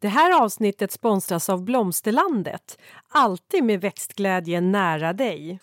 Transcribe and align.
Det 0.00 0.08
här 0.08 0.42
avsnittet 0.42 0.92
sponsras 0.92 1.48
av 1.48 1.64
Blomsterlandet. 1.64 2.78
Alltid 3.08 3.64
med 3.64 3.80
växtglädje 3.80 4.60
nära 4.60 5.12
dig. 5.12 5.60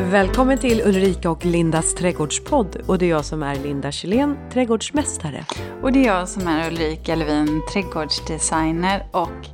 Välkommen 0.00 0.58
till 0.58 0.80
Ulrika 0.80 1.30
och 1.30 1.44
Lindas 1.44 1.94
trädgårdspodd. 1.94 2.76
Och 2.86 2.98
det 2.98 3.06
är 3.06 3.10
jag 3.10 3.24
som 3.24 3.42
är 3.42 3.54
Linda 3.54 3.92
Kjellén, 3.92 4.36
trädgårdsmästare. 4.52 5.44
Och 5.82 5.92
det 5.92 5.98
är 5.98 6.06
jag 6.06 6.28
som 6.28 6.48
är 6.48 6.68
Ulrika 6.68 7.14
Levin, 7.14 7.62
trädgårdsdesigner. 7.72 9.06
Och 9.12 9.46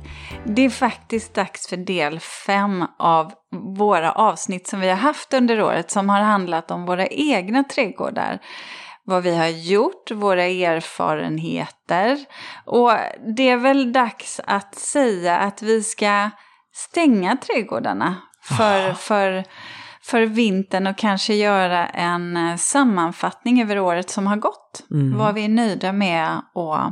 det 0.45 0.65
är 0.65 0.69
faktiskt 0.69 1.33
dags 1.33 1.67
för 1.67 1.77
del 1.77 2.19
fem 2.19 2.85
av 2.99 3.31
våra 3.77 4.11
avsnitt 4.11 4.67
som 4.67 4.79
vi 4.79 4.89
har 4.89 4.97
haft 4.97 5.33
under 5.33 5.61
året 5.61 5.91
som 5.91 6.09
har 6.09 6.21
handlat 6.21 6.71
om 6.71 6.85
våra 6.85 7.07
egna 7.07 7.63
trädgårdar 7.63 8.39
vad 9.05 9.23
vi 9.23 9.35
har 9.35 9.47
gjort, 9.47 10.11
våra 10.11 10.43
erfarenheter. 10.43 12.17
Och 12.65 12.91
det 13.35 13.49
är 13.49 13.57
väl 13.57 13.93
dags 13.93 14.41
att 14.43 14.75
säga 14.75 15.37
att 15.37 15.61
vi 15.61 15.83
ska 15.83 16.29
stänga 16.73 17.37
trädgårdarna 17.37 18.15
för, 18.41 18.93
för, 18.93 19.43
för 20.01 20.21
vintern 20.21 20.87
och 20.87 20.97
kanske 20.97 21.33
göra 21.33 21.87
en 21.87 22.37
eh, 22.37 22.55
sammanfattning 22.55 23.61
över 23.61 23.79
året 23.79 24.09
som 24.09 24.27
har 24.27 24.37
gått. 24.37 24.85
Mm. 24.91 25.17
Vad 25.17 25.33
vi 25.33 25.45
är 25.45 25.49
nöjda 25.49 25.93
med 25.93 26.41
och 26.53 26.77
eh, 26.77 26.91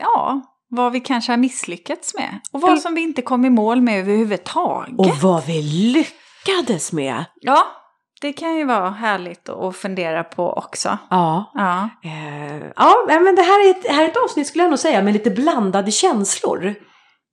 ja, 0.00 0.42
vad 0.68 0.92
vi 0.92 1.00
kanske 1.00 1.32
har 1.32 1.36
misslyckats 1.36 2.14
med. 2.14 2.40
Och 2.52 2.60
vad 2.60 2.80
som 2.80 2.94
vi 2.94 3.00
inte 3.00 3.22
kom 3.22 3.44
i 3.44 3.50
mål 3.50 3.80
med 3.80 4.00
överhuvudtaget. 4.00 4.98
Och 4.98 5.16
vad 5.22 5.46
vi 5.46 5.62
lyckades 5.62 6.92
med! 6.92 7.24
Ja, 7.40 7.81
det 8.22 8.32
kan 8.32 8.56
ju 8.56 8.64
vara 8.64 8.90
härligt 8.90 9.48
att 9.48 9.76
fundera 9.76 10.24
på 10.24 10.52
också. 10.52 10.98
Ja. 11.10 11.52
Ja. 11.54 11.88
Eh, 12.04 12.66
ja, 12.76 12.94
men 13.08 13.34
det 13.34 13.42
här 13.42 13.66
är, 13.66 13.70
ett, 13.70 13.86
här 13.90 14.04
är 14.04 14.08
ett 14.08 14.16
avsnitt 14.24 14.46
skulle 14.46 14.64
jag 14.64 14.70
nog 14.70 14.78
säga 14.78 15.02
med 15.02 15.12
lite 15.12 15.30
blandade 15.30 15.90
känslor. 15.90 16.74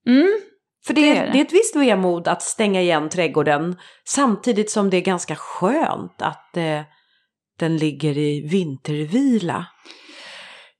Mm. 0.07 0.39
För 0.87 0.93
det, 0.93 1.01
Det 1.01 1.17
är 1.17 1.25
det. 1.25 1.31
det 1.31 1.37
är 1.37 1.41
ett 1.41 1.53
visst 1.53 1.75
vemod 1.75 2.27
att 2.27 2.41
stänga 2.41 2.81
igen 2.81 3.09
trädgården 3.09 3.77
samtidigt 4.05 4.71
som 4.71 4.89
det 4.89 4.97
är 4.97 5.01
ganska 5.01 5.35
skönt 5.35 6.21
att 6.21 6.57
eh, 6.57 6.81
den 7.59 7.77
ligger 7.77 8.17
i 8.17 8.47
vintervila. 8.51 9.65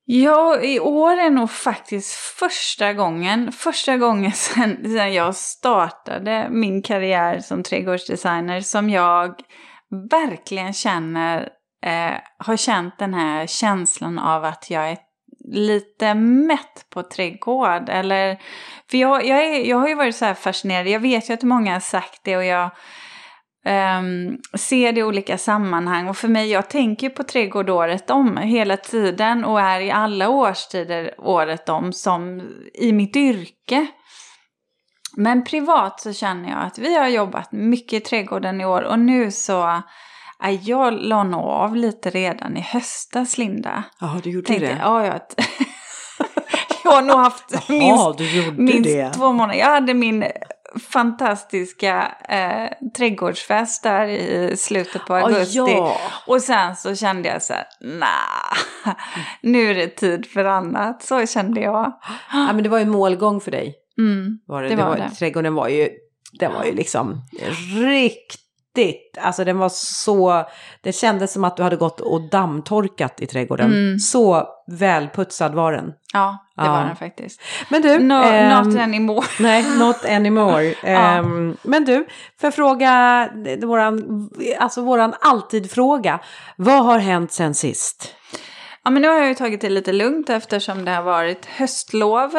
Ja, 0.06 0.62
i 0.62 0.80
år 0.80 1.12
är 1.12 1.30
nog 1.30 1.52
faktiskt 1.52 2.14
första 2.14 2.94
gången, 2.94 3.52
första 3.52 3.98
gången 3.98 4.32
sedan, 4.36 4.78
sedan 4.84 5.14
jag 5.14 5.36
startade 5.36 6.48
min 6.52 6.82
karriär 6.82 7.40
som 7.40 7.64
trädgårdsdesigner 7.64 8.62
som 8.62 8.90
jag 8.90 9.36
verkligen 10.12 10.74
känner, 10.74 11.50
eh, 11.86 12.18
har 12.38 12.58
känt 12.58 13.00
den 13.00 13.14
här 13.14 13.48
känslan 13.48 14.20
av 14.20 14.46
att 14.46 14.70
jag 14.70 14.90
är 14.90 14.98
lite 15.46 16.14
mätt 16.14 16.86
på 16.90 17.04
trädgård. 17.04 17.90
Eller, 17.90 18.42
för 18.92 18.98
jag, 18.98 19.26
jag, 19.26 19.44
är, 19.44 19.66
jag 19.66 19.78
har 19.78 19.88
ju 19.88 19.96
varit 19.96 20.16
så 20.16 20.26
här 20.26 20.34
fascinerad, 20.34 20.88
jag 20.88 21.00
vet 21.00 21.30
ju 21.30 21.34
att 21.34 21.44
många 21.44 21.74
har 21.74 21.80
sagt 21.80 22.22
det 22.24 22.38
och 22.38 22.46
jag 22.46 22.72
um, 23.66 24.38
ser 24.58 24.94
det 24.94 25.00
i 25.00 25.04
olika 25.04 25.38
sammanhang. 25.38 26.08
Och 26.08 26.18
för 26.18 26.28
mig, 26.28 26.52
jag 26.52 26.70
tänker 26.70 27.08
ju 27.08 27.14
på 27.14 27.24
trädgård 27.24 27.70
året 27.70 28.10
om 28.10 28.38
hela 28.38 28.78
tiden 28.78 29.46
och 29.46 29.62
är 29.62 29.80
i 29.80 29.92
alla 29.92 30.30
årstider 30.30 31.14
året 31.18 31.70
om 31.70 31.94
som 31.94 32.42
i 32.74 32.92
mitt 32.92 33.16
yrke. 33.16 33.88
Men 35.20 35.44
privat 35.44 36.02
så 36.02 36.14
känner 36.14 36.50
jag 36.50 36.60
att 36.64 36.78
vi 36.78 36.98
har 36.98 37.08
jobbat 37.08 37.52
mycket 37.52 37.94
i 37.94 38.06
trädgården 38.06 38.62
i 38.62 38.66
år 38.66 38.82
och 38.82 39.00
nu 39.00 39.32
så 39.32 39.82
är 40.40 40.60
jag 40.62 40.94
la 40.94 41.24
nog 41.24 41.46
av 41.46 41.76
lite 41.76 42.10
redan 42.10 42.58
i 42.58 42.62
höstas, 42.62 43.38
Linda. 43.38 43.84
Ja, 44.00 44.20
du 44.24 44.30
gjorde 44.30 44.48
Tänkte, 44.48 44.78
ja, 44.82 45.06
jag, 45.06 45.16
jag 46.84 46.92
har 46.92 47.02
nog 47.02 47.18
haft 47.20 47.70
minst 47.70 48.18
du 48.18 48.44
gjorde 48.44 48.62
minst 48.62 49.14
två 49.14 49.32
månader. 49.32 49.60
Jag 49.60 49.66
hade 49.70 49.94
min 49.94 50.26
fantastiska 50.90 52.12
eh, 52.30 52.90
trädgårdsfest 52.98 53.84
där 53.84 54.08
i 54.08 54.58
slutet 54.58 55.06
på 55.06 55.14
Ja, 55.18 55.22
augusti. 55.22 55.58
ja. 55.58 55.98
Och 56.28 56.42
sen 56.42 56.76
så 56.76 56.96
kände 56.96 57.30
jag 57.30 57.44
så 57.44 57.54
här, 57.54 57.66
nah, 57.82 58.94
nu 59.42 59.70
är 59.70 59.76
det 59.76 59.88
tid 59.88 60.26
för 60.26 60.46
annat. 60.46 61.04
Så 61.04 61.26
kände 61.28 61.62
jag. 61.62 62.00
Ja, 62.32 62.54
men 62.54 62.64
det 62.64 62.70
var 62.70 62.80
ju 62.80 62.86
målgång 62.86 63.42
för 63.42 63.52
dig. 63.52 63.76
Mm, 64.00 64.40
Var 64.48 64.64
det. 64.64 64.70
det 64.70 64.76
var 64.76 64.86
var, 64.90 64.96
det. 64.98 65.10
Trädgården 65.20 65.54
var 65.54 65.68
ju, 65.68 65.90
den 66.40 66.54
var 66.54 66.64
ju 66.64 66.74
liksom 66.76 67.22
riktigt, 67.82 69.18
alltså 69.22 69.44
den 69.44 69.58
var 69.58 69.70
så, 69.74 70.46
det 70.84 70.92
kändes 70.92 71.34
som 71.34 71.44
att 71.44 71.58
du 71.58 71.64
hade 71.64 71.76
gått 71.76 72.00
och 72.02 72.30
dammtorkat 72.30 73.22
i 73.22 73.28
trädgården. 73.28 73.72
Mm. 73.72 74.00
Så 74.00 74.48
välputsad 74.72 75.54
var 75.54 75.72
den. 75.72 75.92
Ja, 76.14 76.38
det 76.56 76.64
Ja. 76.66 76.72
var 76.72 76.84
den 76.86 76.96
faktiskt. 76.96 77.42
Men 77.70 77.82
du, 77.82 78.00
No, 78.00 78.14
ehm, 78.14 78.68
not 78.68 78.80
anymore. 78.80 79.26
Nej, 79.40 79.66
not 79.78 80.06
anymore. 80.06 80.74
Ehm, 80.84 81.58
men 81.64 81.86
du, 81.86 82.06
för 82.40 82.48
jag 82.48 82.54
fråga, 82.56 83.30
det- 83.46 83.66
våran, 83.66 84.30
alltså 84.60 84.82
våran 84.82 85.14
alltid-fråga. 85.22 86.20
Vad 86.56 86.86
har 86.86 87.00
hänt 87.00 87.32
sen 87.32 87.54
sist? 87.54 88.16
Ja, 88.84 88.90
men 88.92 89.02
nu 89.02 89.08
har 89.08 89.16
jag 89.16 89.28
ju 89.28 89.36
tagit 89.36 89.62
det 89.62 89.70
lite 89.70 89.92
lugnt 89.94 90.30
eftersom 90.30 90.86
det 90.86 90.92
har 90.92 91.04
varit 91.04 91.46
höstlov. 91.46 92.32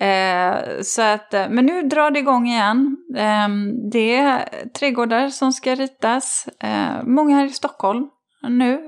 Eh, 0.00 0.80
så 0.82 1.02
att, 1.02 1.34
eh, 1.34 1.48
men 1.48 1.66
nu 1.66 1.82
drar 1.82 2.10
det 2.10 2.18
igång 2.18 2.48
igen. 2.48 2.96
Eh, 3.16 3.48
det 3.92 4.16
är 4.16 4.48
trädgårdar 4.68 5.28
som 5.28 5.52
ska 5.52 5.74
ritas. 5.74 6.48
Eh, 6.60 7.02
många 7.04 7.36
här 7.36 7.44
i 7.44 7.50
Stockholm 7.50 8.06
nu. 8.48 8.80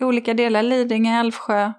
I 0.00 0.04
olika 0.04 0.34
delar. 0.34 0.62
Lidingö, 0.62 1.10
Älvsjö, 1.20 1.72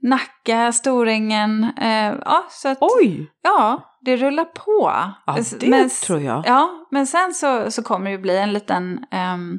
Nacka, 0.00 0.72
Storängen. 0.72 1.64
Eh, 1.80 2.14
ja, 2.24 2.44
så 2.50 2.68
att, 2.68 2.78
Oj! 2.80 3.30
ja, 3.42 3.82
det 4.00 4.16
rullar 4.16 4.44
på. 4.44 4.92
Ja, 5.26 5.36
det 5.60 5.66
men- 5.68 5.90
tror 5.90 6.20
jag. 6.20 6.42
Ja, 6.46 6.86
men 6.90 7.06
sen 7.06 7.34
så, 7.34 7.70
så 7.70 7.82
kommer 7.82 8.10
det 8.10 8.18
bli 8.18 8.38
en 8.38 8.52
liten, 8.52 9.04
ehm, 9.10 9.58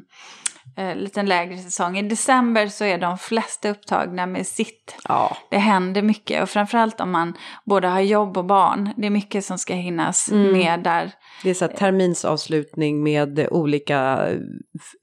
eh, 0.76 0.94
liten 0.96 1.26
lägre 1.26 1.58
säsong. 1.58 1.98
I 1.98 2.02
december 2.02 2.66
så 2.66 2.84
är 2.84 2.98
de 2.98 3.18
flesta 3.18 3.68
upptagna 3.68 4.26
med 4.26 4.46
sitt. 4.46 4.96
Ja. 5.08 5.36
Det 5.50 5.58
händer 5.58 6.02
mycket 6.02 6.42
och 6.42 6.50
framförallt 6.50 7.00
om 7.00 7.10
man 7.10 7.34
både 7.64 7.88
har 7.88 8.00
jobb 8.00 8.36
och 8.38 8.44
barn. 8.44 8.90
Det 8.96 9.06
är 9.06 9.10
mycket 9.10 9.44
som 9.44 9.58
ska 9.58 9.74
hinnas 9.74 10.30
Mm. 10.32 10.52
med 10.52 10.80
där. 10.80 11.12
Det 11.42 11.50
är 11.50 11.54
så 11.54 11.64
här 11.66 11.72
terminsavslutning 11.72 13.02
med 13.02 13.46
olika 13.50 14.28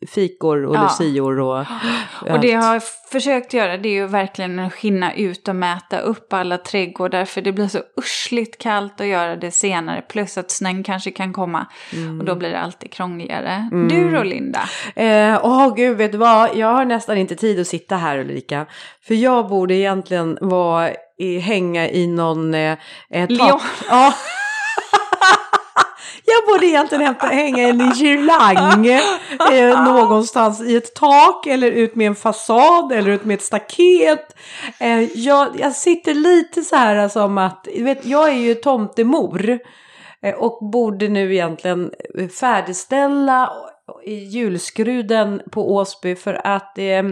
fikor 0.08 0.66
och 0.66 0.76
Ja. 0.76 0.82
lucior 0.84 1.40
och... 1.40 1.66
Och 2.32 2.40
det 2.40 2.48
jag 2.48 2.62
har 2.62 2.82
försökt 3.12 3.54
göra 3.54 3.78
det 3.78 3.90
är 3.90 3.94
ju 3.94 4.08
verkligen 4.08 4.60
att 4.60 4.74
hinna 4.76 5.14
ut 5.14 5.48
och 5.48 5.56
mäta 5.56 6.00
upp 6.00 6.34
alla 6.34 6.58
trädgårdar. 6.58 7.26
För 7.26 7.42
det 7.42 7.52
blir 7.52 7.68
så 7.68 7.80
ursligt 7.98 8.58
kallt 8.58 9.02
att 9.02 9.08
göra 9.08 9.36
det 9.36 9.52
senare. 9.52 10.02
Plus 10.02 10.38
att 10.38 10.52
snön 10.52 10.84
kanske 10.84 11.12
kan 11.12 11.34
komma. 11.34 11.66
Och 12.20 12.26
då 12.26 12.36
blir 12.36 12.50
det 12.50 12.60
alltid 12.60 12.92
krångligare. 12.92 13.70
Du 13.90 14.12
då 14.12 14.24
Linda? 14.24 14.60
Eh, 14.96 15.40
Åh 15.44 15.63
gud, 15.70 15.98
vet 15.98 16.12
du 16.12 16.18
vad? 16.18 16.56
Jag 16.56 16.68
har 16.68 16.86
nästan 16.86 17.18
inte 17.18 17.36
tid 17.36 17.60
att 17.60 17.68
sitta 17.68 17.96
här 17.96 18.18
Ulrika. 18.18 18.66
För 19.08 19.14
jag 19.14 19.50
borde 19.50 19.74
egentligen 19.74 20.38
vara 20.42 20.90
i, 21.18 21.40
hänga 21.40 21.90
i 21.90 22.08
någon... 22.08 22.54
Eh, 22.54 22.78
eh, 23.10 23.30
Leon. 23.30 23.60
Ja. 23.90 24.14
Jag 26.26 26.54
borde 26.54 26.66
egentligen 26.66 27.06
hämta, 27.06 27.28
hänga 27.28 27.64
i 27.64 27.70
en 27.70 27.92
girlang 27.92 28.88
eh, 29.52 29.84
någonstans 29.84 30.62
i 30.62 30.76
ett 30.76 30.94
tak 30.94 31.48
eller 31.48 31.72
ut 31.72 31.96
med 31.96 32.08
en 32.08 32.16
fasad 32.16 32.92
eller 32.92 33.12
ut 33.12 33.26
med 33.26 33.36
ett 33.36 33.42
staket. 33.42 34.36
Eh, 34.80 35.04
jag, 35.20 35.60
jag 35.60 35.74
sitter 35.76 36.14
lite 36.14 36.62
så 36.62 36.76
här 36.76 37.10
som 37.10 37.38
att, 37.38 37.68
vet, 37.80 38.06
jag 38.06 38.30
är 38.30 38.34
ju 38.38 38.56
tomtemor 38.56 39.60
eh, 40.22 40.36
och 40.36 40.70
borde 40.72 41.08
nu 41.08 41.34
egentligen 41.34 41.92
färdigställa 42.40 43.52
i 44.06 44.14
julskruden 44.14 45.42
på 45.52 45.76
Åsby 45.76 46.16
för 46.16 46.48
att 46.48 46.78
eh, 46.78 47.04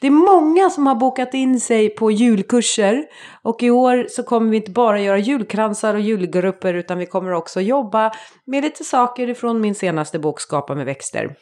det 0.00 0.06
är 0.06 0.10
många 0.10 0.70
som 0.70 0.86
har 0.86 0.94
bokat 0.94 1.34
in 1.34 1.60
sig 1.60 1.88
på 1.88 2.10
julkurser 2.10 3.04
och 3.42 3.62
i 3.62 3.70
år 3.70 4.06
så 4.08 4.22
kommer 4.22 4.50
vi 4.50 4.56
inte 4.56 4.70
bara 4.70 5.00
göra 5.00 5.18
julkransar 5.18 5.94
och 5.94 6.00
julgrupper 6.00 6.74
utan 6.74 6.98
vi 6.98 7.06
kommer 7.06 7.32
också 7.32 7.60
jobba 7.60 8.12
med 8.44 8.64
lite 8.64 8.84
saker 8.84 9.28
ifrån 9.28 9.60
min 9.60 9.74
senaste 9.74 10.18
bok 10.18 10.40
Skapa 10.40 10.74
med 10.74 10.86
växter. 10.86 11.36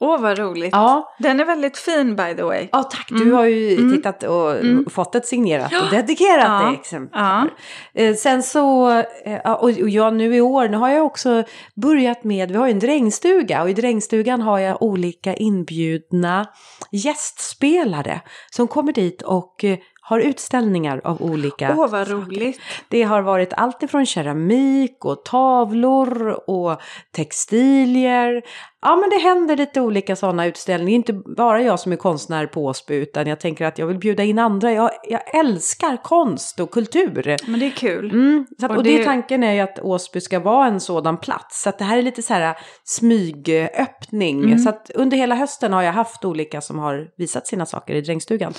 Åh, 0.00 0.20
vad 0.20 0.38
roligt. 0.38 0.68
Ja. 0.72 1.14
Den 1.18 1.40
är 1.40 1.44
väldigt 1.44 1.78
fin 1.78 2.16
by 2.16 2.34
the 2.36 2.42
way. 2.42 2.68
Ja 2.72 2.82
tack, 2.82 3.06
du 3.08 3.32
har 3.32 3.44
ju 3.44 3.90
tittat 3.96 4.22
och 4.22 4.54
fått 4.92 5.14
ett 5.14 5.26
signerat 5.26 5.72
och 5.82 5.90
dedikerat 5.90 6.62
Ja. 6.62 6.74
exemplar. 6.80 7.50
Ja. 7.94 8.02
Eh, 8.02 8.14
sen 8.14 8.42
så, 8.42 8.90
eh, 9.24 9.52
och 9.52 9.62
och 9.62 9.88
jag 9.88 10.14
nu 10.14 10.36
i 10.36 10.40
år, 10.40 10.68
nu 10.68 10.76
har 10.76 10.88
jag 10.88 11.06
också 11.06 11.42
börjat 11.82 12.24
med, 12.24 12.50
vi 12.50 12.56
har 12.56 12.66
ju 12.66 12.72
en 12.72 12.78
drängstuga 12.78 13.62
och 13.62 13.70
i 13.70 13.72
drängstugan 13.72 14.42
har 14.42 14.58
jag 14.58 14.82
olika 14.82 15.34
inbjudna 15.34 16.46
gästspelare 16.92 18.20
som 18.50 18.68
kommer 18.68 18.92
dit 18.92 19.22
och 19.22 19.64
eh, 19.64 19.78
har 20.08 20.20
utställningar 20.20 21.00
av 21.04 21.22
olika 21.22 21.70
Åh, 21.70 21.76
vad 21.76 21.90
saker. 21.90 22.12
roligt. 22.12 22.60
Det 22.88 23.02
har 23.02 23.22
varit 23.22 23.52
allt 23.52 23.82
ifrån 23.82 24.06
keramik 24.06 25.04
och 25.04 25.24
tavlor 25.24 26.40
och 26.50 26.80
textilier. 27.16 28.42
Ja, 28.82 28.96
men 28.96 29.10
det 29.10 29.16
händer 29.18 29.56
lite 29.56 29.80
olika 29.80 30.16
sådana 30.16 30.46
utställningar. 30.46 30.96
Inte 30.96 31.12
bara 31.12 31.62
jag 31.62 31.80
som 31.80 31.92
är 31.92 31.96
konstnär 31.96 32.46
på 32.46 32.64
Åsby, 32.64 32.94
utan 32.94 33.26
jag 33.26 33.40
tänker 33.40 33.64
att 33.66 33.78
jag 33.78 33.86
vill 33.86 33.98
bjuda 33.98 34.22
in 34.24 34.38
andra. 34.38 34.72
Jag, 34.72 34.90
jag 35.08 35.34
älskar 35.38 35.96
konst 36.02 36.60
och 36.60 36.70
kultur. 36.70 37.36
Men 37.46 37.60
det 37.60 37.66
är 37.66 37.70
kul. 37.70 38.10
Mm, 38.10 38.46
att, 38.62 38.70
och, 38.70 38.76
Och 38.76 38.82
det... 38.82 38.98
det- 38.98 39.04
tanken 39.04 39.42
är 39.42 39.52
ju 39.52 39.60
att 39.60 39.78
Åsby 39.78 40.20
ska 40.20 40.40
vara 40.40 40.66
en 40.66 40.80
sådan 40.80 41.16
plats. 41.16 41.62
Så 41.62 41.68
att 41.68 41.78
det 41.78 41.84
här 41.84 41.98
är 41.98 42.02
lite 42.02 42.22
så 42.22 42.34
här 42.34 42.56
smygöppning. 42.84 44.44
Mm. 44.44 44.58
Så 44.58 44.68
att 44.68 44.90
under 44.94 45.16
hela 45.16 45.34
hösten 45.34 45.72
har 45.72 45.82
jag 45.82 45.92
haft 45.92 46.24
olika 46.24 46.60
som 46.60 46.78
har 46.78 47.08
visat 47.16 47.46
sina 47.46 47.66
saker 47.66 47.94
i 47.94 48.00
drängstugan. 48.00 48.54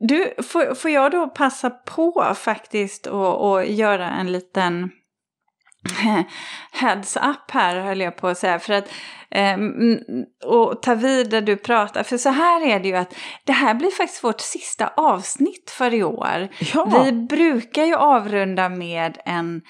Du, 0.00 0.34
får, 0.42 0.74
får 0.74 0.90
jag 0.90 1.10
då 1.10 1.28
passa 1.28 1.70
på 1.70 2.34
faktiskt 2.36 3.06
och, 3.06 3.50
och 3.50 3.66
göra 3.66 4.10
en 4.10 4.32
liten 4.32 4.90
heads 6.72 7.16
up 7.16 7.50
här 7.50 7.80
höll 7.80 8.00
jag 8.00 8.16
på 8.16 8.28
att 8.28 8.38
säga. 8.38 8.58
För 8.58 8.72
att, 8.72 8.88
eh, 9.30 9.56
och 10.44 10.82
ta 10.82 10.94
vid 10.94 11.30
där 11.30 11.40
du 11.40 11.56
pratar. 11.56 12.02
För 12.02 12.18
så 12.18 12.28
här 12.28 12.66
är 12.66 12.80
det 12.80 12.88
ju 12.88 12.96
att 12.96 13.14
det 13.44 13.52
här 13.52 13.74
blir 13.74 13.90
faktiskt 13.90 14.24
vårt 14.24 14.40
sista 14.40 14.90
avsnitt 14.96 15.70
för 15.70 15.94
i 15.94 16.02
år. 16.02 16.48
Ja. 16.74 17.02
Vi 17.04 17.12
brukar 17.12 17.84
ju 17.84 17.94
avrunda 17.94 18.68
med 18.68 19.18
en 19.24 19.62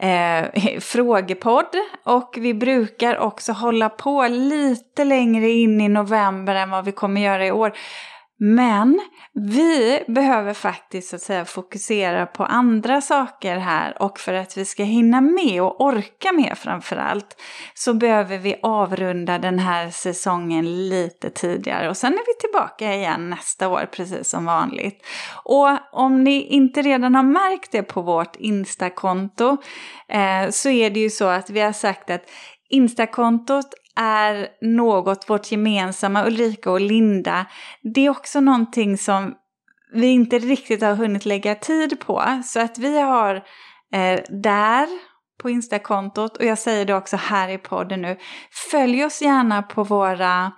eh, 0.00 0.78
frågepodd 0.80 1.76
och 2.04 2.34
vi 2.38 2.54
brukar 2.54 3.18
också 3.18 3.52
hålla 3.52 3.88
på 3.88 4.28
lite 4.28 5.04
längre 5.04 5.48
in 5.48 5.80
i 5.80 5.88
november 5.88 6.54
än 6.54 6.70
vad 6.70 6.84
vi 6.84 6.92
kommer 6.92 7.20
göra 7.20 7.46
i 7.46 7.52
år. 7.52 7.72
Men 8.40 9.00
vi 9.32 10.04
behöver 10.06 10.54
faktiskt 10.54 11.08
så 11.08 11.16
att 11.16 11.22
säga 11.22 11.44
fokusera 11.44 12.26
på 12.26 12.44
andra 12.44 13.00
saker 13.00 13.56
här 13.56 14.02
och 14.02 14.18
för 14.18 14.34
att 14.34 14.56
vi 14.56 14.64
ska 14.64 14.82
hinna 14.82 15.20
med 15.20 15.62
och 15.62 15.80
orka 15.80 16.32
med 16.32 16.58
framförallt 16.58 17.36
så 17.74 17.94
behöver 17.94 18.38
vi 18.38 18.56
avrunda 18.62 19.38
den 19.38 19.58
här 19.58 19.90
säsongen 19.90 20.88
lite 20.88 21.30
tidigare 21.30 21.88
och 21.88 21.96
sen 21.96 22.12
är 22.12 22.26
vi 22.26 22.40
tillbaka 22.40 22.94
igen 22.94 23.30
nästa 23.30 23.68
år 23.68 23.88
precis 23.92 24.28
som 24.30 24.44
vanligt. 24.44 25.06
Och 25.44 25.78
om 25.92 26.24
ni 26.24 26.42
inte 26.42 26.82
redan 26.82 27.14
har 27.14 27.22
märkt 27.22 27.72
det 27.72 27.82
på 27.82 28.02
vårt 28.02 28.36
Instakonto 28.36 29.56
eh, 30.08 30.50
så 30.50 30.68
är 30.68 30.90
det 30.90 31.00
ju 31.00 31.10
så 31.10 31.24
att 31.24 31.50
vi 31.50 31.60
har 31.60 31.72
sagt 31.72 32.10
att 32.10 32.22
Instakontot 32.70 33.74
är 33.98 34.48
något, 34.60 35.30
vårt 35.30 35.52
gemensamma, 35.52 36.26
Ulrika 36.26 36.70
och 36.70 36.80
Linda. 36.80 37.46
Det 37.82 38.06
är 38.06 38.10
också 38.10 38.40
någonting 38.40 38.98
som 38.98 39.34
vi 39.92 40.06
inte 40.06 40.38
riktigt 40.38 40.82
har 40.82 40.94
hunnit 40.94 41.24
lägga 41.24 41.54
tid 41.54 42.00
på. 42.00 42.42
Så 42.44 42.60
att 42.60 42.78
vi 42.78 43.00
har 43.00 43.34
eh, 43.94 44.20
där 44.28 44.88
på 45.42 45.50
Instakontot, 45.50 46.36
och 46.36 46.44
jag 46.44 46.58
säger 46.58 46.84
det 46.84 46.94
också 46.94 47.16
här 47.16 47.48
i 47.48 47.58
podden 47.58 48.02
nu, 48.02 48.16
följ 48.70 49.04
oss 49.04 49.22
gärna 49.22 49.62
på 49.62 49.84
våra 49.84 50.52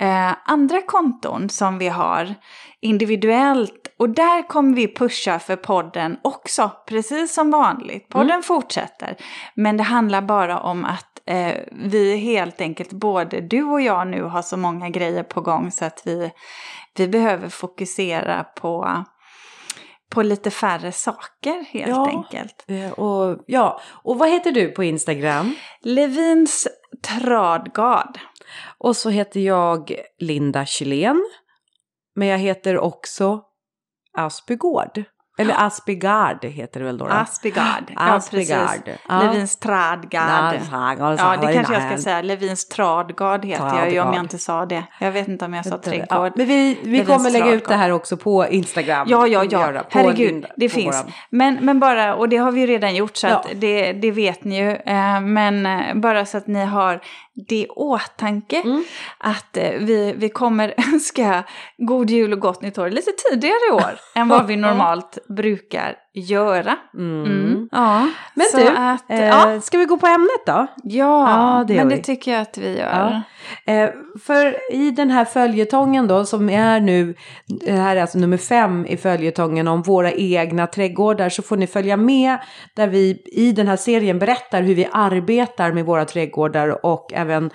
eh, 0.00 0.32
andra 0.44 0.82
konton 0.82 1.48
som 1.48 1.78
vi 1.78 1.88
har 1.88 2.34
individuellt. 2.80 3.94
Och 3.98 4.08
där 4.10 4.48
kommer 4.48 4.76
vi 4.76 4.94
pusha 4.94 5.38
för 5.38 5.56
podden 5.56 6.16
också, 6.22 6.70
precis 6.88 7.34
som 7.34 7.50
vanligt. 7.50 8.08
Podden 8.08 8.42
fortsätter. 8.42 9.16
Men 9.54 9.76
det 9.76 9.82
handlar 9.82 10.22
bara 10.22 10.60
om 10.60 10.84
att 10.84 11.20
eh, 11.26 11.54
vi 11.72 12.16
helt 12.16 12.60
enkelt, 12.60 12.92
både 12.92 13.40
du 13.40 13.62
och 13.64 13.80
jag 13.80 14.06
nu 14.08 14.22
har 14.22 14.42
så 14.42 14.56
många 14.56 14.88
grejer 14.88 15.22
på 15.22 15.40
gång 15.40 15.70
så 15.70 15.84
att 15.84 16.02
vi, 16.04 16.30
vi 16.96 17.08
behöver 17.08 17.48
fokusera 17.48 18.44
på, 18.44 19.04
på 20.10 20.22
lite 20.22 20.50
färre 20.50 20.92
saker 20.92 21.64
helt 21.70 21.88
Ja. 21.88 22.08
enkelt. 22.08 22.64
Eh, 22.68 22.90
Och, 22.92 23.38
ja, 23.46 23.80
och 23.90 24.18
vad 24.18 24.28
heter 24.30 24.52
du 24.52 24.68
på 24.68 24.84
Instagram? 24.84 25.54
Levins 25.82 26.68
Tradgard. 27.06 28.18
Och 28.78 28.96
så 28.96 29.10
heter 29.10 29.40
jag 29.40 29.92
Linda 30.18 30.64
Kylén. 30.66 31.24
Men 32.16 32.28
jag 32.28 32.38
heter 32.38 32.78
också 32.78 33.42
Aspegård. 34.18 35.02
Eller 35.40 35.66
Aspegard 35.66 36.44
heter 36.44 36.80
det 36.80 36.86
väl 36.86 36.98
då? 36.98 37.04
då? 37.04 37.10
Aspegard. 37.12 37.92
Ja, 37.96 38.20
precis. 38.30 38.50
Ja. 39.08 39.22
Levins 39.22 39.56
Tradgard. 39.56 40.60
Ja, 40.70 41.36
det 41.40 41.52
kanske 41.54 41.72
jag 41.74 41.82
ska 41.92 42.02
säga. 42.02 42.22
Levins 42.22 42.68
Tradgard 42.68 43.44
heter 43.44 43.64
jag 43.66 43.74
ju 43.92 44.00
om 44.00 44.04
Tradgard. 44.04 44.14
jag 44.14 44.24
inte 44.24 44.38
sa 44.38 44.66
det. 44.66 44.84
Jag 45.00 45.12
vet 45.12 45.28
inte 45.28 45.44
om 45.44 45.54
jag 45.54 45.64
sa 45.66 45.70
Ja, 45.70 45.78
trädgård. 45.90 46.32
men 46.36 46.46
vi, 46.46 46.78
vi 46.82 46.90
Levins 46.90 47.08
kommer 47.08 47.30
lägga 47.30 47.44
ut 47.52 47.64
Tradgard. 47.64 47.68
det 47.68 47.82
här 47.82 47.90
också 47.92 48.16
på 48.16 48.46
Instagram. 48.46 49.06
Ja, 49.10 49.26
ja, 49.26 49.44
ja. 49.50 49.82
Herregud, 49.90 50.30
Linda- 50.32 50.48
det 50.56 50.68
finns. 50.68 50.96
våran- 50.96 51.12
Men, 51.30 51.54
men 51.62 51.80
bara, 51.80 52.14
och 52.14 52.28
det 52.28 52.36
har 52.36 52.52
vi 52.52 52.60
ju 52.60 52.66
redan 52.66 52.94
gjort 52.94 53.16
så 53.16 53.26
Ja. 53.26 53.36
att 53.36 53.46
det, 53.54 53.92
det 53.92 54.10
vet 54.10 54.44
ni 54.44 54.58
ju. 54.60 54.70
Eh, 54.70 55.20
Men 55.20 55.66
eh, 55.66 55.94
bara 55.94 56.24
så 56.26 56.38
att 56.38 56.46
ni 56.46 56.64
har 56.64 57.00
det 57.48 57.56
i 57.56 57.66
åtanke 57.68 58.62
Mm. 58.64 58.84
att 59.18 59.56
eh, 59.56 59.70
vi, 59.70 60.14
vi 60.16 60.28
kommer 60.28 60.74
önska 60.94 61.44
god 61.76 62.10
jul 62.10 62.32
och 62.32 62.40
gott 62.40 62.62
nytt 62.62 62.78
år 62.78 62.90
lite 62.90 63.10
tidigare 63.30 63.58
i 63.70 63.72
år 63.72 63.98
än 64.14 64.28
vad 64.28 64.46
vi 64.46 64.56
normalt 64.56 65.18
brukar 65.28 65.96
göra. 66.20 66.76
Mm. 66.94 67.24
Mm. 67.24 67.68
Ja, 67.72 68.08
Men 68.34 68.46
så 68.46 68.56
du, 68.56 68.68
att, 68.68 69.10
eh, 69.10 69.24
ja, 69.24 69.60
ska 69.60 69.78
vi 69.78 69.84
gå 69.84 69.96
på 69.96 70.06
ämnet 70.06 70.46
då? 70.46 70.66
ja, 70.82 71.30
ja, 71.30 71.64
det 71.68 71.74
men 71.74 71.88
det 71.88 71.96
vi. 71.96 72.02
tycker 72.02 72.32
jag 72.32 72.40
att 72.40 72.58
vi 72.58 72.78
gör. 72.78 73.22
Ja. 73.66 73.72
Eh, 73.72 73.90
för 74.22 74.72
i 74.72 74.90
den 74.90 75.10
här 75.10 75.24
följetongen 75.24 76.06
då 76.08 76.24
som 76.24 76.50
är 76.50 76.80
nu, 76.80 77.14
det 77.46 77.72
här 77.72 77.96
är 77.96 78.00
alltså 78.00 78.18
nummer 78.18 78.36
fem 78.36 78.86
i 78.86 78.96
följetongen 78.96 79.68
om 79.68 79.82
våra 79.82 80.12
egna 80.12 80.66
trädgårdar 80.66 81.28
så 81.28 81.42
får 81.42 81.56
ni 81.56 81.66
följa 81.66 81.96
med 81.96 82.38
där 82.74 82.88
vi 82.88 83.22
i 83.26 83.52
den 83.52 83.68
här 83.68 83.76
serien 83.76 84.18
berättar 84.18 84.62
hur 84.62 84.74
vi 84.74 84.88
arbetar 84.92 85.72
med 85.72 85.84
våra 85.84 86.04
trädgårdar 86.04 86.86
och 86.86 87.12
även 87.14 87.50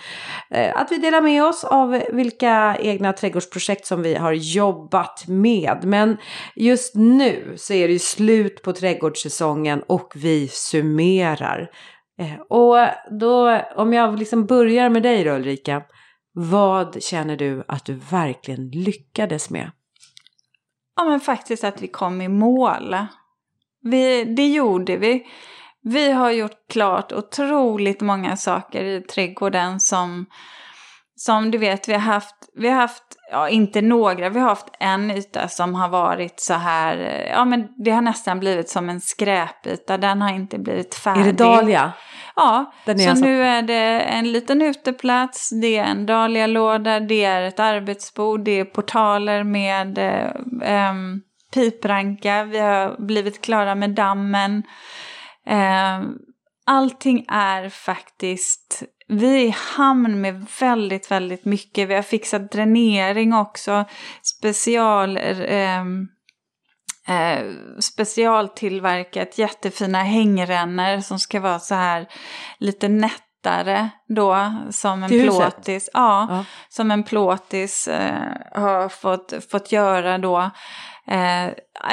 eh, 0.50 0.82
att 0.82 0.92
vi 0.92 0.98
delar 0.98 1.22
med 1.22 1.44
oss 1.46 1.64
av 1.64 2.02
vilka 2.12 2.78
egna 2.80 3.14
trädgårdsprojekt 3.14 3.86
som 3.86 4.02
vi 4.02 4.16
har 4.16 4.32
jobbat 4.32 5.24
med. 5.28 5.80
Men 5.84 6.18
just 6.56 6.96
nu 6.96 7.54
så 7.58 7.74
är 7.74 7.88
det 7.88 7.94
ju 7.94 8.00
slut 8.00 8.53
på 8.62 8.74
trädgårdssäsongen 8.74 9.84
och 9.88 10.14
vi 10.16 10.48
summerar. 10.48 11.70
Eh, 12.20 12.42
och 12.50 12.78
då, 13.20 13.62
om 13.76 13.94
jag 13.94 14.20
liksom 14.20 14.46
börjar 14.46 14.90
med 14.90 15.04
dig 15.04 15.24
då 15.24 15.32
Ulrika. 15.32 15.84
Vad 16.36 17.04
känner 17.04 17.38
du 17.38 17.64
att 17.68 17.86
du 17.86 17.94
verkligen 17.94 18.70
lyckades 18.70 19.50
med? 19.50 19.72
Ja, 20.96 21.04
men 21.04 21.20
faktiskt 21.20 21.64
att 21.64 21.82
vi 21.82 21.88
kom 21.88 22.22
i 22.22 22.28
mål. 22.28 22.96
Vi, 23.82 24.24
det 24.24 24.48
gjorde 24.48 24.98
vi. 24.98 25.26
Vi 25.82 26.12
har 26.12 26.32
gjort 26.32 26.68
klart 26.70 27.12
otroligt 27.12 28.02
många 28.02 28.38
saker 28.38 28.84
i 28.84 29.02
trädgården 29.02 29.80
som, 29.80 30.26
som 31.26 31.52
du 31.52 31.58
vet, 31.58 31.90
vi 31.90 31.94
har 31.94 32.00
haft, 32.00 32.36
vi 32.56 32.70
har 32.70 32.76
haft, 32.76 33.04
ja 33.32 33.50
inte 33.50 33.82
några, 33.82 34.30
vi 34.30 34.40
har 34.40 34.50
haft 34.50 34.68
en 34.80 35.12
yta 35.12 35.48
som 35.48 35.76
har 35.76 35.90
varit 35.90 36.40
så 36.40 36.54
här, 36.54 36.98
ja 37.32 37.46
men 37.46 37.68
det 37.84 37.92
har 37.92 38.02
nästan 38.02 38.40
blivit 38.40 38.70
som 38.70 38.90
en 38.90 39.02
skräpyta, 39.02 39.98
den 39.98 40.22
har 40.22 40.30
inte 40.30 40.60
blivit 40.60 40.96
färdig. 40.96 41.22
Är 41.22 41.26
det 41.26 41.32
Dahlia? 41.32 41.94
Ja, 42.36 42.74
så 42.86 42.92
alltså- 42.92 43.26
nu 43.26 43.44
är 43.44 43.62
det 43.62 44.00
en 44.00 44.32
liten 44.32 44.62
uteplats, 44.62 45.50
det 45.62 45.78
är 45.78 45.84
en 45.84 46.06
dahlialåda, 46.06 47.00
det 47.00 47.24
är 47.24 47.42
ett 47.42 47.60
arbetsbord, 47.60 48.44
det 48.46 48.60
är 48.60 48.66
portaler 48.66 49.44
med 49.44 49.98
eh, 49.98 50.32
ehm, 50.64 51.22
pipranka, 51.54 52.44
vi 52.44 52.60
har 52.60 53.06
blivit 53.06 53.42
klara 53.42 53.76
med 53.76 53.90
dammen. 53.90 54.64
Ehm, 55.46 56.18
allting 56.66 57.26
är 57.28 57.70
faktiskt, 57.70 58.84
vi 59.08 59.36
är 59.36 59.48
i 59.48 59.56
hamn 59.78 60.22
med 60.22 60.46
väldigt, 60.60 61.12
väldigt 61.12 61.46
mycket. 61.46 61.90
Vi 61.90 61.96
har 61.96 62.02
fixat 62.02 62.52
dränering 62.52 63.34
också, 63.34 63.86
special... 64.22 65.18
ehm, 65.18 66.08
eh, 67.08 67.46
specialtillverkat 67.80 69.38
jättefina 69.38 70.04
hängrännor 70.04 71.02
som 71.02 71.20
ska 71.20 71.40
vara 71.40 71.60
så 71.60 71.76
här 71.76 72.08
lite 72.60 72.88
nättare 72.88 73.90
då 74.08 74.54
som 74.72 75.04
en 75.04 75.10
Till 75.10 75.30
plåtis. 75.30 75.90
Ja, 75.94 76.28
Ja. 76.30 76.46
som 76.70 76.92
en 76.92 77.04
plåtis 77.04 77.88
eh, 77.88 78.32
har 78.52 78.90
fått, 78.90 79.34
fått 79.52 79.72
göra 79.72 80.18
då. 80.18 80.40
Eh, 81.08 81.50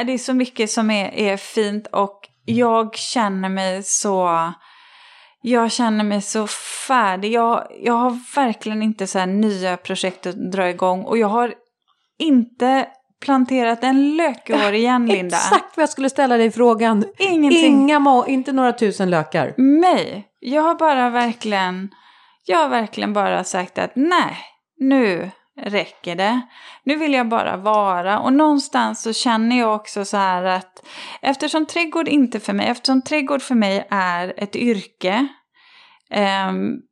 det 0.06 0.12
är 0.12 0.18
så 0.18 0.34
mycket 0.34 0.70
som 0.70 0.90
är, 0.90 1.14
är 1.14 1.36
fint 1.36 1.86
och 1.86 2.20
jag 2.44 2.96
känner 2.96 3.48
mig 3.48 3.82
så... 3.82 4.52
Jag 5.42 5.72
känner 5.72 6.04
mig 6.04 6.22
så 6.22 6.46
färdig. 6.88 7.32
Jag, 7.32 7.66
jag 7.80 7.92
har 7.92 8.34
verkligen 8.34 8.82
inte 8.82 9.06
så 9.06 9.18
här 9.18 9.26
nya 9.26 9.76
projekt 9.76 10.26
att 10.26 10.52
dra 10.52 10.68
igång 10.70 11.04
och 11.04 11.18
jag 11.18 11.28
har 11.28 11.54
inte 12.18 12.86
planterat 13.24 13.84
en 13.84 14.16
lök 14.16 14.50
i 14.50 14.54
år 14.54 14.72
igen, 14.74 15.06
Linda. 15.06 15.36
Exakt 15.36 15.76
vad 15.76 15.82
jag 15.82 15.90
skulle 15.90 16.10
ställa 16.10 16.36
dig 16.36 16.50
frågan. 16.50 17.04
Ingenting. 17.18 17.64
Inga 17.64 17.98
må- 17.98 18.26
inte 18.26 18.52
några 18.52 18.72
tusen 18.72 19.10
lökar. 19.10 19.54
mig. 19.56 20.26
Jag 20.40 20.62
har 20.62 20.74
bara 20.74 21.10
verkligen, 21.10 21.88
jag 22.46 22.58
har 22.58 22.68
verkligen 22.68 23.12
bara 23.12 23.44
sagt 23.44 23.78
att 23.78 23.92
nej, 23.94 24.36
nu, 24.78 25.30
räcker 25.62 26.16
det. 26.16 26.40
Nu 26.84 26.96
vill 26.96 27.12
jag 27.12 27.28
bara 27.28 27.56
vara 27.56 28.18
och 28.18 28.32
någonstans 28.32 29.02
så 29.02 29.12
känner 29.12 29.58
jag 29.58 29.74
också 29.74 30.04
så 30.04 30.16
här 30.16 30.44
att 30.44 30.86
eftersom 31.22 31.66
trädgård 31.66 32.08
inte 32.08 32.40
för 32.40 32.52
mig, 32.52 32.66
eftersom 32.66 33.02
trädgård 33.02 33.42
för 33.42 33.54
mig 33.54 33.86
är 33.90 34.34
ett 34.36 34.56
yrke 34.56 35.28
um, 36.48 36.82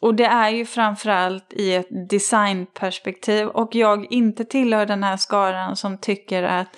och 0.00 0.14
det 0.14 0.24
är 0.24 0.50
ju 0.50 0.66
framförallt 0.66 1.52
i 1.52 1.74
ett 1.74 2.08
designperspektiv 2.10 3.46
och 3.46 3.74
jag 3.74 4.12
inte 4.12 4.44
tillhör 4.44 4.86
den 4.86 5.04
här 5.04 5.16
skaran 5.16 5.76
som 5.76 5.98
tycker 5.98 6.42
att 6.42 6.76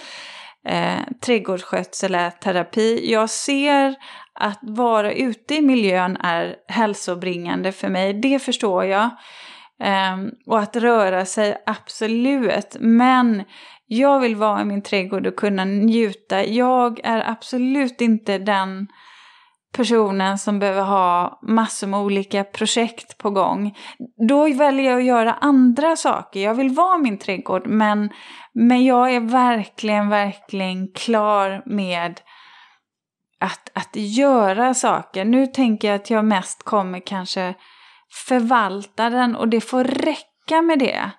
eh, 0.69 1.01
trädgårdsskötsel 1.21 2.15
är 2.15 2.31
terapi. 2.31 3.13
Jag 3.13 3.31
ser 3.31 3.95
att 4.35 4.59
vara 4.63 5.13
ute 5.13 5.55
i 5.55 5.61
miljön 5.61 6.17
är 6.17 6.57
hälsobringande 6.69 7.73
för 7.73 7.89
mig, 7.89 8.15
det 8.15 8.39
förstår 8.39 8.85
jag. 8.85 9.11
Ehm, 9.83 10.31
och 10.47 10.59
att 10.59 10.77
röra 10.77 11.25
sig, 11.25 11.57
absolut. 11.67 12.77
Men 12.81 13.45
jag 13.87 14.21
vill 14.21 14.37
vara 14.37 14.61
i 14.61 14.65
min 14.65 14.83
trädgård 14.83 15.27
och 15.27 15.37
kunna 15.37 15.65
njuta. 15.65 16.45
Jag 16.45 17.01
är 17.05 17.31
absolut 17.31 18.01
inte 18.01 18.39
den 18.39 18.89
personen 19.77 20.39
som 20.39 20.59
behöver 20.59 20.83
ha 20.83 21.41
massor 21.43 21.87
med 21.87 22.01
olika 22.01 22.45
projekt 22.45 23.19
på 23.19 23.31
gång. 23.31 23.77
Då 24.29 24.53
väljer 24.53 24.91
jag 24.91 24.99
att 24.99 25.05
göra 25.05 25.33
andra 25.33 25.97
saker. 25.97 26.41
Jag 26.41 26.55
vill 26.55 26.71
vara 26.71 26.99
i 26.99 27.03
min 27.03 27.19
trädgård 27.19 27.67
men, 27.67 28.11
men 28.55 28.85
jag 28.85 29.15
är 29.15 29.21
verkligen, 29.21 30.09
verkligen 30.09 30.93
klar 30.93 31.63
med 31.67 32.21
att, 33.41 33.71
att 33.75 33.97
göra 33.97 34.75
saker. 34.75 35.25
Nu 35.25 35.47
tänker 35.47 35.89
jag 35.89 35.95
att 35.95 36.11
jag 36.11 36.25
mest 36.25 36.63
kommer 36.63 37.01
kanske 37.07 37.55
förvalta 38.13 39.11
den 39.11 39.37
och 39.37 39.49
det 39.49 39.61
får 39.61 39.85
räcka 39.85 40.63
med 40.63 40.79
det. 40.79 41.11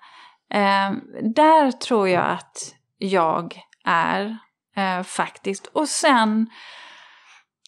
Eh, 0.50 0.92
där 1.34 1.72
tror 1.72 2.08
jag 2.08 2.30
att 2.30 2.74
jag 2.98 3.60
är 3.84 4.38
eh, 4.76 5.02
faktiskt. 5.02 5.66
Och 5.66 5.88
sen 5.88 6.50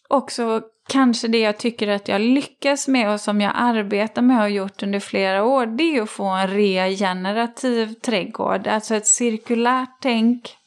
också 0.09 0.61
kanske 0.89 1.27
det 1.27 1.39
jag 1.39 1.57
tycker 1.57 1.87
att 1.87 2.07
jag 2.07 2.21
lyckas 2.21 2.87
med 2.87 3.09
och 3.13 3.21
som 3.21 3.41
jag 3.41 3.51
arbetar 3.55 4.21
med 4.21 4.35
och 4.35 4.41
har 4.41 4.47
gjort 4.47 4.83
under 4.83 4.99
flera 4.99 5.43
år, 5.43 5.65
det 5.65 5.97
är 5.97 6.01
att 6.01 6.09
få 6.09 6.25
en 6.25 6.47
regenerativ 6.47 7.93
trädgård. 7.93 8.67
Alltså 8.67 8.95
ett 8.95 9.07
cirkulärt 9.07 9.97
tänk 10.01 10.57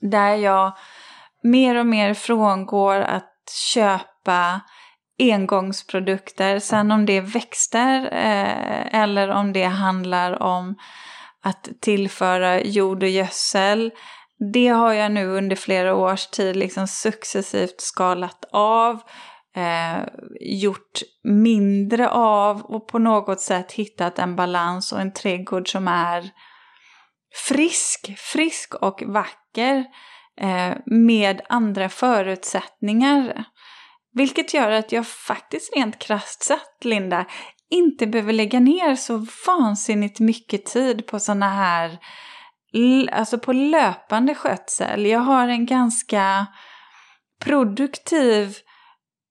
där 0.00 0.34
jag 0.34 0.72
mer 1.42 1.74
och 1.74 1.86
mer 1.86 2.14
frångår 2.14 3.00
att 3.00 3.50
köpa 3.74 4.60
engångsprodukter. 5.18 6.58
Sen 6.58 6.90
om 6.90 7.06
det 7.06 7.12
är 7.12 7.20
växter 7.20 8.04
eh, 8.04 9.02
eller 9.02 9.28
om 9.28 9.52
det 9.52 9.64
handlar 9.64 10.42
om 10.42 10.76
att 11.42 11.68
tillföra 11.80 12.60
jord 12.60 13.02
och 13.02 13.08
gödsel. 13.08 13.90
Det 14.52 14.68
har 14.68 14.92
jag 14.92 15.12
nu 15.12 15.26
under 15.26 15.56
flera 15.56 15.94
års 15.94 16.26
tid 16.26 16.56
liksom 16.56 16.86
successivt 16.86 17.80
skalat 17.80 18.44
av, 18.52 19.00
eh, 19.56 19.98
gjort 20.40 21.02
mindre 21.24 22.08
av 22.10 22.62
och 22.62 22.88
på 22.88 22.98
något 22.98 23.40
sätt 23.40 23.72
hittat 23.72 24.18
en 24.18 24.36
balans 24.36 24.92
och 24.92 25.00
en 25.00 25.12
trädgård 25.12 25.68
som 25.68 25.88
är 25.88 26.30
frisk, 27.48 28.18
frisk 28.18 28.74
och 28.74 29.02
vacker 29.06 29.84
eh, 30.40 30.76
med 30.86 31.40
andra 31.48 31.88
förutsättningar. 31.88 33.44
Vilket 34.14 34.54
gör 34.54 34.70
att 34.70 34.92
jag 34.92 35.06
faktiskt 35.06 35.76
rent 35.76 35.98
krasst 35.98 36.42
sett, 36.42 36.84
Linda, 36.84 37.24
inte 37.70 38.06
behöver 38.06 38.32
lägga 38.32 38.60
ner 38.60 38.94
så 38.94 39.26
vansinnigt 39.46 40.20
mycket 40.20 40.66
tid 40.66 41.06
på 41.06 41.18
sådana 41.18 41.48
här, 41.48 41.98
alltså 43.12 43.38
på 43.38 43.52
löpande 43.52 44.34
skötsel. 44.34 45.06
Jag 45.06 45.20
har 45.20 45.48
en 45.48 45.66
ganska 45.66 46.46
produktiv 47.44 48.56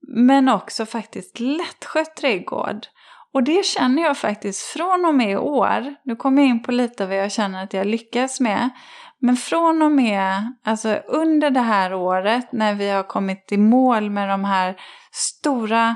men 0.08 0.50
också 0.50 0.86
faktiskt 0.86 1.40
lättskött 1.40 2.16
trädgård. 2.16 2.88
Och 3.34 3.44
det 3.44 3.66
känner 3.66 4.04
jag 4.04 4.18
faktiskt 4.18 4.62
från 4.62 5.06
och 5.06 5.16
med 5.16 5.32
i 5.32 5.36
år. 5.36 5.96
Nu 6.06 6.16
kommer 6.16 6.42
jag 6.42 6.50
in 6.50 6.64
på 6.64 6.72
lite 6.72 7.06
vad 7.06 7.18
jag 7.18 7.32
känner 7.32 7.64
att 7.64 7.74
jag 7.74 7.88
lyckas 7.88 8.40
med. 8.40 8.70
Men 9.26 9.38
från 9.38 9.82
och 9.82 9.92
med, 9.92 10.54
alltså 10.64 11.02
under 11.08 11.50
det 11.50 11.62
här 11.62 11.94
året 11.94 12.52
när 12.52 12.74
vi 12.74 12.90
har 12.90 13.04
kommit 13.04 13.52
i 13.52 13.58
mål 13.58 14.10
med 14.10 14.30
de 14.30 14.44
här 14.44 14.76
stora, 15.12 15.96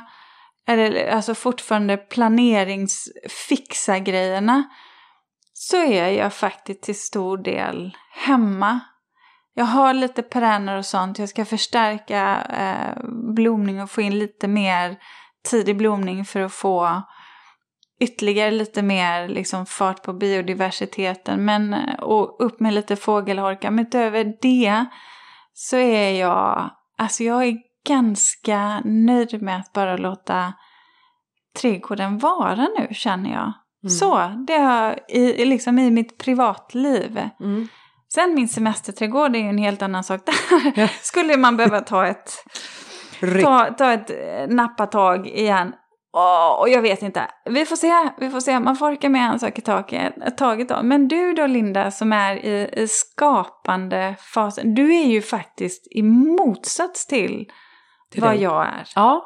eller 0.67 1.07
alltså 1.07 1.35
fortfarande 1.35 1.97
planeringsfixa 1.97 3.99
grejerna, 3.99 4.63
så 5.53 5.77
är 5.77 6.09
jag 6.09 6.33
faktiskt 6.33 6.83
till 6.83 6.99
stor 6.99 7.37
del 7.37 7.97
hemma. 8.13 8.79
Jag 9.53 9.65
har 9.65 9.93
lite 9.93 10.23
perenner 10.23 10.77
och 10.77 10.85
sånt, 10.85 11.19
jag 11.19 11.29
ska 11.29 11.45
förstärka 11.45 12.41
eh, 12.41 13.03
blomning 13.35 13.81
och 13.81 13.91
få 13.91 14.01
in 14.01 14.19
lite 14.19 14.47
mer 14.47 14.97
tidig 15.49 15.77
blomning 15.77 16.25
för 16.25 16.41
att 16.41 16.53
få 16.53 17.03
ytterligare 17.99 18.51
lite 18.51 18.81
mer 18.81 19.27
liksom, 19.27 19.65
fart 19.65 20.03
på 20.03 20.13
biodiversiteten 20.13 21.45
men, 21.45 21.75
och 21.99 22.45
upp 22.45 22.59
med 22.59 22.73
lite 22.73 22.95
fågelholkar. 22.95 23.71
Men 23.71 23.85
utöver 23.85 24.33
det 24.41 24.85
så 25.53 25.77
är 25.77 26.19
jag, 26.19 26.69
alltså 26.97 27.23
jag 27.23 27.43
är 27.43 27.57
ganska 27.87 28.81
nöjd 28.85 29.41
med 29.41 29.59
att 29.59 29.73
bara 29.73 29.97
låta 29.97 30.53
trädgården 31.61 32.17
vara 32.17 32.67
nu 32.79 32.87
känner 32.91 33.31
jag. 33.33 33.53
Mm. 33.83 33.89
Så, 33.89 34.43
det 34.47 34.57
har 34.57 34.99
i, 35.09 35.45
liksom 35.45 35.79
i 35.79 35.91
mitt 35.91 36.17
privatliv. 36.17 37.19
Mm. 37.39 37.67
Sen 38.13 38.35
min 38.35 38.47
semesterträdgård 38.47 39.35
är 39.35 39.39
ju 39.39 39.49
en 39.49 39.57
helt 39.57 39.81
annan 39.81 40.03
sak. 40.03 40.21
Där 40.75 40.91
skulle 41.01 41.37
man 41.37 41.57
behöva 41.57 41.81
ta 41.81 42.07
ett, 42.07 42.31
ta, 43.43 43.65
ta 43.77 43.91
ett 43.93 44.11
nappatag 44.49 45.27
igen. 45.27 45.73
Oh, 46.13 46.59
och 46.59 46.69
jag 46.69 46.81
vet 46.81 47.01
inte. 47.01 47.27
Vi 47.45 47.65
får 47.65 47.75
se, 47.75 47.93
vi 48.17 48.29
får 48.29 48.39
se. 48.39 48.59
Man 48.59 48.75
får 48.75 48.91
orka 48.91 49.09
med 49.09 49.31
en 49.31 49.39
sak 49.39 49.57
i 49.59 49.61
taget, 49.61 50.37
taget 50.37 50.69
då. 50.69 50.83
Men 50.83 51.07
du 51.07 51.33
då 51.33 51.47
Linda 51.47 51.91
som 51.91 52.13
är 52.13 52.45
i, 52.45 52.69
i 52.73 52.87
skapande 52.87 54.15
fasen. 54.33 54.75
Du 54.75 54.95
är 54.95 55.05
ju 55.05 55.21
faktiskt 55.21 55.87
i 55.91 56.01
motsats 56.03 57.07
till, 57.07 57.45
till 58.11 58.21
vad 58.21 58.31
det. 58.31 58.41
jag 58.41 58.65
är. 58.65 58.87
Ja, 58.95 59.25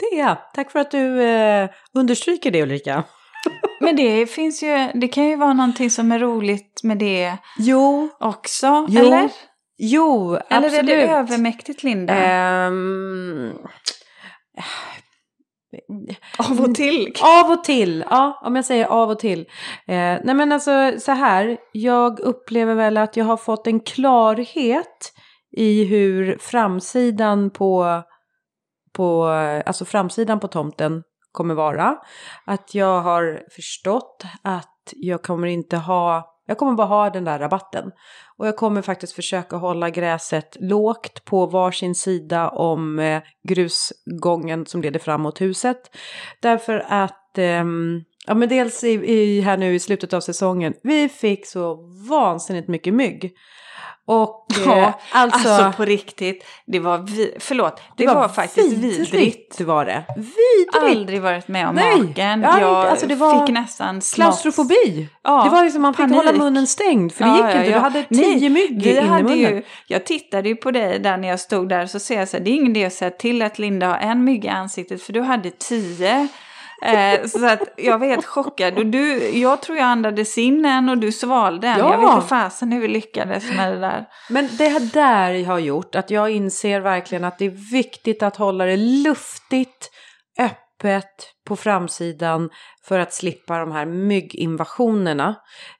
det 0.00 0.16
är 0.16 0.18
jag. 0.18 0.36
Tack 0.54 0.70
för 0.70 0.78
att 0.78 0.90
du 0.90 1.22
eh, 1.22 1.70
understryker 1.94 2.50
det 2.50 2.62
Ulrika. 2.62 3.04
Men 3.80 3.96
det 3.96 4.26
finns 4.26 4.62
ju, 4.62 4.88
det 4.94 5.08
kan 5.08 5.24
ju 5.24 5.36
vara 5.36 5.52
någonting 5.52 5.90
som 5.90 6.12
är 6.12 6.18
roligt 6.18 6.80
med 6.82 6.98
det 6.98 7.36
jo. 7.58 8.08
också, 8.20 8.86
jo. 8.88 9.00
eller? 9.00 9.30
Jo, 9.82 10.38
absolut. 10.50 10.72
Eller 10.72 10.78
är 10.78 11.06
det 11.06 11.12
övermäktigt 11.12 11.82
Linda? 11.82 12.66
Um, 12.66 13.58
av 16.38 16.60
och 16.60 16.74
till? 16.74 17.14
Av 17.22 17.50
och 17.50 17.64
till, 17.64 18.04
ja 18.10 18.40
om 18.44 18.56
jag 18.56 18.64
säger 18.64 18.86
av 18.86 19.10
och 19.10 19.18
till. 19.18 19.40
Eh, 19.86 20.18
nej 20.24 20.34
men 20.34 20.52
alltså 20.52 20.92
så 20.98 21.12
här, 21.12 21.58
jag 21.72 22.20
upplever 22.20 22.74
väl 22.74 22.96
att 22.96 23.16
jag 23.16 23.24
har 23.24 23.36
fått 23.36 23.66
en 23.66 23.80
klarhet 23.80 25.12
i 25.56 25.84
hur 25.84 26.38
framsidan 26.38 27.50
på, 27.50 28.02
på, 28.92 29.24
alltså 29.66 29.84
framsidan 29.84 30.40
på 30.40 30.48
tomten 30.48 31.02
kommer 31.32 31.54
vara. 31.54 31.96
Att 32.46 32.74
jag 32.74 33.00
har 33.00 33.42
förstått 33.50 34.24
att 34.42 34.92
jag 34.96 35.22
kommer 35.22 35.46
inte 35.46 35.76
ha 35.76 36.29
jag 36.50 36.58
kommer 36.58 36.72
bara 36.72 36.86
ha 36.86 37.10
den 37.10 37.24
där 37.24 37.38
rabatten. 37.38 37.90
Och 38.36 38.46
jag 38.46 38.56
kommer 38.56 38.82
faktiskt 38.82 39.12
försöka 39.12 39.56
hålla 39.56 39.90
gräset 39.90 40.56
lågt 40.60 41.24
på 41.24 41.46
varsin 41.46 41.94
sida 41.94 42.48
om 42.48 42.98
eh, 42.98 43.22
grusgången 43.48 44.66
som 44.66 44.82
leder 44.82 45.00
fram 45.00 45.20
mot 45.20 45.40
huset. 45.40 45.96
Därför 46.40 46.84
att, 46.88 47.38
eh, 47.38 47.64
ja 48.26 48.34
men 48.34 48.48
dels 48.48 48.84
i, 48.84 48.90
i, 48.90 49.40
här 49.40 49.56
nu 49.56 49.74
i 49.74 49.78
slutet 49.78 50.12
av 50.12 50.20
säsongen, 50.20 50.74
vi 50.82 51.08
fick 51.08 51.46
så 51.46 51.74
vansinnigt 52.08 52.68
mycket 52.68 52.94
mygg. 52.94 53.32
Och 54.06 54.46
ja, 54.66 54.78
eh, 54.78 54.94
alltså, 55.10 55.48
alltså, 55.48 55.76
på 55.76 55.84
riktigt, 55.84 56.44
det 56.66 56.78
var, 56.78 56.98
vi, 56.98 57.34
förlåt, 57.38 57.76
det, 57.76 57.82
det 57.96 58.06
var, 58.06 58.14
var, 58.14 58.28
faktiskt 58.28 58.72
vidrigt. 58.72 59.14
vidrigt. 59.14 59.58
Det 59.58 59.64
var 59.64 59.84
det. 59.84 60.04
Vidrigt. 60.16 60.98
Aldrig 60.98 61.22
varit 61.22 61.48
med 61.48 61.68
om 61.68 61.74
Nej, 61.74 62.02
maken. 62.02 62.42
Jag, 62.42 62.60
jag 62.60 62.86
alltså 62.86 63.06
det 63.06 63.14
var 63.14 63.46
fick 63.46 63.54
nästan 63.54 64.00
Klaustrofobi. 64.00 65.08
Ja, 65.22 65.44
det 65.44 65.50
var 65.50 65.64
liksom 65.64 65.82
man 65.82 65.94
fick 65.94 65.98
panik. 65.98 66.16
hålla 66.16 66.32
munnen 66.32 66.66
stängd 66.66 67.12
för 67.12 67.24
det 67.24 67.30
ja, 67.30 67.36
gick 67.36 67.56
inte. 67.56 67.70
Ja, 67.70 67.74
du 67.74 67.80
hade 67.80 68.04
tio 68.04 68.50
mygg 68.50 68.86
in 68.86 68.96
i 68.96 69.02
munnen. 69.02 69.38
Ju, 69.38 69.62
jag 69.86 70.06
tittade 70.06 70.48
ju 70.48 70.56
på 70.56 70.70
dig 70.70 70.98
där 70.98 71.16
när 71.16 71.28
jag 71.28 71.40
stod 71.40 71.68
där 71.68 71.86
så 71.86 71.98
ser 71.98 72.18
jag 72.18 72.28
så 72.28 72.36
här, 72.36 72.44
det 72.44 72.50
är 72.50 72.54
ingen 72.54 72.76
idé 72.76 72.84
att 72.84 72.92
säga 72.92 73.10
till 73.10 73.42
att 73.42 73.58
Linda 73.58 73.86
har 73.86 73.98
en 73.98 74.24
mygg 74.24 74.44
i 74.44 74.48
ansiktet 74.48 75.02
för 75.02 75.12
du 75.12 75.20
hade 75.20 75.50
tio. 75.50 76.28
Eh, 76.82 77.26
så 77.26 77.46
att 77.46 77.60
jag 77.76 77.98
var 77.98 78.06
helt 78.06 78.26
chockad. 78.26 78.78
Och 78.78 78.86
du, 78.86 79.28
jag 79.38 79.62
tror 79.62 79.78
jag 79.78 79.86
andades 79.86 80.38
in 80.38 80.64
en 80.64 80.88
och 80.88 80.98
du 80.98 81.12
svalde 81.12 81.68
en. 81.68 81.78
Ja. 81.78 81.92
Jag 81.92 82.00
vet 82.00 82.14
inte 82.16 82.26
fasen 82.28 82.72
hur 82.72 82.80
vi 82.80 82.88
lyckades 82.88 83.44
med 83.56 83.72
det 83.72 83.78
där. 83.80 84.06
Men 84.30 84.48
det 84.58 84.92
där 84.92 85.44
har 85.44 85.58
gjort 85.58 85.94
att 85.94 86.10
jag 86.10 86.30
inser 86.30 86.80
verkligen 86.80 87.24
att 87.24 87.38
det 87.38 87.44
är 87.44 87.72
viktigt 87.72 88.22
att 88.22 88.36
hålla 88.36 88.64
det 88.64 88.76
luftigt, 88.76 89.90
öppet 90.38 91.06
på 91.46 91.56
framsidan 91.56 92.50
för 92.84 92.98
att 92.98 93.12
slippa 93.12 93.58
de 93.58 93.72
här 93.72 93.86
mygginvasionerna. 93.86 95.34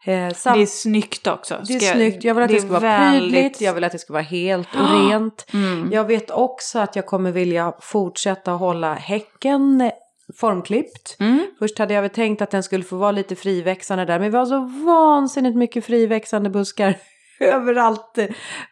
Eh, 0.06 0.30
sam- 0.34 0.56
Det 0.56 0.62
är 0.62 0.66
snyggt 0.66 1.26
också. 1.26 1.60
det 1.68 1.74
är 1.74 1.80
snyggt, 1.94 2.24
jag 2.24 2.34
vill 2.34 2.44
att 2.44 2.50
det, 2.50 2.56
är 2.56 2.60
ska 2.60 2.68
vara 2.68 2.80
väldigt- 2.80 3.32
prydligt, 3.32 3.60
jag 3.60 3.74
vill 3.74 3.84
att 3.84 3.92
det 3.92 3.98
ska 3.98 4.12
vara 4.12 4.22
helt 4.22 4.68
och 4.74 5.08
rent. 5.08 5.46
Mm. 5.52 5.88
Jag 5.92 6.04
vet 6.04 6.30
också 6.30 6.78
att 6.78 6.96
jag 6.96 7.06
kommer 7.06 7.30
vilja 7.32 7.72
fortsätta 7.80 8.50
hålla 8.50 8.94
häcken 8.94 9.90
formklippt. 10.36 11.16
Mm. 11.20 11.46
Först 11.58 11.78
hade 11.78 11.94
jag 11.94 12.02
väl 12.02 12.10
tänkt 12.10 12.42
att 12.42 12.50
den 12.50 12.62
skulle 12.62 12.84
få 12.84 12.96
vara 12.96 13.12
lite 13.12 13.36
friväxande 13.36 14.04
där, 14.04 14.18
men 14.18 14.30
vi 14.30 14.36
har 14.36 14.46
så 14.46 14.58
vansinnigt 14.86 15.56
mycket 15.56 15.84
friväxande 15.84 16.50
buskar 16.50 16.96
överallt 17.40 18.18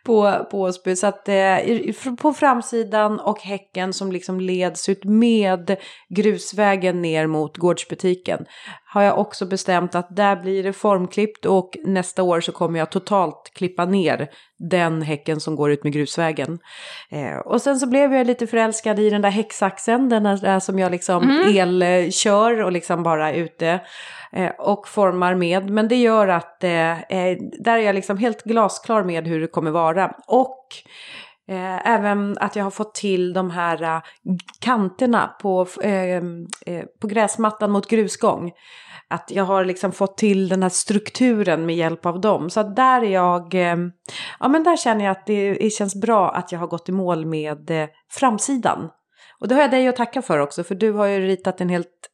på, 0.04 0.46
på 0.50 0.60
Åsby. 0.60 0.96
Så 0.96 1.06
att 1.06 1.28
eh, 1.28 1.58
på 2.20 2.32
framsidan 2.32 3.20
och 3.20 3.40
häcken 3.40 3.92
som 3.92 4.12
liksom 4.12 4.40
leds 4.40 4.88
ut 4.88 5.04
med 5.04 5.76
grusvägen 6.08 7.02
ner 7.02 7.26
mot 7.26 7.56
gårdsbutiken 7.56 8.46
har 8.84 9.02
jag 9.02 9.18
också 9.18 9.46
bestämt 9.46 9.94
att 9.94 10.16
där 10.16 10.36
blir 10.36 10.62
det 10.62 10.72
formklippt 10.72 11.46
och 11.46 11.76
nästa 11.84 12.22
år 12.22 12.40
så 12.40 12.52
kommer 12.52 12.78
jag 12.78 12.90
totalt 12.90 13.50
klippa 13.54 13.84
ner 13.84 14.28
den 14.58 15.02
häcken 15.02 15.40
som 15.40 15.56
går 15.56 15.70
ut 15.70 15.84
med 15.84 15.92
grusvägen. 15.92 16.58
Eh, 17.10 17.38
och 17.38 17.62
sen 17.62 17.78
så 17.78 17.86
blev 17.86 18.14
jag 18.14 18.26
lite 18.26 18.46
förälskad 18.46 18.98
i 18.98 19.10
den 19.10 19.22
där 19.22 19.30
häcksaxen, 19.30 20.08
den 20.08 20.22
där 20.22 20.60
som 20.60 20.78
jag 20.78 20.92
liksom 20.92 21.30
elkör 21.54 22.62
och 22.62 22.72
liksom 22.72 23.02
bara 23.02 23.30
är 23.30 23.34
ute 23.34 23.80
eh, 24.32 24.50
och 24.58 24.88
formar 24.88 25.34
med. 25.34 25.70
Men 25.70 25.88
det 25.88 25.96
gör 25.96 26.28
att 26.28 26.64
eh, 26.64 27.02
eh, 27.02 27.38
där 27.58 27.78
är 27.78 27.82
jag 27.82 27.94
liksom 27.94 28.18
helt 28.18 28.42
glasklar 28.42 29.04
med 29.04 29.26
hur 29.26 29.40
det 29.40 29.46
kommer 29.46 29.70
vara. 29.70 30.14
Och 30.26 30.66
Eh, 31.50 31.88
även 31.88 32.38
att 32.38 32.56
jag 32.56 32.64
har 32.64 32.70
fått 32.70 32.94
till 32.94 33.32
de 33.32 33.50
här 33.50 33.82
eh, 33.82 34.00
kanterna 34.60 35.34
på, 35.42 35.66
eh, 35.82 36.16
eh, 36.66 36.84
på 37.00 37.06
gräsmattan 37.06 37.70
mot 37.70 37.88
grusgång. 37.88 38.52
Att 39.10 39.30
jag 39.34 39.44
har 39.44 39.64
liksom 39.64 39.92
fått 39.92 40.18
till 40.18 40.48
den 40.48 40.62
här 40.62 40.70
strukturen 40.70 41.66
med 41.66 41.76
hjälp 41.76 42.06
av 42.06 42.20
dem. 42.20 42.50
Så 42.50 42.60
att 42.60 42.76
där 42.76 43.02
är 43.02 43.10
jag, 43.10 43.54
eh, 43.54 43.76
ja 44.40 44.48
men 44.48 44.62
där 44.64 44.76
känner 44.76 45.04
jag 45.04 45.12
att 45.12 45.26
det, 45.26 45.70
känns 45.72 45.94
bra 46.00 46.30
att 46.30 46.52
jag 46.52 46.58
har 46.58 46.66
gått 46.66 46.88
i 46.88 46.92
mål 46.92 47.26
med 47.26 47.70
eh, 47.70 47.88
framsidan. 48.12 48.90
Och 49.40 49.48
det 49.48 49.54
har 49.54 49.62
jag 49.62 49.70
dig 49.70 49.88
att 49.88 49.96
tacka 49.96 50.22
för 50.22 50.38
också, 50.38 50.64
för 50.64 50.74
du 50.74 50.92
har 50.92 51.06
ju 51.06 51.20
ritat 51.26 51.60
en 51.60 51.68
helt 51.68 52.08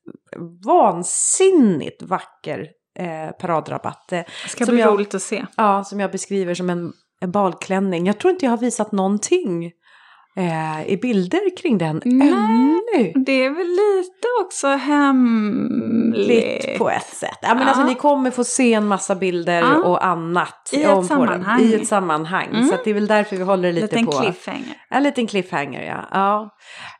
vansinnigt 0.66 2.02
vacker 2.02 2.68
eh, 2.98 3.30
paradrabatt. 3.40 4.12
Eh, 4.12 4.18
Det 4.44 4.48
ska 4.48 4.64
som 4.66 4.74
bli 4.74 4.82
jag- 4.82 4.94
roligt 4.94 5.14
att 5.14 5.22
se. 5.22 5.46
Ja, 5.56 5.84
som 5.84 6.00
jag 6.00 6.10
beskriver 6.10 6.54
som 6.54 6.70
en, 6.70 6.92
en 7.20 7.30
balklänning. 7.30 8.06
Jag 8.06 8.18
tror 8.20 8.32
inte 8.32 8.46
jag 8.46 8.50
har 8.50 8.58
visat 8.58 8.92
någonting 8.92 9.72
eh, 10.36 10.88
i 10.92 10.96
bilder 10.96 11.56
kring 11.56 11.78
den 11.78 12.02
Nej. 12.04 12.28
ännu. 12.32 13.12
Det 13.24 13.44
är 13.44 13.50
väl 13.50 13.66
lite 13.66 14.28
också 14.44 14.66
hemligt. 14.68 16.28
Lite 16.28 16.78
på 16.78 16.90
ett 16.90 17.06
sätt. 17.16 17.38
Ja, 17.42 17.54
men 17.54 17.62
Ja. 17.62 17.68
alltså, 17.68 17.84
ni 17.86 17.94
kommer 17.94 18.30
få 18.30 18.44
se 18.44 18.74
en 18.74 18.86
massa 18.86 19.14
bilder 19.14 19.60
Ja. 19.60 19.76
och 19.82 20.04
annat. 20.06 20.70
I 20.72 20.82
ett 20.82 21.06
sammanhang. 21.06 21.60
I 21.60 21.74
ett 21.74 21.88
sammanhang. 21.88 22.48
Mm. 22.50 22.66
Så 22.68 22.76
det 22.84 22.90
är 22.90 22.94
väl 22.94 23.06
därför 23.06 23.36
vi 23.36 23.42
håller 23.42 23.72
lite 23.72 23.86
Liten 23.86 24.06
på. 24.06 24.12
cliffhanger. 24.12 24.76
En 24.90 25.02
liten 25.02 25.26
cliffhanger, 25.26 25.82
ja. 25.82 26.04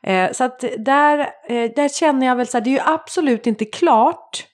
ja. 0.03 0.11
Eh, 0.11 0.31
så 0.31 0.43
att 0.43 0.59
där, 0.77 1.19
eh, 1.49 1.71
där 1.75 1.89
känner 1.89 2.27
jag 2.27 2.35
väl 2.35 2.47
så 2.47 2.57
här, 2.57 2.63
det 2.63 2.69
är 2.69 2.71
ju 2.85 2.93
absolut 2.93 3.47
inte 3.47 3.65
klart 3.65 4.45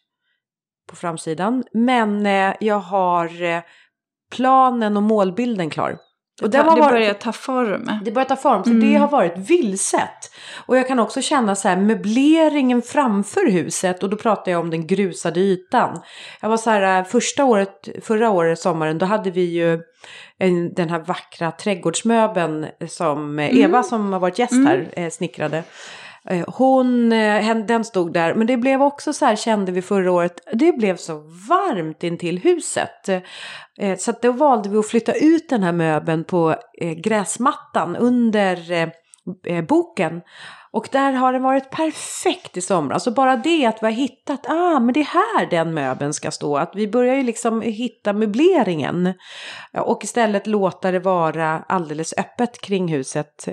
på 0.90 0.96
framsidan. 0.96 1.64
Men 1.74 2.26
eh, 2.26 2.54
jag 2.60 2.80
har 2.80 3.44
eh, 3.44 3.60
planen 4.36 4.98
och 4.98 5.04
målbilden 5.04 5.70
klar. 5.70 5.98
Och 6.42 6.50
det, 6.50 6.58
har 6.58 6.76
det 6.76 6.82
varit- 6.82 6.92
börjar 6.92 7.14
ta 7.14 7.32
form. 7.32 7.92
det 8.06 8.12
börjar 8.12 8.26
ta 8.26 8.36
form, 8.36 8.64
så 8.64 8.70
Mm. 8.70 8.82
det 8.92 8.96
har 8.98 9.08
varit 9.08 9.38
vilset. 9.38 10.32
Och 10.66 10.78
jag 10.78 10.88
kan 10.88 11.00
också 11.00 11.22
känna 11.22 11.56
så 11.56 11.68
här 11.68 11.78
möbleringen 11.78 12.82
framför 12.82 13.52
huset 13.52 14.04
och 14.04 14.10
då 14.10 14.18
pratar 14.18 14.52
jag 14.52 14.62
om 14.62 14.70
den 14.70 14.88
grusade 14.88 15.40
ytan. 15.40 16.02
Jag 16.42 16.50
var 16.50 16.58
så 16.58 16.70
här 16.70 17.00
eh, 17.00 17.06
första 17.06 17.46
året, 17.46 17.88
förra 18.04 18.30
året 18.30 18.60
sommaren, 18.60 18.98
då 18.98 19.06
hade 19.06 19.32
vi 19.32 19.42
ju 19.42 19.80
en, 20.38 20.74
den 20.74 20.90
här 20.90 21.00
vackra 21.00 21.52
trädgårdsmöbeln 21.52 22.68
som 22.90 23.40
eh, 23.40 23.50
Mm. 23.50 23.64
Eva 23.64 23.84
som 23.84 24.14
har 24.14 24.20
varit 24.20 24.40
gäst 24.40 24.54
här 24.54 24.90
eh, 24.94 25.10
snickrade. 25.10 25.64
Eh, 26.30 26.46
hon, 26.48 27.12
eh, 27.12 27.56
den 27.56 27.84
stod 27.84 28.14
där, 28.14 28.34
men 28.34 28.48
det 28.48 28.58
blev 28.58 28.82
också 28.82 29.14
så 29.14 29.26
här 29.26 29.36
kände 29.36 29.72
vi 29.72 29.82
förra 29.82 30.12
året, 30.12 30.40
det 30.54 30.72
blev 30.72 30.96
så 30.96 31.14
varmt 31.50 32.04
intill 32.04 32.40
huset. 32.40 33.10
Eh, 33.80 33.98
så 33.98 34.12
att 34.12 34.22
då 34.22 34.32
valde 34.32 34.70
vi 34.70 34.78
att 34.78 34.88
flytta 34.88 35.14
ut 35.14 35.50
den 35.50 35.64
här 35.64 35.72
möbeln 35.72 36.24
på 36.24 36.56
gräsmattan 36.98 37.96
under 37.96 38.92
boken. 39.62 40.22
Och 40.74 40.88
där 40.92 41.12
har 41.12 41.34
den 41.34 41.44
varit 41.44 41.70
perfekt 41.70 42.58
i 42.58 42.62
somras. 42.62 43.08
Och 43.08 43.14
bara 43.14 43.36
det 43.36 43.66
att 43.66 43.78
vi 43.82 43.86
har 43.86 43.92
hittat, 43.92 44.50
ah 44.50 44.80
men 44.80 44.94
det 44.94 45.00
är 45.00 45.04
här 45.04 45.50
den 45.50 45.74
möbeln 45.74 46.14
ska 46.14 46.32
stå. 46.32 46.58
Att 46.58 46.72
vi 46.76 46.88
börjar 46.88 47.16
ju 47.16 47.24
liksom 47.24 47.62
hitta 47.62 48.14
möbleringen. 48.14 49.14
Och 49.78 50.04
istället 50.04 50.48
låta 50.48 50.92
det 50.92 51.00
vara 51.00 51.64
alldeles 51.68 52.14
öppet 52.18 52.62
kring 52.62 52.88
huset. 52.88 53.48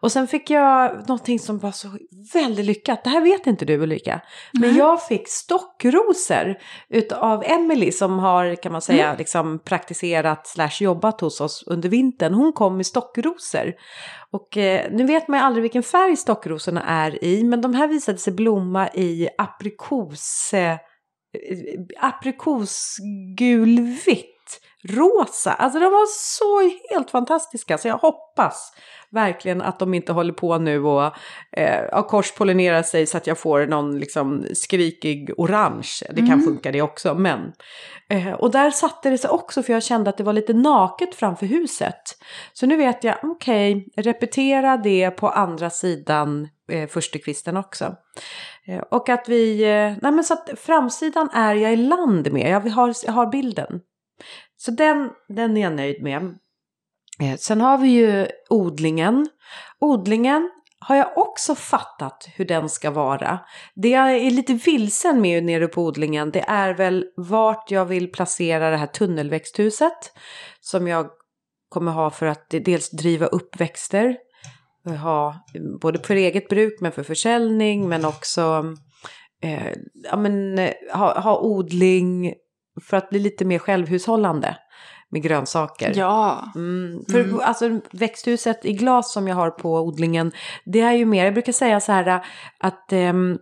Och 0.00 0.12
sen 0.12 0.26
fick 0.26 0.50
jag 0.50 1.08
någonting 1.08 1.38
som 1.38 1.58
var 1.58 1.72
så 1.72 1.88
väldigt 2.32 2.66
lyckat. 2.66 3.04
Det 3.04 3.10
här 3.10 3.20
vet 3.20 3.46
inte 3.46 3.64
du 3.64 3.78
Ulrika. 3.78 4.20
Men 4.52 4.76
jag 4.76 5.06
fick 5.06 5.28
stockrosor 5.28 6.56
utav 6.88 7.44
Emily 7.46 7.92
som 7.92 8.18
har 8.18 8.54
kan 8.54 8.72
man 8.72 8.82
säga 8.82 9.14
liksom 9.18 9.58
praktiserat 9.58 10.46
slash 10.46 10.76
jobbat 10.80 11.20
hos 11.20 11.40
oss 11.40 11.64
under 11.66 11.88
vintern. 11.88 12.34
Hon 12.34 12.52
kom 12.52 12.76
med 12.76 12.86
stockrosor. 12.86 13.74
Och 14.34 14.56
eh, 14.56 14.90
nu 14.90 15.04
vet 15.04 15.28
man 15.28 15.38
ju 15.38 15.44
aldrig 15.44 15.62
vilken 15.62 15.82
färg 15.82 16.16
stockrosorna 16.16 16.82
är 16.82 17.24
i. 17.24 17.44
Men 17.44 17.60
de 17.60 17.74
här 17.74 17.88
visade 17.88 18.18
sig 18.18 18.32
blomma 18.32 18.88
i 18.88 19.28
aprikos... 19.38 20.50
Eh, 20.54 20.72
eh 20.72 20.78
aprikosgulvitt. 22.00 24.33
Rosa, 24.88 25.52
alltså 25.52 25.80
de 25.80 25.84
var 25.84 26.06
så 26.06 26.78
helt 26.94 27.10
fantastiska 27.10 27.78
så 27.78 27.88
jag 27.88 27.98
hoppas 27.98 28.72
verkligen 29.10 29.62
att 29.62 29.78
de 29.78 29.94
inte 29.94 30.12
håller 30.12 30.32
på 30.32 30.58
nu 30.58 30.84
och 30.84 31.12
eh, 31.56 32.02
korspollinerar 32.02 32.82
sig 32.82 33.06
så 33.06 33.16
att 33.16 33.26
jag 33.26 33.38
får 33.38 33.66
någon 33.66 33.98
liksom 33.98 34.46
skrikig 34.54 35.30
orange. 35.36 35.90
Det 36.10 36.16
kan 36.20 36.32
Mm. 36.32 36.44
funka 36.44 36.72
det 36.72 36.82
också, 36.82 37.14
men. 37.14 37.52
Eh, 38.10 38.32
och 38.32 38.50
där 38.50 38.70
satte 38.70 39.10
det 39.10 39.18
sig 39.18 39.30
också 39.30 39.62
för 39.62 39.72
jag 39.72 39.82
kände 39.82 40.10
att 40.10 40.16
det 40.16 40.24
var 40.24 40.32
lite 40.32 40.52
naket 40.52 41.14
framför 41.14 41.46
huset. 41.46 42.02
Så 42.52 42.66
nu 42.66 42.76
vet 42.76 43.04
jag, 43.04 43.16
okej, 43.22 43.86
repetera 43.96 44.76
det 44.76 45.10
på 45.10 45.28
andra 45.28 45.70
sidan 45.70 46.48
eh, 46.72 46.88
förstukvisten 46.88 47.56
också. 47.56 47.94
Eh, 48.66 48.82
och 48.90 49.08
att 49.08 49.28
vi, 49.28 49.62
eh, 49.62 49.92
nej 50.02 50.12
men 50.12 50.24
så 50.24 50.34
att 50.34 50.50
framsidan 50.56 51.30
är 51.30 51.54
jag 51.54 51.72
i 51.72 51.76
land 51.76 52.32
med, 52.32 52.50
jag 52.50 52.70
har, 52.70 52.94
jag 53.06 53.12
har 53.12 53.26
bilden. 53.26 53.80
Så 54.64 54.70
den, 54.70 55.10
den 55.28 55.56
är 55.56 55.60
jag 55.60 55.72
nöjd 55.72 56.02
med. 56.02 56.22
Eh, 57.20 57.36
sen 57.38 57.60
har 57.60 57.78
vi 57.78 57.88
ju 57.88 58.26
odlingen. 58.50 59.28
Odlingen 59.80 60.50
har 60.78 60.96
jag 60.96 61.18
också 61.18 61.54
fattat 61.54 62.28
hur 62.34 62.44
den 62.44 62.68
ska 62.68 62.90
vara. 62.90 63.38
Det 63.74 63.88
jag 63.88 64.16
är 64.16 64.30
lite 64.30 64.54
vilsen 64.54 65.20
med 65.20 65.44
nere 65.44 65.66
på 65.66 65.82
odlingen 65.82 66.30
det 66.30 66.44
är 66.48 66.74
väl 66.74 67.06
vart 67.16 67.70
jag 67.70 67.84
vill 67.84 68.12
placera 68.12 68.70
det 68.70 68.76
här 68.76 68.86
tunnelväxthuset. 68.86 70.12
Som 70.60 70.88
jag 70.88 71.10
kommer 71.68 71.92
ha 71.92 72.10
för 72.10 72.26
att 72.26 72.50
dels 72.50 72.90
driva 72.90 73.26
upp 73.26 73.60
växter. 73.60 74.16
Eh, 74.88 74.94
ha, 74.94 75.44
mm, 75.54 75.78
både 75.78 75.98
för 75.98 76.16
eget 76.16 76.48
bruk 76.48 76.80
men 76.80 76.92
för 76.92 77.02
försäljning 77.02 77.88
men 77.88 78.04
också 78.04 78.74
eh, 79.42 79.72
ja, 80.10 80.16
men, 80.16 80.58
eh, 80.58 80.72
ha, 80.92 81.20
ha 81.20 81.38
odling 81.40 82.34
för 82.82 82.96
att 82.96 83.10
bli 83.10 83.18
lite 83.18 83.44
mer 83.44 83.58
självhushållande 83.58 84.56
med 85.10 85.22
grönsaker. 85.22 85.92
Ja. 85.96 86.52
Mm, 86.54 87.04
för 87.10 87.20
Mm. 87.20 87.40
alltså 87.42 87.80
växthuset 87.90 88.64
i 88.64 88.72
glas 88.72 89.12
som 89.12 89.28
jag 89.28 89.36
har 89.36 89.50
på 89.50 89.80
odlingen, 89.80 90.32
det 90.64 90.80
är 90.80 90.92
ju 90.92 91.04
mer, 91.04 91.24
jag 91.24 91.34
brukar 91.34 91.52
säga 91.52 91.80
så 91.80 91.92
här 91.92 92.24
att 92.60 92.92
ehm, 92.92 93.38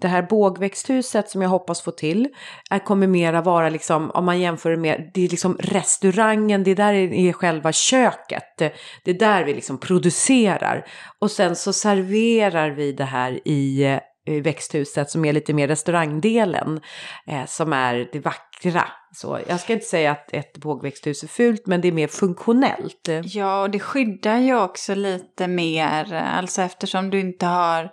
det 0.00 0.08
här 0.08 0.22
bågväxthuset 0.22 1.30
som 1.30 1.42
jag 1.42 1.48
hoppas 1.48 1.82
få 1.82 1.90
till 1.90 2.28
är, 2.70 2.78
kommer 2.78 3.06
mera 3.06 3.42
vara 3.42 3.68
liksom, 3.68 4.10
om 4.10 4.24
man 4.24 4.40
jämför 4.40 4.76
med, 4.76 5.10
det 5.14 5.24
är 5.24 5.28
liksom 5.28 5.56
restaurangen, 5.60 6.64
det 6.64 6.70
är 6.70 6.76
där 6.76 6.94
är 6.94 7.32
själva 7.32 7.72
köket, 7.72 8.58
det 9.04 9.10
är 9.10 9.18
där 9.18 9.44
vi 9.44 9.54
liksom 9.54 9.78
producerar. 9.78 10.86
Och 11.18 11.30
sen 11.30 11.56
så 11.56 11.72
serverar 11.72 12.70
vi 12.70 12.92
det 12.92 13.04
här 13.04 13.48
i 13.48 13.98
Eh, 14.26 14.42
växthuset 14.42 15.10
som 15.10 15.24
är 15.24 15.32
lite 15.32 15.52
mer 15.52 15.68
restaurangdelen, 15.68 16.80
eh, 17.26 17.46
som 17.46 17.72
är 17.72 18.08
det 18.12 18.20
vackra. 18.20 18.84
Så 19.12 19.40
jag 19.48 19.60
ska 19.60 19.72
inte 19.72 19.84
säga 19.84 20.10
att 20.10 20.32
ett 20.32 20.58
bågväxthus 20.58 21.22
är 21.22 21.28
fult, 21.28 21.66
men 21.66 21.80
det 21.80 21.88
är 21.88 21.92
mer 21.92 22.08
funktionellt. 22.08 23.08
Ja, 23.24 23.62
och 23.62 23.70
det 23.70 23.80
skyddar 23.80 24.38
ju 24.38 24.60
också 24.60 24.94
lite 24.94 25.48
mer, 25.48 26.12
alltså 26.12 26.62
eftersom 26.62 27.10
du 27.10 27.20
inte 27.20 27.46
har, 27.46 27.90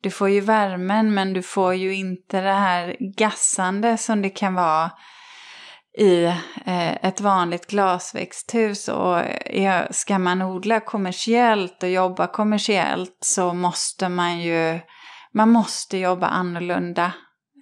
du 0.00 0.10
får 0.10 0.28
ju 0.28 0.40
värmen 0.40 1.14
men 1.14 1.32
du 1.32 1.42
får 1.42 1.74
ju 1.74 1.94
inte 1.94 2.40
det 2.40 2.52
här 2.52 2.96
gassande 3.16 3.96
som 3.96 4.22
det 4.22 4.30
kan 4.30 4.54
vara 4.54 4.90
i 5.98 6.24
eh, 6.64 7.04
ett 7.04 7.20
vanligt 7.20 7.66
glasväxthus. 7.66 8.88
Och 8.88 9.18
eh, 9.46 9.86
ska 9.90 10.18
man 10.18 10.42
odla 10.42 10.80
kommersiellt 10.80 11.82
och 11.82 11.88
jobba 11.90 12.26
kommersiellt 12.26 13.18
så 13.20 13.52
måste 13.52 14.08
man 14.08 14.40
ju 14.40 14.80
man 15.34 15.50
måste 15.50 15.98
jobba 15.98 16.26
annorlunda 16.26 17.12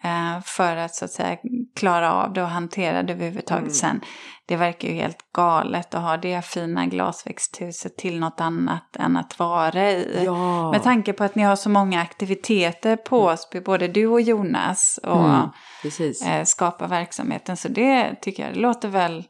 eh, 0.04 0.42
för 0.44 0.76
att 0.76 0.94
så 0.94 1.04
att 1.04 1.11
säga 1.11 1.37
klara 1.76 2.12
av 2.12 2.33
det 2.33 2.42
och 2.42 2.48
hantera 2.48 3.02
det 3.02 3.12
överhuvudtaget 3.12 3.62
Mm. 3.62 3.74
sen. 3.74 4.00
Det 4.46 4.57
verkar 4.57 4.88
ju 4.88 4.94
helt 4.94 5.33
galet 5.33 5.94
att 5.94 6.02
ha 6.02 6.16
det 6.16 6.44
fina 6.44 6.87
glasväxthuset 6.87 7.96
till 7.96 8.20
något 8.20 8.40
annat 8.40 8.96
än 8.96 9.16
att 9.16 9.38
vara 9.38 9.90
i. 9.90 10.22
Ja. 10.24 10.70
Med 10.70 10.83
tanke 10.83 11.12
på 11.12 11.24
att 11.24 11.35
ni 11.35 11.42
har 11.42 11.57
så 11.57 11.68
många 11.70 12.00
aktiviteter 12.00 12.96
på 12.96 13.18
Åsby, 13.24 13.61
både 13.61 13.88
du 13.88 14.07
och 14.07 14.20
Jonas, 14.20 15.00
och 15.02 15.24
Mm, 15.24 16.12
eh, 16.26 16.44
skapa 16.44 16.87
verksamheten. 16.87 17.57
Så 17.57 17.68
det 17.68 18.14
tycker 18.22 18.42
jag, 18.42 18.54
det 18.54 18.61
låter 18.61 18.88
väl, 18.88 19.24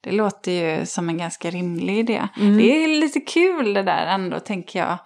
det 0.00 0.12
låter 0.12 0.52
ju 0.52 0.86
som 0.86 1.08
en 1.08 1.18
ganska 1.18 1.50
rimlig 1.50 1.98
idé. 1.98 2.28
Mm. 2.40 2.56
Det 2.56 2.84
är 2.84 2.88
lite 3.00 3.20
kul 3.20 3.74
det 3.74 3.82
där 3.82 4.06
ändå, 4.06 4.40
tänker 4.40 4.78
jag. 4.78 4.98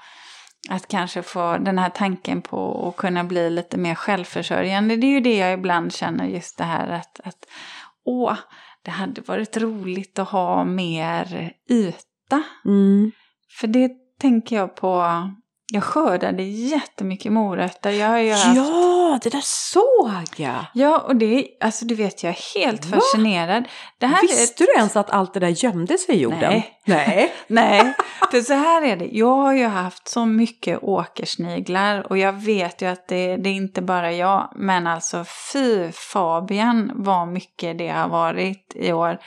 Att 0.71 0.89
kanske 0.89 1.23
få 1.23 1.59
den 1.59 1.79
här 1.79 1.91
tanken 1.91 2.43
på 2.43 2.89
att 2.89 2.97
kunna 2.97 3.25
bli 3.25 3.51
lite 3.51 3.77
mer 3.77 3.95
självförsörjande. 3.95 4.97
Det 4.97 5.07
är 5.07 5.11
ju 5.11 5.21
det 5.21 5.37
jag 5.37 5.53
ibland 5.53 5.93
känner, 5.93 6.27
just 6.27 6.59
det 6.59 6.65
här 6.65 6.89
att, 6.89 7.21
att 7.25 7.47
åh, 8.05 8.37
det 8.83 8.91
hade 8.91 9.21
varit 9.21 9.57
roligt 9.57 10.19
att 10.19 10.29
ha 10.29 10.65
mer 10.65 11.53
yta. 11.71 12.43
Mm. 12.65 13.13
För 13.61 13.67
det 13.67 13.91
tänker 14.21 14.57
jag 14.57 14.77
på, 14.77 15.03
jag 15.73 15.85
skördade 15.85 16.43
jättemycket 16.43 17.33
morötter. 17.33 17.91
Jag 17.91 18.09
har 18.09 18.19
ju 18.19 18.33
haft 18.33 18.57
Ja, 18.57 19.19
det 19.23 19.31
där 19.31 19.41
såg 19.45 20.27
jag! 20.37 20.65
Ja, 20.75 20.99
och 20.99 21.17
det, 21.17 21.47
alltså 21.61 21.85
du 21.85 21.95
vet, 21.95 22.23
jag 22.23 22.31
är 22.31 22.61
helt 22.61 22.85
Va? 22.85 22.97
fascinerad. 22.97 23.65
Det 23.99 24.07
här 24.07 24.19
är 24.19 24.23
Visste 24.23 24.65
du 24.65 24.73
ens 24.77 24.97
att 24.97 25.11
allt 25.11 25.35
det 25.35 25.41
där 25.41 25.65
gömde 25.65 25.99
sig 25.99 26.15
i 26.15 26.21
jorden? 26.21 26.41
Nej. 26.41 26.79
Nej. 26.85 27.33
Nej, 27.47 27.95
för 28.31 28.41
så 28.41 28.55
här 28.55 28.83
är 28.83 28.97
det. 28.97 29.09
Jag 29.13 29.37
har 29.37 29.53
ju 29.53 29.67
haft 29.67 30.09
så 30.09 30.25
mycket 30.27 30.83
åkersniglar 30.83 32.07
och 32.13 32.19
jag 32.19 32.33
vet 32.33 32.83
ju 32.83 32.87
att 32.87 33.09
det, 33.09 33.37
det 33.37 33.49
är 33.49 33.55
inte 33.55 33.83
bara 33.83 34.13
jag. 34.13 34.53
Men 34.57 34.87
alltså 34.87 35.25
fy 35.53 35.93
Fabian 35.93 36.93
vad 36.95 37.29
mycket 37.29 37.79
det 37.79 37.89
har 37.89 38.09
varit 38.09 38.73
i 38.75 38.93
år. 38.93 39.19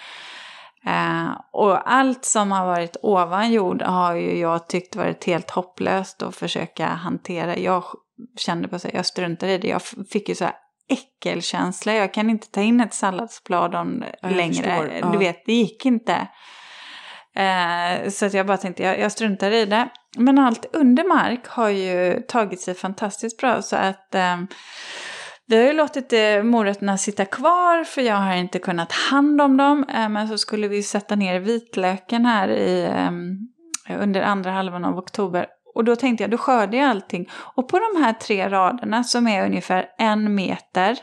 Eh, 0.85 1.41
och 1.51 1.91
allt 1.91 2.25
som 2.25 2.51
har 2.51 2.65
varit 2.65 2.97
ovan 3.01 3.51
jord 3.51 3.81
har 3.81 4.13
ju 4.13 4.39
jag 4.39 4.67
tyckt 4.67 4.95
varit 4.95 5.25
helt 5.25 5.51
hopplöst 5.51 6.21
att 6.21 6.35
försöka 6.35 6.87
hantera. 6.87 7.57
Jag 7.57 7.83
kände 8.37 8.67
på 8.67 8.79
sig, 8.79 8.91
jag 8.93 9.05
struntar 9.05 9.47
i 9.47 9.57
det. 9.57 9.67
Jag 9.67 9.81
fick 10.11 10.29
ju 10.29 10.35
så 10.35 10.43
här 10.43 10.53
äckelkänsla. 10.89 11.93
Jag 11.93 12.13
kan 12.13 12.29
inte 12.29 12.51
ta 12.51 12.61
in 12.61 12.81
ett 12.81 12.93
salladsblad 12.93 13.75
om 13.75 14.03
jag 14.21 14.31
längre. 14.31 14.99
Ja. 15.01 15.09
Du 15.09 15.17
vet, 15.17 15.45
det 15.45 15.53
gick 15.53 15.85
inte. 15.85 16.27
Eh, 17.35 18.09
så 18.09 18.25
att 18.25 18.33
jag 18.33 18.47
bara 18.47 18.57
tänkte, 18.57 18.83
jag, 18.83 18.99
jag 18.99 19.11
struntar 19.11 19.51
i 19.51 19.65
det. 19.65 19.89
Men 20.17 20.39
allt 20.39 20.65
under 20.73 21.03
mark 21.03 21.47
har 21.47 21.69
ju 21.69 22.21
tagit 22.21 22.61
sig 22.61 22.73
fantastiskt 22.75 23.37
bra. 23.37 23.61
Så 23.61 23.75
att 23.75 24.15
eh, 24.15 24.37
vi 25.47 25.57
har 25.57 25.63
ju 25.63 25.73
låtit 25.73 26.13
eh, 26.13 26.43
morötterna 26.43 26.97
sitta 26.97 27.25
kvar 27.25 27.83
för 27.83 28.01
jag 28.01 28.15
har 28.15 28.35
inte 28.35 28.59
kunnat 28.59 28.91
hand 28.91 29.41
om 29.41 29.57
dem. 29.57 29.85
Eh, 29.93 30.09
men 30.09 30.27
så 30.27 30.37
skulle 30.37 30.67
vi 30.67 30.83
sätta 30.83 31.15
ner 31.15 31.39
vitlöken 31.39 32.25
här 32.25 32.49
i, 32.49 32.83
eh, 32.83 34.01
under 34.01 34.21
andra 34.21 34.51
halvan 34.51 34.85
av 34.85 34.97
oktober. 34.97 35.47
Och 35.75 35.83
då 35.83 35.95
tänkte 35.95 36.23
jag, 36.23 36.31
då 36.31 36.37
skördar 36.37 36.77
jag 36.77 36.89
allting. 36.89 37.29
Och 37.31 37.69
på 37.69 37.79
de 37.79 38.03
här 38.03 38.13
tre 38.13 38.49
raderna 38.49 39.03
som 39.03 39.27
är 39.27 39.45
ungefär 39.45 39.85
en 39.97 40.35
meter, 40.35 40.97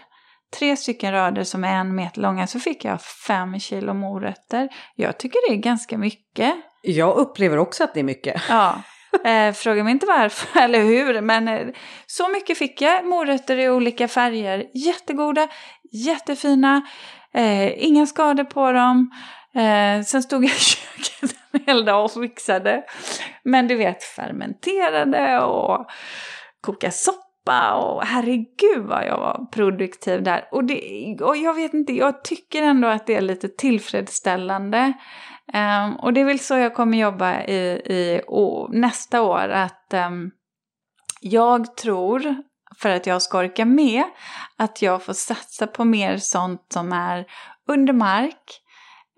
tre 0.59 0.76
stycken 0.76 1.12
rader 1.12 1.44
som 1.44 1.64
är 1.64 1.74
en 1.74 1.94
meter 1.94 2.20
långa, 2.20 2.46
så 2.46 2.61
fick 2.61 2.85
jag 2.85 3.02
fem 3.02 3.59
kilo 3.59 3.94
morötter. 3.94 4.68
Jag 4.94 5.18
tycker 5.18 5.48
det 5.48 5.55
är 5.55 5.59
ganska 5.59 5.98
mycket. 5.98 6.55
Jag 6.83 7.16
upplever 7.16 7.59
också 7.59 7.85
att 7.85 7.94
det 7.94 8.00
är 8.00 8.05
mycket. 8.05 8.42
Ja, 8.48 8.83
eh, 9.25 9.53
fråga 9.53 9.85
mig 9.85 9.90
inte 9.90 10.07
varför 10.07 10.61
eller 10.61 10.83
hur, 10.83 11.20
men 11.20 11.48
eh, 11.48 11.66
så 12.07 12.29
mycket 12.29 12.59
fick 12.59 12.81
jag. 12.81 13.07
Morötter 13.07 13.57
i 13.57 13.68
olika 13.68 14.09
färger, 14.09 14.66
jättegoda, 14.75 15.48
jättefina, 15.92 16.83
eh, 17.35 17.85
inga 17.85 18.07
skador 18.07 18.44
på 18.44 18.72
dem. 18.72 19.11
Eh, 19.55 20.05
sen 20.05 20.22
stod 20.22 20.44
jag 20.44 20.51
i 20.51 20.55
köket 20.59 21.37
en 21.53 21.61
hel 21.66 21.85
dag 21.85 22.05
och 22.05 22.12
fixade. 22.12 22.83
Men 23.44 23.68
du 23.68 23.77
vet, 23.77 24.03
fermenterade 24.03 25.40
och 25.40 25.87
koka 26.61 26.90
soppa 26.90 27.75
och 27.75 28.05
herregud 28.05 28.87
vad 28.88 29.07
jag 29.07 29.18
var 29.18 29.46
produktiv 29.53 30.22
där. 30.22 30.48
Och, 30.53 30.64
det, 30.64 31.16
och 31.20 31.37
jag 31.37 31.55
vet 31.55 31.75
inte, 31.75 31.92
jag 31.92 32.25
tycker 32.25 32.62
ändå 32.62 32.88
att 32.88 33.07
det 33.07 33.14
är 33.14 33.20
lite 33.20 33.48
tillfredsställande. 33.48 34.92
Um, 35.55 35.96
och 35.96 36.12
det 36.12 36.20
är 36.20 36.24
väl 36.24 36.38
så 36.38 36.59
jag 36.59 36.74
kommer 36.74 36.98
jobba 36.98 37.42
i, 37.42 37.83
i 37.87 38.22
å- 38.26 38.68
nästa 38.72 39.22
år. 39.22 39.48
Att 39.48 39.94
um, 39.94 40.31
jag 41.20 41.76
tror, 41.76 42.37
för 42.78 42.88
att 42.88 43.07
jag 43.07 43.22
ska 43.22 43.38
orka 43.38 43.64
med, 43.64 44.05
att 44.59 44.83
jag 44.83 45.02
får 45.05 45.12
satsa 45.12 45.66
på 45.66 45.85
mer 45.85 46.16
sånt 46.16 46.66
som 46.72 46.92
är 46.92 47.26
under 47.68 47.92
mark. 47.92 48.59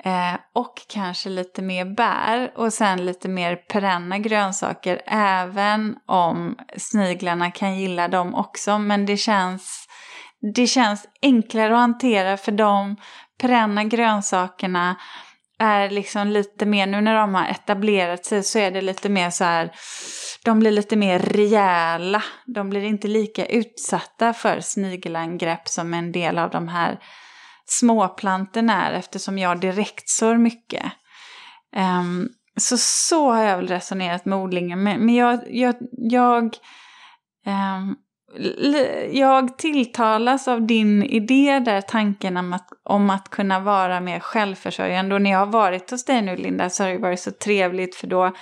Eh, 0.04 0.34
och 0.54 0.74
kanske 0.88 1.28
lite 1.28 1.62
mer 1.62 1.84
bär 1.84 2.52
och 2.56 2.72
sen 2.72 3.06
lite 3.06 3.28
mer 3.28 3.56
perenna 3.56 4.18
grönsaker. 4.18 5.02
Även 5.06 5.96
om 6.06 6.58
sniglarna 6.76 7.50
kan 7.50 7.78
gilla 7.78 8.08
dem 8.08 8.34
också. 8.34 8.78
Men 8.78 9.06
det 9.06 9.16
känns, 9.16 9.86
det 10.54 10.66
känns 10.66 11.06
enklare 11.22 11.74
att 11.74 11.80
hantera 11.80 12.36
för 12.36 12.52
de 12.52 12.96
perenna 13.40 13.84
grönsakerna 13.84 14.96
är 15.64 15.90
liksom 15.90 16.28
lite 16.28 16.66
mer, 16.66 16.86
nu 16.86 17.00
när 17.00 17.14
de 17.14 17.34
har 17.34 17.46
etablerat 17.46 18.24
sig 18.24 18.42
så 18.42 18.58
är 18.58 18.70
det 18.70 18.80
lite 18.80 19.08
mer 19.08 19.30
så 19.30 19.44
här, 19.44 19.72
de 20.44 20.60
blir 20.60 20.70
lite 20.70 20.96
mer 20.96 21.18
rejäla. 21.18 22.22
De 22.46 22.70
blir 22.70 22.84
inte 22.84 23.08
lika 23.08 23.46
utsatta 23.46 24.32
för 24.32 24.60
snigelangrepp 24.60 25.68
som 25.68 25.94
en 25.94 26.12
del 26.12 26.38
av 26.38 26.50
de 26.50 26.68
här 26.68 26.98
småplantorna 27.66 28.86
är 28.86 28.92
eftersom 28.92 29.38
jag 29.38 29.60
direktsår 29.60 30.36
mycket. 30.36 30.84
Um, 31.76 32.28
så 32.60 32.76
så 32.78 33.32
har 33.32 33.42
jag 33.42 33.56
väl 33.56 33.68
resonerat 33.68 34.24
med 34.24 34.38
odlingen. 34.38 34.82
Men, 34.82 35.06
men 35.06 35.14
jag, 35.14 35.40
jag, 35.46 35.74
jag, 35.92 36.44
um, 37.46 37.96
jag 39.12 39.58
tilltalas 39.58 40.48
av 40.48 40.66
din 40.66 41.02
idé 41.02 41.58
där, 41.64 41.80
tanken 41.80 42.36
om 42.36 42.52
att, 42.52 42.68
om 42.82 43.10
att 43.10 43.30
kunna 43.30 43.60
vara 43.60 44.00
mer 44.00 44.20
självförsörjande. 44.20 45.14
Och 45.14 45.22
när 45.22 45.30
jag 45.30 45.38
har 45.38 45.46
varit 45.46 45.90
hos 45.90 46.04
dig 46.04 46.22
nu 46.22 46.36
Linda 46.36 46.70
så 46.70 46.84
har 46.84 46.90
det 46.90 46.98
varit 46.98 47.20
så 47.20 47.30
trevligt 47.30 47.94
för 47.94 48.06
då 48.06 48.32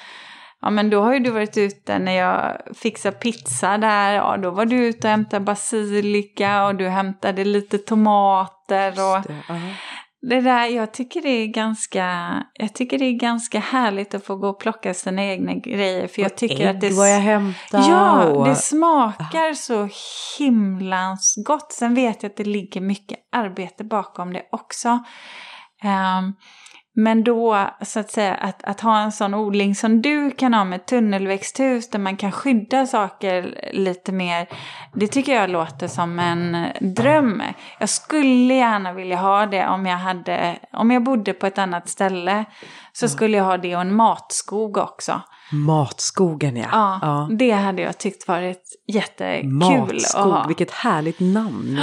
Ja 0.65 0.71
men 0.71 0.91
då 0.91 1.03
har 1.03 1.13
ju 1.13 1.19
du 1.19 1.31
varit 1.31 1.57
ute 1.57 1.99
när 1.99 2.13
jag 2.13 2.57
fixade 2.75 3.17
pizza 3.17 3.79
där, 3.79 4.15
ja 4.15 4.37
då 4.37 4.51
var 4.51 4.65
du 4.65 4.77
ute 4.77 5.07
och 5.07 5.11
hämtade 5.11 5.45
basilika 5.45 6.67
och 6.67 6.75
du 6.75 6.89
hämtade 6.89 7.45
lite 7.45 7.79
tomater 7.79 8.91
och 8.91 9.23
Det 9.27 9.75
det 10.23 10.41
där, 10.41 10.67
jag 10.67 10.93
tycker 10.93 11.23
det 11.23 11.29
är 11.29 11.47
ganska, 11.47 12.35
jag 12.55 12.75
tycker 12.75 12.99
det 12.99 13.05
är 13.05 13.13
ganska 13.13 13.59
härligt 13.59 14.15
att 14.15 14.25
få 14.25 14.37
gå 14.37 14.49
och 14.49 14.61
plocka 14.61 14.95
sina 14.95 15.25
egna 15.25 15.55
grejer 15.55 16.07
för 16.09 16.23
jag 16.23 16.37
tycker 16.37 16.69
Ägg 16.69 16.77
att 16.77 16.81
det... 16.81 16.91
var 16.91 17.07
jag 17.07 17.21
hämtade. 17.21 17.89
Ja, 17.89 18.25
och- 18.25 18.49
det 18.49 18.55
smakar 18.57 19.55
så 19.55 19.89
himlans 20.39 21.35
gott. 21.47 21.73
Sen 21.73 21.95
vet 21.95 22.23
jag 22.23 22.31
att 22.31 22.37
det 22.37 22.45
ligger 22.45 22.81
mycket 22.81 23.19
arbete 23.33 23.85
bakom 23.85 24.33
det 24.33 24.43
också. 24.53 24.89
Ehm, 25.83 26.33
men 26.95 27.25
då, 27.25 27.69
så 27.83 28.01
att 28.01 28.11
säga, 28.11 28.35
att, 28.35 28.65
att 28.65 28.81
ha 28.81 28.99
en 28.99 29.13
sån 29.13 29.35
odling 29.35 29.75
som 29.75 30.03
du 30.03 30.31
kan 30.31 30.55
ha 30.55 30.65
med 30.65 30.87
tunnelväxthus 30.87 31.91
där 31.91 31.99
man 31.99 32.17
kan 32.17 32.33
skydda 32.33 32.87
saker 32.87 33.71
lite 33.73 34.13
mer, 34.13 34.49
det 34.95 35.07
tycker 35.07 35.35
jag 35.35 35.51
låter 35.51 35.89
som 35.89 36.19
en 36.19 36.67
dröm. 36.81 37.43
Jag 37.79 37.89
skulle 37.89 38.55
gärna 38.55 38.93
vilja 38.93 39.17
ha 39.17 39.47
det 39.47 39.69
om 39.69 39.87
jag, 39.87 39.99
hade, 39.99 40.59
om 40.73 40.91
jag 40.91 41.05
bodde 41.05 41.33
på 41.33 41.47
ett 41.47 41.59
annat 41.59 41.89
ställe. 41.89 42.45
Så 42.93 43.09
skulle 43.09 43.37
jag 43.37 43.45
ha 43.45 43.57
det 43.57 43.77
och 43.77 43.83
en 43.83 43.95
matskog 43.95 44.77
också. 44.77 45.21
Matskogen 45.53 46.57
ja. 46.57 46.99
Ja, 47.03 47.29
det 47.39 47.51
hade 47.51 47.83
jag 47.83 47.99
tyckt 47.99 48.29
varit 48.29 48.63
jättekul 48.89 49.97
att 49.97 50.03
Matskog, 50.03 50.33
ha. 50.33 50.47
vilket 50.47 50.71
härligt 50.71 51.21
namn. 51.21 51.81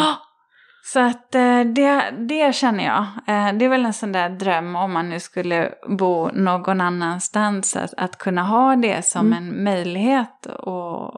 Så 0.94 1.00
att 1.00 1.36
eh, 1.36 1.62
det, 1.62 2.12
det 2.30 2.56
känner 2.56 2.86
jag. 2.86 3.02
Eh, 3.28 3.54
Det 3.58 3.66
är 3.66 3.70
väl 3.70 3.86
en 3.86 3.94
sån 3.94 4.12
där 4.12 4.30
dröm 4.30 4.76
om 4.76 4.94
man 4.94 5.10
nu 5.10 5.20
skulle 5.20 5.74
bo 6.00 6.28
någon 6.34 6.82
annanstans. 6.82 7.76
Att, 7.76 7.94
att 7.98 8.18
kunna 8.18 8.44
ha 8.44 8.76
det 8.76 9.06
som 9.06 9.28
Mm. 9.34 9.38
en 9.38 9.64
möjlighet 9.64 10.46
och 10.46 11.12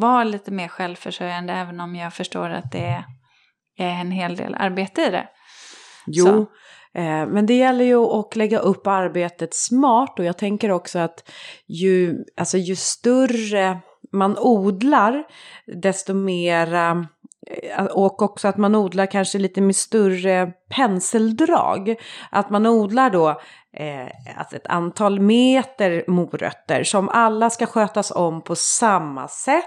vara 0.00 0.24
lite 0.24 0.50
mer 0.50 0.68
självförsörjande. 0.68 1.52
Även 1.52 1.80
om 1.80 1.96
jag 1.96 2.14
förstår 2.14 2.50
att 2.50 2.72
det 2.72 3.04
är 3.78 4.00
en 4.00 4.10
hel 4.10 4.36
del 4.36 4.54
arbete 4.54 5.02
i 5.02 5.10
det. 5.10 5.28
Jo, 6.06 6.24
Så. 6.26 6.38
eh, 7.00 7.26
men 7.26 7.46
det 7.46 7.54
gäller 7.54 7.84
ju 7.84 7.96
att 7.98 8.36
lägga 8.36 8.58
upp 8.58 8.86
arbetet 8.86 9.54
smart 9.54 10.18
och 10.18 10.24
jag 10.24 10.38
tänker 10.38 10.70
också 10.70 10.98
att 10.98 11.30
ju, 11.68 12.24
alltså 12.36 12.58
ju 12.58 12.76
större 12.76 13.78
man 14.12 14.36
odlar, 14.38 15.24
desto 15.82 16.14
mera 16.14 16.90
eh, 16.90 17.02
Eh, 17.46 17.84
och 17.84 18.22
också 18.22 18.48
att 18.48 18.56
man 18.56 18.74
odlar 18.74 19.06
kanske 19.06 19.38
lite 19.38 19.60
med 19.60 19.76
större 19.76 20.52
penseldrag. 20.76 21.94
Att 22.30 22.50
man 22.50 22.66
odlar 22.66 23.10
då 23.10 23.28
eh, 23.76 24.38
alltså 24.38 24.56
ett 24.56 24.66
antal 24.66 25.20
meter 25.20 26.04
morötter 26.08 26.84
som 26.84 27.08
alla 27.08 27.50
ska 27.50 27.66
skötas 27.66 28.10
om 28.10 28.42
på 28.42 28.56
samma 28.56 29.28
sätt. 29.28 29.64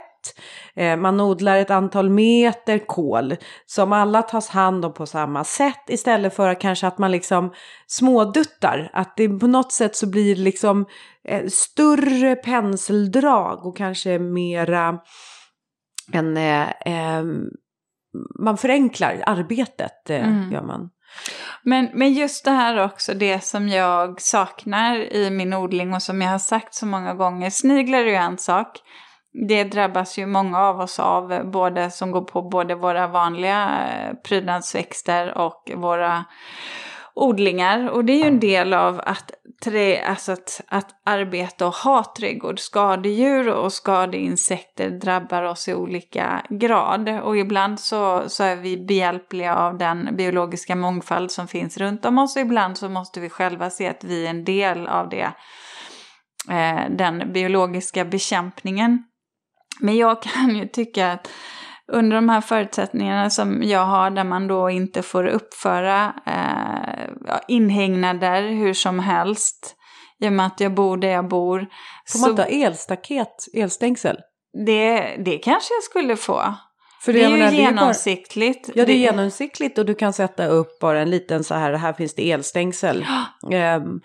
Eh, 0.75 0.97
man 0.97 1.19
odlar 1.19 1.57
ett 1.57 1.71
antal 1.71 2.09
meter 2.09 2.77
kål 2.77 3.35
som 3.65 3.93
alla 3.93 4.21
tas 4.21 4.49
hand 4.49 4.85
om 4.85 4.93
på 4.93 5.05
samma 5.05 5.43
sätt 5.43 5.83
istället 5.87 6.35
för 6.35 6.61
kanske 6.61 6.87
att 6.87 6.97
man 6.97 7.11
liksom 7.11 7.53
småduttar. 7.87 8.89
Att 8.93 9.17
det 9.17 9.29
på 9.29 9.47
något 9.47 9.71
sätt 9.71 9.95
så 9.95 10.07
blir 10.07 10.35
liksom 10.35 10.85
eh, 11.23 11.47
större 11.47 12.35
penseldrag 12.35 13.65
och 13.65 13.77
kanske 13.77 14.19
mera 14.19 14.99
en... 16.11 16.37
Eh, 16.37 16.69
eh, 16.69 17.23
man 18.39 18.57
förenklar 18.57 19.23
arbetet, 19.25 20.09
eh, 20.09 20.27
Mm. 20.27 20.51
gör 20.51 20.61
man. 20.61 20.89
Men, 21.63 21.89
men 21.93 22.13
just 22.13 22.45
det 22.45 22.51
här 22.51 22.85
också, 22.85 23.13
det 23.13 23.43
som 23.43 23.69
jag 23.69 24.21
saknar 24.21 24.95
i 25.13 25.29
min 25.29 25.53
odling 25.53 25.93
och 25.93 26.01
som 26.03 26.21
jag 26.21 26.29
har 26.29 26.39
sagt 26.39 26.73
så 26.73 26.85
många 26.85 27.13
gånger. 27.13 27.49
Sniglar 27.49 27.99
är 27.99 28.05
ju 28.05 28.15
en 28.15 28.37
sak. 28.37 28.67
Det 29.47 29.63
drabbas 29.63 30.17
ju 30.17 30.25
många 30.25 30.59
av 30.59 30.79
oss 30.79 30.99
av, 30.99 31.51
både 31.51 31.91
som 31.91 32.11
går 32.11 32.21
på 32.21 32.41
både 32.41 32.75
våra 32.75 33.07
vanliga 33.07 33.69
eh, 33.87 34.13
prydnadsväxter 34.27 35.37
och 35.37 35.71
våra 35.75 36.25
odlingar. 37.19 37.89
Och 37.89 38.05
det 38.05 38.13
är 38.13 38.17
ju 38.17 38.27
en 38.27 38.39
del 38.39 38.73
av 38.73 39.01
att, 39.05 39.31
trä, 39.63 40.05
alltså 40.05 40.31
att, 40.31 40.61
att 40.67 40.87
arbeta 41.05 41.67
och 41.67 41.73
ha 41.73 42.13
trädgård. 42.17 42.59
Skadedjur 42.59 43.49
och 43.49 43.73
skadeinsekter 43.73 44.89
drabbar 44.89 45.43
oss 45.43 45.67
i 45.67 45.73
olika 45.73 46.45
grad. 46.49 47.09
Och 47.09 47.37
ibland 47.37 47.79
så, 47.79 48.23
så 48.27 48.43
är 48.43 48.55
vi 48.55 48.77
behjälpliga 48.77 49.55
av 49.55 49.77
den 49.77 50.15
biologiska 50.17 50.75
mångfald 50.75 51.31
som 51.31 51.47
finns 51.47 51.77
runt 51.77 52.05
om 52.05 52.17
oss. 52.17 52.35
Och 52.35 52.41
ibland 52.41 52.77
så 52.77 52.89
måste 52.89 53.19
vi 53.19 53.29
själva 53.29 53.69
se 53.69 53.87
att 53.87 54.03
vi 54.03 54.25
är 54.25 54.29
en 54.29 54.43
del 54.43 54.87
av 54.87 55.09
det. 55.09 55.31
Eh, 56.49 56.89
den 56.89 57.33
biologiska 57.33 58.05
bekämpningen. 58.05 59.03
Men 59.79 59.97
jag 59.97 60.21
kan 60.21 60.55
ju 60.55 60.67
tycka 60.67 61.11
att 61.11 61.29
under 61.91 62.15
de 62.15 62.29
här 62.29 62.41
förutsättningarna 62.41 63.29
som 63.29 63.63
jag 63.63 63.85
har 63.85 64.09
där 64.09 64.23
man 64.23 64.47
då 64.47 64.69
inte 64.69 65.01
får 65.01 65.25
uppföra 65.27 66.13
eh, 66.25 67.09
ja, 67.27 67.39
inhägnader 67.47 68.41
hur 68.41 68.73
som 68.73 68.99
helst. 68.99 69.75
I 70.21 70.27
och 70.27 70.33
med 70.33 70.45
att 70.45 70.59
jag 70.59 70.73
bor 70.73 70.97
där 70.97 71.07
jag 71.09 71.27
bor. 71.27 71.67
Får 72.11 72.19
man 72.19 72.29
inte 72.29 72.41
ha 72.41 72.49
elstaket, 72.49 73.45
elstängsel? 73.53 74.17
det, 74.65 75.15
det 75.25 75.37
kanske 75.37 75.73
jag 75.73 75.83
skulle 75.83 76.15
få. 76.15 76.55
För 77.01 77.13
det 77.13 77.19
är 77.19 77.23
jag 77.23 77.31
menar, 77.31 77.51
ju 77.51 77.57
det 77.57 77.63
är 77.63 77.71
bara- 77.71 77.81
genomsiktligt. 77.81 78.69
Ja, 78.75 78.85
det 78.85 78.91
är 78.93 78.97
genomsiktligt 78.97 79.77
och 79.77 79.85
du 79.85 79.95
kan 79.95 80.13
sätta 80.13 80.45
upp 80.47 80.79
bara 80.79 81.01
en 81.01 81.09
liten 81.09 81.43
så 81.43 81.55
här, 81.55 81.73
här 81.73 81.93
finns 81.93 82.15
det 82.15 82.31
elstängsel. 82.31 83.05
Ehm, 83.51 83.99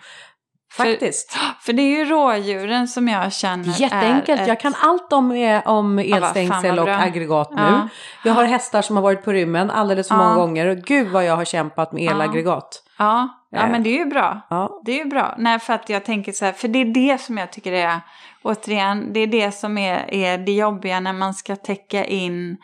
faktiskt. 0.77 1.37
För 1.61 1.73
det 1.73 1.81
är 1.81 1.97
ju 1.97 2.05
rådjuren 2.05 2.87
som 2.87 3.07
jag 3.07 3.33
känner 3.33 3.81
Jätteenkelt. 3.81 4.39
är 4.39 4.43
ett- 4.43 4.47
Jag 4.47 4.59
kan 4.59 4.73
allt 4.81 5.13
om, 5.13 5.31
eh, 5.31 5.67
om 5.67 5.99
elstängsel 5.99 6.79
och 6.79 6.89
aggregat 6.89 7.51
nu. 7.51 7.61
Ja. 7.61 7.87
Jag 8.23 8.33
har 8.33 8.43
hästar 8.43 8.81
som 8.81 8.95
har 8.95 9.03
varit 9.03 9.25
på 9.25 9.31
rymmen 9.31 9.71
alldeles 9.71 10.07
för 10.07 10.15
Ja. 10.15 10.23
många 10.23 10.35
gånger. 10.35 10.67
Och 10.67 10.77
gud 10.77 11.07
vad 11.07 11.25
jag 11.25 11.35
har 11.35 11.45
kämpat 11.45 11.91
med 11.91 12.03
elaggregat. 12.03 12.83
Ja, 12.97 13.29
ja 13.49 13.59
Eh. 13.59 13.69
men 13.71 13.83
det 13.83 13.89
är 13.89 13.97
ju 13.97 14.05
bra. 14.05 14.41
Det 14.85 14.91
är 14.91 14.97
ju 15.03 15.05
bra. 15.09 15.35
Nej, 15.37 15.59
för 15.59 15.73
att 15.73 15.89
jag 15.89 16.05
tänker 16.05 16.31
så 16.31 16.45
här, 16.45 16.51
för 16.51 16.67
det 16.67 16.79
är 16.81 16.85
det 16.85 17.21
som 17.21 17.37
jag 17.37 17.51
tycker 17.51 17.71
är, 17.73 17.99
återigen, 18.43 19.13
det 19.13 19.19
är 19.19 19.27
det 19.27 19.51
som 19.51 19.77
är, 19.77 20.13
är 20.13 20.37
det 20.37 20.51
jobbiga 20.51 20.99
när 20.99 21.13
man 21.13 21.33
ska 21.33 21.55
täcka 21.55 22.05
in 22.05 22.57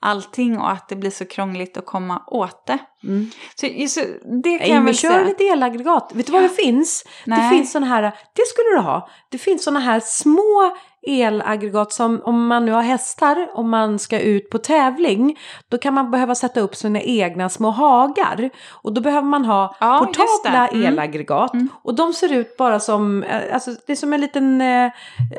allting 0.00 0.58
och 0.58 0.70
att 0.70 0.88
det 0.88 0.96
blir 0.96 1.10
så 1.10 1.24
krångligt 1.24 1.76
att 1.76 1.86
komma 1.86 2.22
åt 2.26 2.66
det. 2.66 2.78
Mm. 3.04 3.30
Så, 3.54 3.66
så 3.88 4.00
det 4.42 4.58
kan 4.58 4.68
jag 4.68 4.82
väl 4.82 4.94
kör 4.94 5.08
säga. 5.08 5.24
lite 5.24 5.44
elaggregat. 5.44 6.12
Vet 6.14 6.26
du 6.26 6.32
vad 6.32 6.42
det 6.42 6.48
finns? 6.48 7.04
Det 7.24 7.30
Nej. 7.30 7.50
finns 7.50 7.72
sådana 7.72 7.86
här, 7.86 8.02
det 8.02 8.46
skulle 8.46 8.68
du 8.76 8.78
ha. 8.78 9.08
Det 9.28 9.38
finns 9.38 9.64
sådana 9.64 9.80
här 9.80 10.00
små 10.00 10.76
elaggregat 11.08 11.92
som 11.92 12.20
om 12.24 12.46
man 12.46 12.66
nu 12.66 12.72
har 12.72 12.82
hästar, 12.82 13.48
om 13.54 13.70
man 13.70 13.98
ska 13.98 14.20
ut 14.20 14.50
på 14.50 14.58
tävling, 14.58 15.38
då 15.68 15.78
kan 15.78 15.94
man 15.94 16.10
behöva 16.10 16.34
sätta 16.34 16.60
upp 16.60 16.76
sina 16.76 17.00
egna 17.00 17.48
små 17.48 17.70
hagar. 17.70 18.50
Och 18.82 18.92
då 18.92 19.00
behöver 19.00 19.28
man 19.28 19.44
ha 19.44 19.76
Ja, 19.80 19.98
portabla. 20.06 20.68
Mm. 20.68 20.86
elaggregat. 20.86 21.52
Och 21.82 21.94
de 21.94 22.12
ser 22.12 22.32
ut 22.32 22.56
bara 22.56 22.80
som, 22.80 23.22
eh, 23.22 23.54
alltså 23.54 23.70
det 23.86 23.92
är 23.92 23.96
som 23.96 24.12
en 24.12 24.20
liten, 24.20 24.60
eh, 24.60 24.90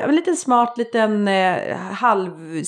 en 0.03 0.15
liten 0.15 0.35
smart 0.35 0.77
liten 0.77 1.27
eh, 1.27 1.77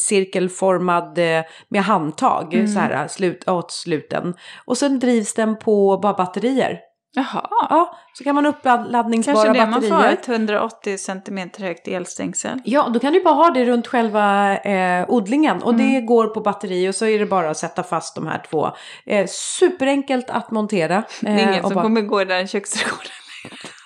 halvcirkelformad 0.02 1.18
eh, 1.18 1.44
med 1.70 1.84
handtag 1.84 2.54
Mm. 2.54 2.68
så 2.68 2.80
här, 2.80 3.08
slut, 3.08 3.48
åt 3.48 3.72
sluten. 3.72 4.34
Och 4.66 4.78
sen 4.78 5.00
drivs 5.00 5.34
den 5.34 5.58
på 5.58 6.00
bara 6.02 6.14
batterier. 6.14 6.80
Jaha. 7.14 7.48
Ja, 7.70 7.98
så 8.14 8.24
kan 8.24 8.36
man 8.36 8.46
uppladdningsbara 8.46 9.36
Kanske 9.36 9.54
det 9.54 9.60
man 9.66 9.72
batterier. 9.72 9.90
får 9.96 10.04
ha 10.04 10.12
ett 10.12 10.28
180 10.28 10.98
cm 10.98 11.50
högt 11.58 11.88
elstängsel. 11.88 12.60
Ja, 12.66 12.90
då 12.94 13.00
kan 13.00 13.14
du 13.14 13.24
bara 13.24 13.34
ha 13.34 13.50
det 13.50 13.66
runt 13.66 13.88
själva 13.88 14.58
eh, 14.58 15.06
odlingen 15.10 15.64
och 15.64 15.74
Mm. 15.74 15.94
det 15.94 16.02
går 16.02 16.28
på 16.28 16.42
batteri 16.42 16.90
och 16.90 16.96
så 16.96 17.06
är 17.06 17.20
det 17.20 17.26
bara 17.26 17.50
att 17.50 17.58
sätta 17.58 17.84
fast 17.84 18.16
de 18.16 18.28
här 18.28 18.44
två. 18.50 18.70
Eh, 19.06 19.26
superenkelt 19.30 20.30
att 20.30 20.52
montera. 20.52 20.96
Eh, 20.96 21.04
Det 21.20 21.30
är 21.30 21.40
ingen 21.50 21.62
och 21.64 21.68
som 21.68 21.76
bara- 21.76 21.84
kommer 21.84 22.02
gå 22.02 22.22
i 22.22 22.48
köksträdgården. 22.48 23.08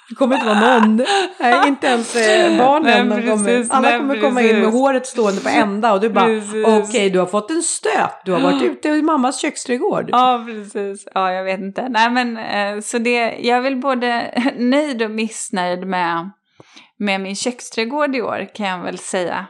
Det 0.10 0.16
kommer 0.16 0.36
inte 0.36 0.48
vara 0.48 0.80
någon. 0.80 1.06
Nej, 1.40 1.68
inte 1.68 1.88
ens 1.88 2.16
eh, 2.16 2.58
barnen. 2.58 3.08
Nej, 3.08 3.22
de 3.22 3.30
kommer, 3.30 3.46
precis, 3.46 3.72
alla 3.72 3.90
nej, 3.90 3.98
kommer 3.98 4.22
komma 4.22 4.42
in 4.42 4.48
med 4.48 4.56
precis. 4.56 4.74
håret 4.74 5.08
stående 5.08 5.42
på 5.42 5.50
ända 5.50 5.94
och 5.94 6.02
du 6.02 6.10
bara 6.10 6.26
Precis. 6.26 6.66
okej 6.68 7.10
du 7.10 7.20
har 7.20 7.26
fått 7.26 7.52
en 7.52 7.62
stöt. 7.62 8.26
Du 8.26 8.32
har 8.32 8.40
varit 8.40 8.62
ute 8.62 8.90
i 8.90 9.02
mammas 9.02 9.42
köksträdgård. 9.42 10.10
Ja, 10.12 10.44
precis. 10.48 11.08
Ja, 11.14 11.32
jag 11.32 11.44
vet 11.44 11.60
inte. 11.60 11.90
Nej, 11.90 12.10
men 12.10 12.38
eh, 12.38 12.82
så 12.82 12.98
det, 12.98 13.38
jag 13.40 13.58
är 13.58 13.62
väl 13.62 13.76
både 13.76 14.34
nöjd 14.58 15.02
och 15.02 15.12
missnöjd 15.12 15.88
med, 15.88 16.30
med 16.98 17.22
min 17.22 17.36
köksträdgård 17.36 18.16
i 18.16 18.22
år, 18.22 18.50
kan 18.56 18.68
jag 18.68 18.84
väl 18.84 18.98
säga. 18.98 19.46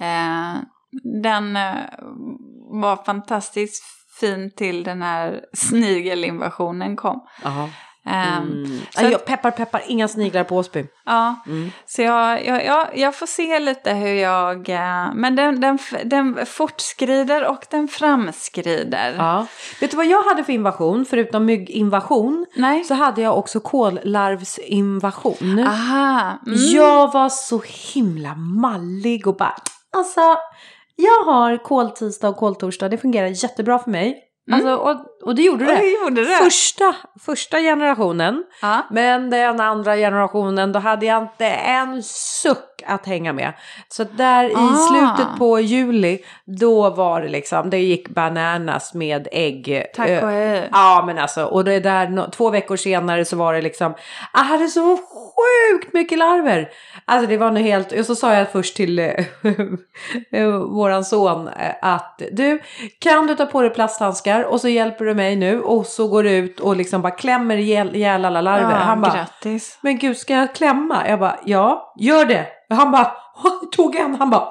Eh, 0.00 0.62
den 1.22 1.58
var 2.80 3.04
fantastiskt 3.04 3.84
fin 4.20 4.50
till 4.56 4.84
den 4.84 5.02
här 5.02 5.40
snigelinvasionen 5.56 6.96
kom. 6.96 7.26
Jaha. 7.42 7.68
Ehm, 8.06 8.42
Mm. 8.64 8.80
så 8.90 9.04
jag, 9.04 9.24
peppar 9.24 9.50
peppar, 9.50 9.82
inga 9.86 10.08
sniglar 10.08 10.44
på 10.44 10.56
Åsby. 10.56 10.84
Ja, 11.06 11.34
Mm. 11.46 11.70
så 11.86 12.02
jag, 12.02 12.46
jag, 12.46 12.64
jag, 12.64 12.98
jag 12.98 13.14
får 13.14 13.26
se 13.26 13.58
lite 13.58 13.92
hur 13.92 14.14
jag... 14.14 14.68
eh, 14.68 15.14
Men 15.14 15.36
den, 15.36 15.60
den, 15.60 15.78
den 16.04 16.46
fortskrider 16.46 17.46
och 17.46 17.66
den 17.70 17.88
framskrider. 17.88 19.14
Ja. 19.18 19.46
Vet 19.80 19.90
du 19.90 19.96
vad 19.96 20.06
jag 20.06 20.22
hade 20.22 20.44
för 20.44 20.52
invasion? 20.52 21.04
Förutom 21.10 21.44
mygginvasion 21.44 22.46
Nej. 22.56 22.84
så 22.84 22.94
hade 22.94 23.22
jag 23.22 23.38
också 23.38 23.60
kållarvsinvasion. 23.60 25.58
Aha. 25.66 26.38
Mm. 26.46 26.58
Jag 26.70 27.12
var 27.12 27.28
så 27.28 27.62
himla 27.94 28.34
mallig 28.34 29.26
och 29.26 29.36
bara, 29.36 29.54
alltså 29.96 30.20
jag 30.96 31.24
har 31.32 31.56
kåltisdag 31.64 32.28
och 32.30 32.36
kåltorsdag, 32.36 32.88
det 32.88 32.98
fungerar 32.98 33.26
jättebra 33.26 33.78
för 33.78 33.90
mig. 33.90 34.18
Alltså, 34.52 34.74
och, 34.74 34.96
och 35.24 35.34
det 35.34 35.42
gjorde 35.42 35.64
det. 35.64 35.78
Oj, 35.80 35.96
gjorde 36.04 36.24
det? 36.24 36.36
Första, 36.36 36.94
första 37.26 37.58
generationen. 37.58 38.44
Ja. 38.62 38.86
Men 38.90 39.30
den 39.30 39.60
andra 39.60 39.96
generationen, 39.96 40.72
då 40.72 40.78
hade 40.78 41.06
jag 41.06 41.22
inte 41.22 41.46
en 41.46 42.02
suck 42.02 42.82
att 42.86 43.06
hänga 43.06 43.32
med. 43.32 43.52
Så 43.88 44.04
där 44.04 44.44
i 44.44 44.54
Ah. 44.56 44.76
slutet 44.88 45.38
på 45.38 45.60
juli, 45.60 46.18
då 46.58 46.90
var 46.90 47.20
det 47.22 47.28
liksom, 47.28 47.70
det 47.70 47.78
gick 47.78 48.08
bananas 48.08 48.94
med 48.94 49.28
ägg. 49.32 49.86
Tack 49.94 50.08
Ö, 50.08 50.22
och 50.22 50.30
hej. 50.30 50.68
Ja 50.72 51.02
men 51.06 51.18
alltså, 51.18 51.44
och 51.44 51.64
det 51.64 51.80
där, 51.80 52.30
två 52.30 52.50
veckor 52.50 52.76
senare 52.76 53.24
så 53.24 53.36
var 53.36 53.54
det 53.54 53.62
liksom, 53.62 53.94
jag 54.32 54.40
hade 54.40 54.68
så 54.68 54.96
sjukt 55.42 55.92
mycket 55.92 56.18
larver. 56.18 56.70
Alltså 57.04 57.26
det 57.26 57.36
var 57.36 57.50
nog 57.50 57.62
helt, 57.62 57.92
och 57.92 58.06
så 58.06 58.14
sa 58.14 58.34
jag 58.34 58.52
först 58.52 58.76
till 58.76 58.98
eh, 58.98 59.06
eh, 60.32 60.48
våran 60.48 61.04
son 61.04 61.48
eh, 61.48 61.74
att 61.82 62.22
du, 62.32 62.62
kan 62.98 63.26
du 63.26 63.36
ta 63.36 63.46
på 63.46 63.62
dig 63.62 63.70
plasthandskar 63.70 64.42
och 64.42 64.60
så 64.60 64.68
hjälper 64.68 65.04
du 65.04 65.14
mig 65.14 65.36
nu 65.36 65.60
och 65.62 65.86
så 65.86 66.08
går 66.08 66.22
du 66.22 66.30
ut 66.30 66.60
och 66.60 66.76
liksom 66.76 67.02
bara 67.02 67.12
klämmer 67.12 67.56
ihjäl, 67.56 68.26
alla 68.26 68.40
larver. 68.40 68.70
Ja, 68.70 68.76
Han 68.76 69.00
bara, 69.00 69.12
grattis. 69.12 69.78
men 69.80 69.98
gud 69.98 70.16
ska 70.16 70.34
jag 70.34 70.54
klämma? 70.54 71.08
Jag 71.08 71.18
bara, 71.18 71.38
ja, 71.44 71.94
gör 71.98 72.24
det. 72.24 72.46
Han 72.68 72.90
bara, 72.90 73.12
tog 73.72 73.96
en, 73.96 74.14
han 74.14 74.30
bara, 74.30 74.48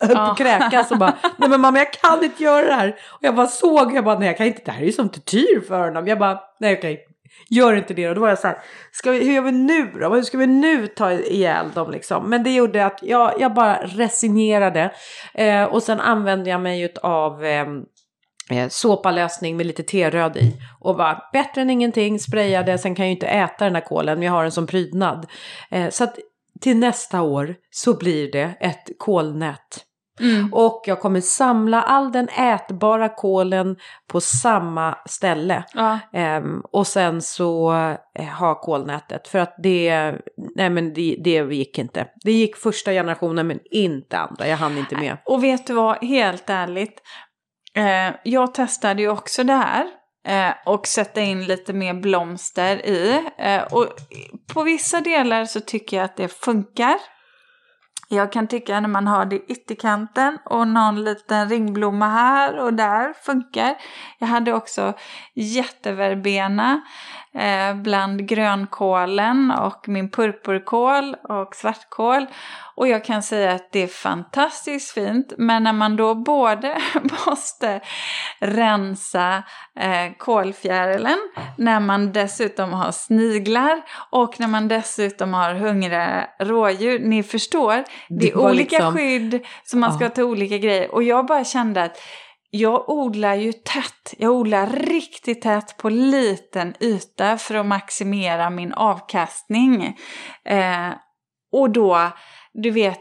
höll 0.00 0.16
på 0.16 0.22
att 0.22 0.38
kräkas 0.38 0.90
och 0.90 0.98
bara, 0.98 1.12
nej 1.36 1.48
men 1.48 1.60
mamma 1.60 1.78
jag 1.78 1.92
kan 1.92 2.24
inte 2.24 2.42
göra 2.42 2.66
det 2.66 2.74
här. 2.74 2.96
Och 3.10 3.18
jag 3.20 3.34
bara 3.34 3.46
såg, 3.46 3.94
jag 3.94 4.04
bara, 4.04 4.18
nej 4.18 4.28
jag 4.28 4.36
kan 4.36 4.46
inte, 4.46 4.62
det 4.64 4.70
här 4.70 4.82
är 4.82 4.86
ju 4.86 4.92
som 4.92 5.08
tortyr 5.08 5.60
för 5.68 5.80
honom. 5.80 6.06
Jag 6.06 6.18
bara, 6.18 6.40
nej 6.60 6.76
okej, 6.78 7.06
gör 7.50 7.76
inte 7.76 7.94
det. 7.94 8.08
Och 8.08 8.14
då 8.14 8.20
var 8.20 8.28
jag 8.28 8.38
så 8.38 8.46
här, 8.46 8.58
ska 8.92 9.10
vi, 9.10 9.24
hur 9.24 9.32
gör 9.32 9.42
vi 9.42 9.52
nu 9.52 9.92
då? 10.00 10.14
Hur 10.14 10.22
ska 10.22 10.38
vi 10.38 10.46
nu 10.46 10.86
ta 10.86 11.12
ihjäl 11.12 11.70
dem 11.74 11.90
liksom? 11.90 12.30
Men 12.30 12.42
det 12.42 12.54
gjorde 12.54 12.86
att 12.86 12.98
jag, 13.02 13.34
jag 13.40 13.54
bara 13.54 13.76
resignerade. 13.76 14.94
Eh, 15.34 15.64
och 15.64 15.82
sen 15.82 16.00
använde 16.00 16.50
jag 16.50 16.60
mig 16.60 16.94
av 17.02 17.44
ehm, 17.44 17.82
eh, 18.50 18.68
såpalösning 18.68 19.56
med 19.56 19.66
lite 19.66 19.82
teröd 19.82 20.36
i. 20.36 20.52
Och 20.80 20.96
bara 20.96 21.22
bättre 21.32 21.60
än 21.60 21.70
ingenting, 21.70 22.18
sprayade, 22.18 22.78
sen 22.78 22.94
kan 22.94 23.04
jag 23.04 23.10
ju 23.10 23.14
inte 23.14 23.26
äta 23.26 23.64
den 23.64 23.74
här 23.74 23.84
kålen, 23.84 24.18
men 24.18 24.26
jag 24.26 24.32
har 24.32 24.42
den 24.42 24.52
som 24.52 24.66
prydnad. 24.66 25.26
Eh, 25.70 25.90
så 25.90 26.04
att 26.04 26.18
till 26.60 26.76
nästa 26.76 27.22
år 27.22 27.54
så 27.70 27.98
blir 27.98 28.32
det 28.32 28.54
ett 28.60 28.88
kolnät. 28.98 29.84
Mm. 30.20 30.52
Och 30.52 30.82
jag 30.86 31.00
kommer 31.00 31.20
samla 31.20 31.82
all 31.82 32.12
den 32.12 32.28
ätbara 32.28 33.08
kålen 33.08 33.76
på 34.08 34.20
samma 34.20 34.98
ställe. 35.06 35.64
Ja. 35.74 35.98
Ehm, 36.12 36.62
och 36.72 36.86
sen 36.86 37.22
så 37.22 37.72
eh, 38.18 38.24
ha 38.24 38.60
kolnätet. 38.60 39.28
För 39.28 39.38
att 39.38 39.54
det, 39.62 40.14
nej 40.54 40.70
men 40.70 40.94
det, 40.94 41.16
det 41.24 41.54
gick 41.54 41.78
inte. 41.78 42.06
Det 42.24 42.32
gick 42.32 42.56
första 42.56 42.90
generationen 42.90 43.46
men 43.46 43.58
inte 43.70 44.18
andra, 44.18 44.48
jag 44.48 44.56
hann 44.56 44.78
inte 44.78 44.96
med. 44.96 45.16
Och 45.24 45.44
vet 45.44 45.66
du 45.66 45.72
vad, 45.72 46.04
helt 46.04 46.50
ärligt. 46.50 47.02
Eh, 47.76 48.14
jag 48.24 48.54
testade 48.54 49.02
ju 49.02 49.08
också 49.08 49.44
det 49.44 49.52
här. 49.52 49.86
Eh, 50.26 50.54
och 50.66 50.86
sätta 50.86 51.20
in 51.20 51.44
lite 51.44 51.72
mer 51.72 51.94
blomster 51.94 52.86
i. 52.86 53.22
Eh, 53.38 53.62
och 53.62 53.86
på 54.54 54.62
vissa 54.62 55.00
delar 55.00 55.44
så 55.44 55.60
tycker 55.60 55.96
jag 55.96 56.04
att 56.04 56.16
det 56.16 56.28
funkar. 56.28 56.94
Jag 58.08 58.32
kan 58.32 58.46
tycka 58.46 58.80
när 58.80 58.88
man 58.88 59.06
har 59.06 59.24
det 59.24 59.36
i 59.36 59.44
ytterkanten 59.48 60.38
och 60.44 60.68
någon 60.68 61.04
liten 61.04 61.48
ringblomma 61.48 62.08
här 62.08 62.58
och 62.58 62.74
där 62.74 63.12
funkar. 63.12 63.74
Jag 64.18 64.26
hade 64.26 64.52
också 64.52 64.92
jätteverbena 65.34 66.80
eh, 67.34 67.74
bland 67.74 68.28
grönkålen 68.28 69.50
och 69.50 69.88
min 69.88 70.10
purpurkål 70.10 71.16
och 71.28 71.54
svartkål. 71.54 72.26
Och 72.76 72.88
jag 72.88 73.04
kan 73.04 73.22
säga 73.22 73.52
att 73.52 73.72
det 73.72 73.82
är 73.82 73.86
fantastiskt 73.86 74.90
fint. 74.90 75.32
Men 75.38 75.62
när 75.62 75.72
man 75.72 75.96
då 75.96 76.14
både 76.14 76.78
måste 77.26 77.80
rensa 78.38 79.42
eh, 79.80 80.16
kolfjärilen, 80.18 81.18
när 81.58 81.80
man 81.80 82.12
dessutom 82.12 82.72
har 82.72 82.92
sniglar 82.92 83.82
och 84.10 84.40
när 84.40 84.48
man 84.48 84.68
dessutom 84.68 85.34
har 85.34 85.54
hungriga 85.54 86.26
rådjur. 86.40 86.98
Ni 86.98 87.22
förstår, 87.22 87.84
det 88.08 88.30
är 88.30 88.38
olika 88.38 88.76
liksom... 88.76 88.94
skydd 88.94 89.46
som 89.64 89.80
man 89.80 89.92
ska 89.92 90.04
ja. 90.04 90.10
ta 90.10 90.22
olika 90.22 90.58
grejer. 90.58 90.94
Och 90.94 91.02
jag 91.02 91.26
bara 91.26 91.44
kände 91.44 91.82
att 91.82 91.98
jag 92.56 92.88
odlar 92.88 93.34
ju 93.34 93.52
tätt. 93.52 94.14
Jag 94.18 94.32
odlar 94.32 94.66
riktigt 94.66 95.42
tätt 95.42 95.76
på 95.76 95.88
liten 95.88 96.74
yta 96.80 97.38
för 97.38 97.54
att 97.54 97.66
maximera 97.66 98.50
min 98.50 98.72
avkastning. 98.72 99.96
Eh, 100.44 100.90
och 101.52 101.70
då 101.70 102.12
du 102.54 102.70
vet, 102.70 103.00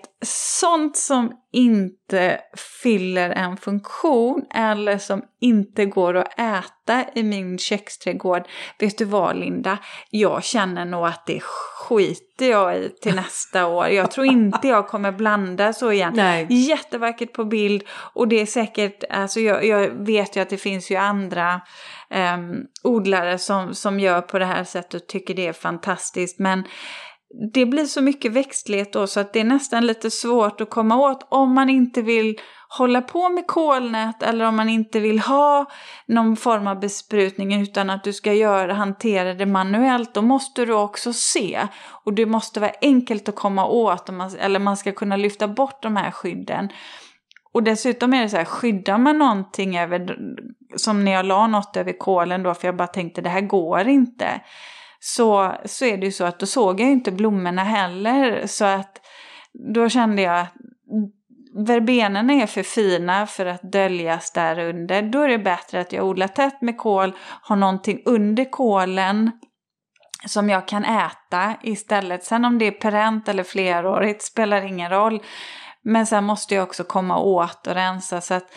sånt 0.59 0.97
som 0.97 1.31
inte 1.51 2.39
fyller 2.83 3.29
en 3.29 3.57
funktion 3.57 4.45
eller 4.53 4.97
som 4.97 5.21
inte 5.41 5.85
går 5.85 6.13
att 6.17 6.39
äta 6.39 7.05
i 7.15 7.23
min 7.23 7.57
köksträdgård. 7.57 8.43
Vet 8.79 8.97
du 8.97 9.05
vad 9.05 9.35
Linda? 9.35 9.77
Jag 10.09 10.43
känner 10.43 10.85
nog 10.85 11.05
att 11.05 11.25
det 11.25 11.39
skiter 11.43 12.49
jag 12.49 12.77
i 12.77 12.89
till 13.01 13.15
nästa 13.15 13.67
år. 13.67 13.87
Jag 13.87 14.11
tror 14.11 14.25
inte 14.25 14.67
jag 14.67 14.87
kommer 14.87 15.11
blanda 15.11 15.73
så 15.73 15.91
igen. 15.91 16.13
Nej. 16.15 16.47
Jättevackert 16.49 17.33
på 17.33 17.45
bild 17.45 17.83
och 17.89 18.27
det 18.27 18.41
är 18.41 18.45
säkert, 18.45 19.03
alltså 19.09 19.39
jag, 19.39 19.65
jag 19.65 19.89
vet 19.89 20.35
ju 20.35 20.41
att 20.41 20.49
det 20.49 20.57
finns 20.57 20.91
ju 20.91 20.95
andra 20.95 21.61
um, 22.35 22.65
odlare 22.83 23.37
som, 23.37 23.75
som 23.75 23.99
gör 23.99 24.21
på 24.21 24.39
det 24.39 24.45
här 24.45 24.63
sättet 24.63 25.01
och 25.01 25.07
tycker 25.07 25.33
det 25.33 25.47
är 25.47 25.53
fantastiskt. 25.53 26.39
Men 26.39 26.63
det 27.53 27.65
blir 27.65 27.85
så 27.85 28.01
mycket 28.01 28.31
växtlighet 28.31 28.93
då 28.93 29.07
så 29.07 29.19
att 29.19 29.33
det 29.33 29.39
är 29.39 29.43
nästan 29.43 29.87
lite 29.87 30.11
svårt 30.11 30.61
att 30.61 30.69
komma 30.69 30.97
åt 30.97 31.27
om 31.29 31.53
man 31.53 31.69
inte 31.69 32.01
vill 32.01 32.39
hålla 32.77 33.01
på 33.01 33.29
med 33.29 33.47
kolnät 33.47 34.23
eller 34.23 34.45
om 34.45 34.55
man 34.55 34.69
inte 34.69 34.99
vill 34.99 35.19
ha 35.19 35.65
någon 36.05 36.35
form 36.35 36.67
av 36.67 36.79
besprutning 36.79 37.61
utan 37.61 37.89
att 37.89 38.03
du 38.03 38.13
ska 38.13 38.33
göra, 38.33 38.73
hantera 38.73 39.33
det 39.33 39.45
manuellt, 39.45 40.13
då 40.13 40.21
måste 40.21 40.65
du 40.65 40.73
också 40.73 41.13
se. 41.13 41.67
Och 42.05 42.13
det 42.13 42.25
måste 42.25 42.59
vara 42.59 42.71
enkelt 42.81 43.29
att 43.29 43.35
komma 43.35 43.65
åt, 43.67 44.09
eller 44.39 44.59
man 44.59 44.77
ska 44.77 44.91
kunna 44.91 45.15
lyfta 45.15 45.47
bort 45.47 45.83
de 45.83 45.95
här 45.95 46.11
skydden. 46.11 46.69
Och 47.53 47.63
dessutom 47.63 48.13
är 48.13 48.21
det 48.21 48.29
så 48.29 48.37
här, 48.37 48.45
skyddar 48.45 48.97
man 48.97 49.17
någonting 49.17 49.77
över, 49.77 50.17
som 50.75 51.05
när 51.05 51.11
jag 51.11 51.25
la 51.25 51.47
något 51.47 51.77
över 51.77 51.97
kolen 51.97 52.43
då, 52.43 52.53
för 52.53 52.67
jag 52.67 52.75
bara 52.75 52.87
tänkte 52.87 53.21
det 53.21 53.29
här 53.29 53.41
går 53.41 53.87
inte 53.87 54.41
så, 55.05 55.55
så 55.65 55.85
är 55.85 55.97
det 55.97 56.05
ju 56.05 56.11
så 56.11 56.23
att 56.23 56.39
då 56.39 56.45
såg 56.45 56.79
jag 56.79 56.87
ju 56.87 56.93
inte 56.93 57.11
blommorna 57.11 57.63
heller. 57.63 58.47
Så 58.47 58.65
att 58.65 59.01
då 59.73 59.89
kände 59.89 60.21
jag 60.21 60.39
att 60.39 60.53
verbenerna 61.67 62.33
är 62.33 62.47
för 62.47 62.63
fina 62.63 63.27
för 63.27 63.45
att 63.45 63.71
döljas 63.71 64.31
där 64.31 64.59
under. 64.59 65.01
Då 65.01 65.21
är 65.21 65.29
det 65.29 65.37
bättre 65.37 65.79
att 65.79 65.93
jag 65.93 66.05
odlar 66.05 66.27
tätt 66.27 66.61
med 66.61 66.77
kål, 66.77 67.13
har 67.41 67.55
någonting 67.55 68.01
under 68.05 68.51
kålen 68.51 69.31
som 70.25 70.49
jag 70.49 70.67
kan 70.67 70.85
äta 70.85 71.53
istället. 71.63 72.23
Sen 72.23 72.45
om 72.45 72.59
det 72.59 72.67
är 72.67 72.71
perent 72.71 73.29
eller 73.29 73.43
flerårigt 73.43 74.23
spelar 74.23 74.61
ingen 74.61 74.89
roll. 74.89 75.23
Men 75.81 76.05
sen 76.05 76.23
måste 76.23 76.55
jag 76.55 76.63
också 76.63 76.83
komma 76.83 77.17
åt 77.17 77.67
och 77.67 77.73
rensa. 77.73 78.21
Så 78.21 78.33
att 78.33 78.47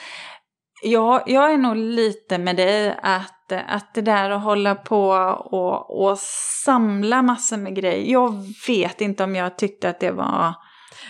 Ja, 0.89 1.23
jag 1.27 1.53
är 1.53 1.59
nog 1.59 1.77
lite 1.77 2.39
med 2.39 2.57
dig 2.57 2.99
att, 3.03 3.53
att 3.53 3.95
det 3.95 4.03
där 4.03 4.31
att 4.31 4.43
hålla 4.43 4.75
på 4.75 5.09
och, 5.51 6.03
och 6.03 6.19
samla 6.65 7.23
massor 7.23 7.57
med 7.57 7.75
grejer. 7.77 8.13
Jag 8.13 8.35
vet 8.67 9.01
inte 9.01 9.25
om 9.25 9.35
jag 9.35 9.59
tyckte 9.59 9.89
att 9.89 10.01
det 10.01 10.11
var 10.11 10.55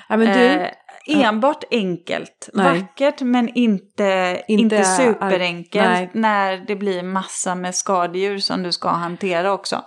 ja, 0.09 0.17
men 0.17 0.39
du, 0.39 0.45
eh, 0.45 0.71
enbart 1.07 1.65
enkelt. 1.71 2.49
Nej. 2.53 2.81
Vackert 2.81 3.21
men 3.21 3.49
inte, 3.49 4.43
inte, 4.49 4.77
inte 4.77 4.85
superenkelt 4.85 6.15
när 6.15 6.57
det 6.67 6.77
blir 6.77 7.03
massa 7.03 7.55
med 7.55 7.75
skadedjur 7.75 8.39
som 8.39 8.63
du 8.63 8.73
ska 8.73 8.89
hantera 8.89 9.53
också. 9.53 9.85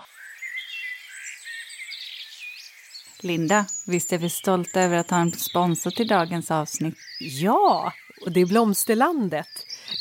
Linda, 3.21 3.65
visst 3.88 4.13
är 4.13 4.17
vi 4.17 4.30
stolta 4.30 4.82
över 4.82 4.97
att 4.97 5.10
ha 5.10 5.17
en 5.17 5.32
sponsor 5.32 5.91
till 5.91 6.08
dagens 6.08 6.52
avsnitt? 6.52 6.95
Ja, 7.19 7.93
och 8.25 8.32
det 8.32 8.41
är 8.41 8.45
Blomsterlandet. 8.45 9.47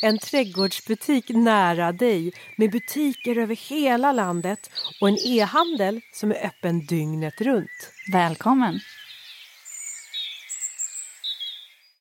En 0.02 0.18
trädgårdsbutik 0.18 1.28
nära 1.28 1.92
dig 1.92 2.32
med 2.56 2.70
butiker 2.70 3.38
över 3.38 3.56
hela 3.56 4.12
landet 4.12 4.70
och 5.00 5.08
en 5.08 5.16
e-handel 5.26 6.00
som 6.12 6.30
är 6.30 6.46
öppen 6.46 6.86
dygnet 6.86 7.40
runt. 7.40 7.92
Välkommen! 8.12 8.80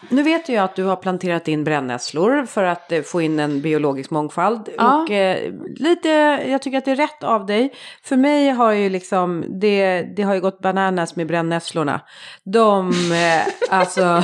Nu 0.10 0.24
vet 0.24 0.50
jag 0.50 0.64
att 0.64 0.76
du 0.76 0.84
har 0.84 0.96
planterat 0.96 1.48
in 1.48 1.64
brännässlor 1.64 2.46
för 2.46 2.64
att 2.64 2.92
eh, 2.92 3.02
få 3.02 3.22
in 3.22 3.40
en 3.40 3.62
biologisk 3.62 4.10
mångfald. 4.10 4.70
Ja. 4.78 5.02
Och 5.02 5.12
eh, 5.12 5.54
lite, 5.76 6.10
jag 6.48 6.62
tycker 6.62 6.78
att 6.78 6.86
det 6.86 6.92
är 6.92 6.96
rätt 6.96 7.24
av 7.24 7.46
dig. 7.46 7.74
För 8.04 8.16
mig 8.16 8.50
har 8.50 8.72
ju 8.72 8.90
liksom, 8.90 9.46
det, 9.60 10.02
det 10.02 10.24
har 10.24 10.34
ju 10.34 10.42
gått 10.42 10.60
bananas 10.60 11.16
med 11.16 11.28
brännässlorna. 11.28 12.02
De, 12.44 12.92
eh, 13.12 13.54
alltså 13.70 14.24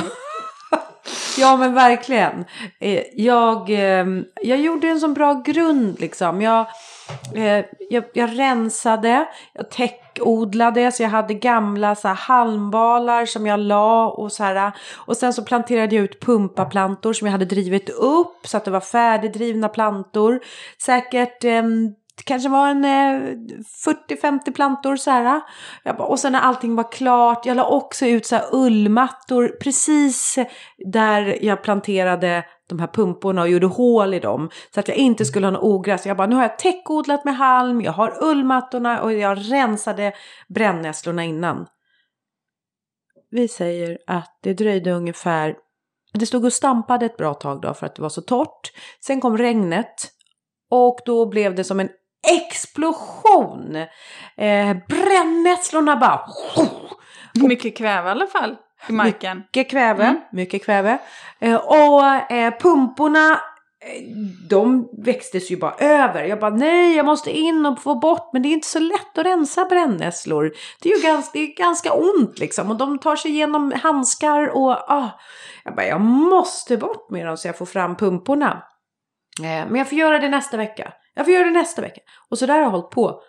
ja 1.38 1.56
men 1.56 1.74
verkligen. 1.74 2.44
Eh, 2.80 3.02
jag, 3.14 3.70
ehm, 3.70 4.24
jag 4.42 4.60
gjorde 4.60 4.88
en 4.88 5.00
sån 5.00 5.14
bra 5.14 5.34
grund 5.34 6.00
liksom. 6.00 6.42
Jag, 6.42 6.66
eh, 7.34 7.64
jag, 7.90 8.04
jag 8.14 8.38
rensade, 8.38 9.28
jag 9.52 9.70
täckodlade 9.70 10.92
så 10.92 11.02
jag 11.02 11.10
hade 11.10 11.34
gamla 11.34 11.94
så 11.94 12.08
här, 12.08 12.14
halmbalar 12.14 13.26
som 13.26 13.46
jag 13.46 13.60
la 13.60 14.08
och 14.08 14.32
så 14.32 14.44
här. 14.44 14.72
Och 14.94 15.16
sen 15.16 15.32
så 15.32 15.44
planterade 15.44 15.94
jag 15.94 16.04
ut 16.04 16.20
pumpaplantor 16.20 17.12
som 17.12 17.26
jag 17.26 17.32
hade 17.32 17.44
drivit 17.44 17.90
upp 17.90 18.46
så 18.46 18.56
att 18.56 18.64
det 18.64 18.70
var 18.70 18.80
färdigdrivna 18.80 19.68
plantor. 19.68 20.40
Säkert 20.78 21.44
ehm, 21.44 21.94
det 22.16 22.22
kanske 22.22 22.48
var 22.48 22.68
en 22.68 22.84
eh, 22.84 23.36
40-50 23.86 24.52
plantor 24.54 24.96
så 24.96 25.10
här. 25.10 25.42
Bara, 25.84 26.06
och 26.06 26.18
sen 26.18 26.32
när 26.32 26.40
allting 26.40 26.74
var 26.74 26.92
klart, 26.92 27.46
jag 27.46 27.56
la 27.56 27.68
också 27.68 28.06
ut 28.06 28.26
så 28.26 28.36
här 28.36 28.44
ullmattor 28.52 29.48
precis 29.62 30.38
där 30.92 31.44
jag 31.44 31.62
planterade 31.62 32.44
de 32.68 32.78
här 32.78 32.86
pumporna 32.86 33.42
och 33.42 33.48
gjorde 33.48 33.66
hål 33.66 34.14
i 34.14 34.20
dem. 34.20 34.50
Så 34.74 34.80
att 34.80 34.88
jag 34.88 34.96
inte 34.96 35.24
skulle 35.24 35.46
ha 35.46 35.50
något 35.50 35.62
ogräs. 35.62 36.06
Jag 36.06 36.16
bara, 36.16 36.26
nu 36.26 36.34
har 36.34 36.42
jag 36.42 36.58
täckodlat 36.58 37.24
med 37.24 37.36
halm, 37.36 37.80
jag 37.80 37.92
har 37.92 38.24
ullmattorna 38.24 39.02
och 39.02 39.12
jag 39.12 39.38
rensade 39.52 40.12
brännässlorna 40.48 41.24
innan. 41.24 41.66
Vi 43.30 43.48
säger 43.48 43.98
att 44.06 44.38
det 44.42 44.54
dröjde 44.54 44.92
ungefär, 44.92 45.56
det 46.12 46.26
stod 46.26 46.44
och 46.44 46.52
stampade 46.52 47.06
ett 47.06 47.16
bra 47.16 47.34
tag 47.34 47.60
då 47.60 47.74
för 47.74 47.86
att 47.86 47.94
det 47.94 48.02
var 48.02 48.08
så 48.08 48.22
torrt. 48.22 48.72
Sen 49.00 49.20
kom 49.20 49.38
regnet 49.38 50.10
och 50.70 50.98
då 51.04 51.26
blev 51.26 51.54
det 51.54 51.64
som 51.64 51.80
en 51.80 51.88
explosion. 52.26 53.76
Eh, 54.36 54.76
brännässlorna 54.88 55.96
bara... 55.96 56.20
Mycket 57.48 57.76
kväve 57.76 58.08
i 58.08 58.10
alla 58.10 58.26
fall 58.26 58.56
i 58.88 58.92
marken. 58.92 59.38
Mycket 59.38 59.70
kväve, 59.70 60.04
mm. 60.04 60.20
mycket 60.32 60.64
kväve. 60.64 60.98
Eh, 61.38 61.56
och 61.56 62.32
eh, 62.32 62.54
pumporna 62.58 63.30
eh, 63.32 63.38
de 64.48 64.88
växtes 65.04 65.50
ju 65.50 65.56
bara 65.56 65.74
över. 65.78 66.24
Jag 66.24 66.40
bara 66.40 66.50
nej, 66.56 66.96
jag 66.96 67.06
måste 67.06 67.38
in 67.38 67.66
och 67.66 67.82
få 67.82 67.94
bort. 67.94 68.30
Men 68.32 68.42
det 68.42 68.48
är 68.48 68.52
inte 68.52 68.68
så 68.68 68.78
lätt 68.78 69.18
att 69.18 69.26
rensa 69.26 69.64
brännässlor. 69.64 70.52
Det 70.82 70.92
är 70.92 70.96
ju 70.96 71.02
ganska, 71.02 71.30
det 71.32 71.38
är 71.38 71.56
ganska 71.56 71.92
ont 71.92 72.38
liksom. 72.38 72.70
Och 72.70 72.76
de 72.76 72.98
tar 72.98 73.16
sig 73.16 73.30
igenom 73.30 73.72
handskar 73.82 74.56
och 74.56 74.70
ah. 74.70 75.10
Jag 75.64 75.74
bara, 75.74 75.86
jag 75.86 76.00
måste 76.00 76.76
bort 76.76 77.10
med 77.10 77.26
dem 77.26 77.36
så 77.36 77.48
jag 77.48 77.58
får 77.58 77.66
fram 77.66 77.96
pumporna. 77.96 78.62
Eh, 79.42 79.68
men 79.68 79.74
jag 79.74 79.88
får 79.88 79.98
göra 79.98 80.18
det 80.18 80.28
nästa 80.28 80.56
vecka. 80.56 80.92
Jag 81.14 81.26
får 81.26 81.34
göra 81.34 81.44
det 81.44 81.50
nästa 81.50 81.82
vecka. 81.82 82.00
Och 82.30 82.38
så 82.38 82.46
där 82.46 82.54
har 82.54 82.60
jag 82.60 82.70
hållit 82.70 82.90
på. 82.90 83.20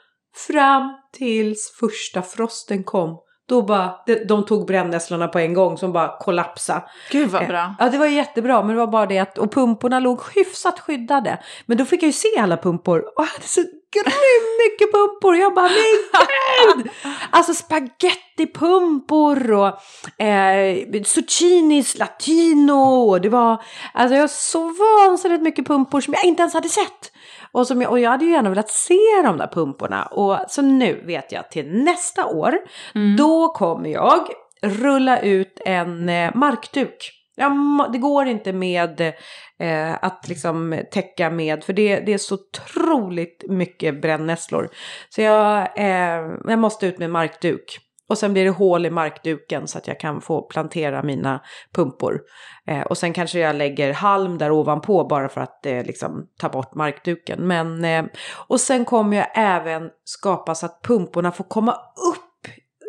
Fram 0.47 0.93
tills 1.13 1.77
första 1.79 2.21
frosten 2.21 2.83
kom. 2.83 3.17
Då 3.47 3.61
bara, 3.61 3.95
de, 4.05 4.15
de 4.15 4.45
tog 4.45 4.67
brännässlorna 4.67 5.27
på 5.27 5.39
en 5.39 5.53
gång 5.53 5.77
som 5.77 5.93
bara 5.93 6.17
kollapsade. 6.19 6.83
Gud 7.11 7.29
vad 7.29 7.47
bra. 7.47 7.75
Ja 7.79 7.89
det 7.89 7.97
var 7.97 8.05
jättebra 8.05 8.61
men 8.61 8.69
det 8.69 8.75
var 8.75 8.87
bara 8.87 9.05
det 9.05 9.19
att, 9.19 9.37
och 9.37 9.51
pumporna 9.51 9.99
låg 9.99 10.21
hyfsat 10.35 10.79
skyddade. 10.79 11.39
Men 11.65 11.77
då 11.77 11.85
fick 11.85 12.03
jag 12.03 12.07
ju 12.07 12.13
se 12.13 12.39
alla 12.39 12.57
pumpor 12.57 12.99
och 12.99 13.13
jag 13.15 13.23
hade 13.23 13.47
så 13.47 13.61
grymt 14.03 14.57
mycket 14.65 14.91
pumpor. 14.93 15.35
Jag 15.35 15.53
bara, 15.53 15.69
men 15.69 16.83
gud! 16.83 16.89
Alltså 17.29 17.53
spagettipumpor 17.53 19.51
och 19.51 19.67
eh, 20.23 21.03
zucchinis 21.05 21.97
latino. 21.97 23.09
Och 23.09 23.21
det 23.21 23.29
var, 23.29 23.63
alltså 23.93 24.15
jag 24.15 24.23
har 24.23 24.27
så 24.27 24.59
vansinnigt 25.09 25.43
mycket 25.43 25.67
pumpor 25.67 26.01
som 26.01 26.13
jag 26.13 26.25
inte 26.25 26.41
ens 26.41 26.53
hade 26.53 26.69
sett. 26.69 27.11
Och, 27.51 27.67
som 27.67 27.81
jag, 27.81 27.91
och 27.91 27.99
jag 27.99 28.11
hade 28.11 28.25
ju 28.25 28.31
gärna 28.31 28.49
velat 28.49 28.69
se 28.69 28.99
de 29.23 29.37
där 29.37 29.47
pumporna. 29.47 30.05
Och 30.05 30.37
så 30.47 30.61
nu 30.61 31.03
vet 31.05 31.31
jag 31.31 31.51
till 31.51 31.67
nästa 31.83 32.25
år, 32.25 32.57
Mm. 32.95 33.17
då 33.17 33.47
kommer 33.49 33.89
jag 33.89 34.27
rulla 34.61 35.19
ut 35.19 35.61
en 35.65 36.09
eh, 36.09 36.31
markduk. 36.35 37.11
Ja, 37.35 37.89
det 37.91 37.97
går 37.97 38.25
inte 38.25 38.53
med 38.53 39.01
eh, 39.59 39.93
att 40.01 40.27
liksom 40.27 40.81
täcka 40.91 41.29
med, 41.29 41.63
för 41.63 41.73
det, 41.73 41.99
det 41.99 42.13
är 42.13 42.17
så 42.17 42.35
otroligt 42.35 43.43
mycket 43.49 44.01
brännässlor. 44.01 44.69
Så 45.09 45.21
jag, 45.21 45.79
eh, 45.79 46.35
jag 46.47 46.59
måste 46.59 46.87
ut 46.87 46.99
med 46.99 47.09
markduk. 47.09 47.79
Och 48.07 48.17
sen 48.17 48.33
blir 48.33 48.43
det 48.43 48.49
hål 48.49 48.85
i 48.85 48.89
markduken 48.89 49.67
så 49.67 49.77
att 49.77 49.87
jag 49.87 49.99
kan 49.99 50.21
få 50.21 50.41
plantera 50.41 51.03
mina 51.03 51.41
pumpor. 51.75 52.21
Eh, 52.67 52.81
och 52.81 52.97
sen 52.97 53.13
kanske 53.13 53.39
jag 53.39 53.55
lägger 53.55 53.93
halm 53.93 54.37
där 54.37 54.51
ovanpå 54.51 55.07
bara 55.07 55.29
för 55.29 55.41
att 55.41 55.65
eh, 55.65 55.83
liksom 55.83 56.27
ta 56.39 56.49
bort 56.49 56.75
markduken. 56.75 57.47
Men, 57.47 57.85
eh, 57.85 58.05
och 58.47 58.59
sen 58.59 58.85
kommer 58.85 59.17
jag 59.17 59.27
även 59.35 59.89
skapa 60.03 60.55
så 60.55 60.65
att 60.65 60.81
pumporna 60.81 61.31
får 61.31 61.43
komma 61.43 61.71
upp 62.13 62.24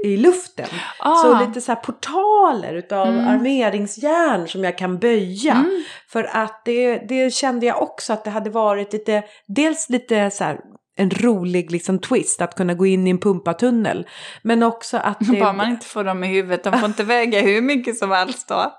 i 0.04 0.16
luften. 0.16 0.66
Ah. 0.98 1.14
Så 1.14 1.46
lite 1.46 1.60
så 1.60 1.76
portaler 1.76 2.74
utav 2.74 3.08
Mm. 3.08 3.28
armeringsjärn 3.28 4.48
som 4.48 4.64
jag 4.64 4.78
kan 4.78 4.98
böja. 4.98 5.52
Mm. 5.52 5.82
För 6.08 6.24
att 6.24 6.62
det, 6.64 6.98
det 6.98 7.34
kände 7.34 7.66
jag 7.66 7.82
också 7.82 8.12
att 8.12 8.24
det 8.24 8.30
hade 8.30 8.50
varit 8.50 8.92
lite, 8.92 9.22
dels 9.46 9.88
lite 9.90 10.30
så 10.30 10.44
här 10.44 10.60
en 10.96 11.10
rolig 11.10 11.70
liksom 11.70 11.98
twist 11.98 12.42
att 12.42 12.54
kunna 12.54 12.74
gå 12.74 12.86
in 12.86 13.06
i 13.06 13.10
en 13.10 13.18
pumpatunnel. 13.18 14.06
Men 14.42 14.62
också 14.62 14.96
att 14.96 15.18
det... 15.32 15.40
Bara 15.40 15.52
man 15.52 15.70
inte 15.70 15.86
får 15.86 16.04
dem 16.04 16.24
i 16.24 16.26
huvudet, 16.26 16.64
de 16.64 16.78
får 16.78 16.88
inte 16.88 17.04
väga 17.16 17.40
hur 17.40 17.62
mycket 17.62 17.96
som 17.96 18.10
helst 18.10 18.48
då. 18.48 18.78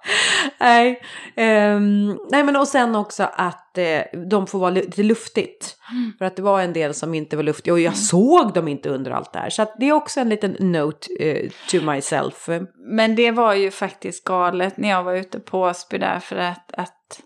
nej, 0.60 1.02
ehm, 1.36 2.18
nej 2.32 2.44
men 2.44 2.56
och 2.56 2.68
sen 2.68 2.96
också 2.96 3.30
att 3.34 3.78
eh, 3.78 4.02
de 4.30 4.48
får 4.48 4.60
vara 4.60 4.70
lite 4.70 5.04
luftigt. 5.04 5.78
Mm. 5.92 6.14
För 6.18 6.26
att 6.26 6.36
det 6.36 6.42
var 6.42 6.62
en 6.62 6.74
del 6.74 6.94
som 6.94 7.14
inte 7.14 7.36
var 7.36 7.44
luftiga 7.44 7.74
och 7.74 7.80
jag 7.80 7.98
såg 7.98 8.54
dem 8.54 8.68
inte 8.68 8.90
under 8.90 9.12
allt 9.12 9.34
det 9.34 9.40
här. 9.40 9.50
Så 9.50 9.66
det 9.80 9.90
är 9.90 9.94
också 9.94 10.20
en 10.20 10.30
liten 10.30 10.56
note 10.60 11.08
eh, 11.20 11.50
to 11.72 11.92
myself. 11.92 12.50
Men 12.78 13.16
det 13.16 13.32
var 13.32 13.54
ju 13.54 13.72
faktiskt 13.72 14.24
galet 14.24 14.78
när 14.78 14.90
jag 14.90 15.04
var 15.04 15.14
ute 15.14 15.40
på 15.40 15.62
Åsby 15.62 15.98
där 15.98 16.20
för 16.20 16.36
att, 16.36 16.74
att 16.74 17.22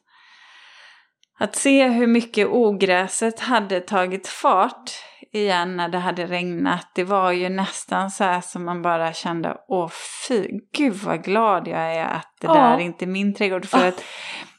att 1.43 1.55
se 1.55 1.87
hur 1.87 2.07
mycket 2.07 2.47
ogräset 2.47 3.39
hade 3.39 3.79
tagit 3.79 4.27
fart 4.27 4.91
igen 5.33 5.77
när 5.77 5.89
det 5.89 5.97
hade 5.97 6.25
regnat. 6.25 6.87
Det 6.95 7.03
var 7.03 7.31
ju 7.31 7.49
nästan 7.49 8.11
så 8.11 8.23
här 8.23 8.41
som 8.41 8.65
man 8.65 8.81
bara 8.81 9.13
kände, 9.13 9.57
åh 9.67 9.89
fy, 10.27 10.47
gud 10.77 10.93
vad 10.93 11.23
glad 11.23 11.67
jag 11.67 11.95
är 11.95 12.05
att 12.05 12.35
det 12.41 12.47
Ja. 12.47 12.53
där 12.53 12.77
inte 12.79 13.05
är 13.05 13.07
min 13.07 13.33
trädgård. 13.35 13.65
För 13.65 13.87
att, 13.87 14.03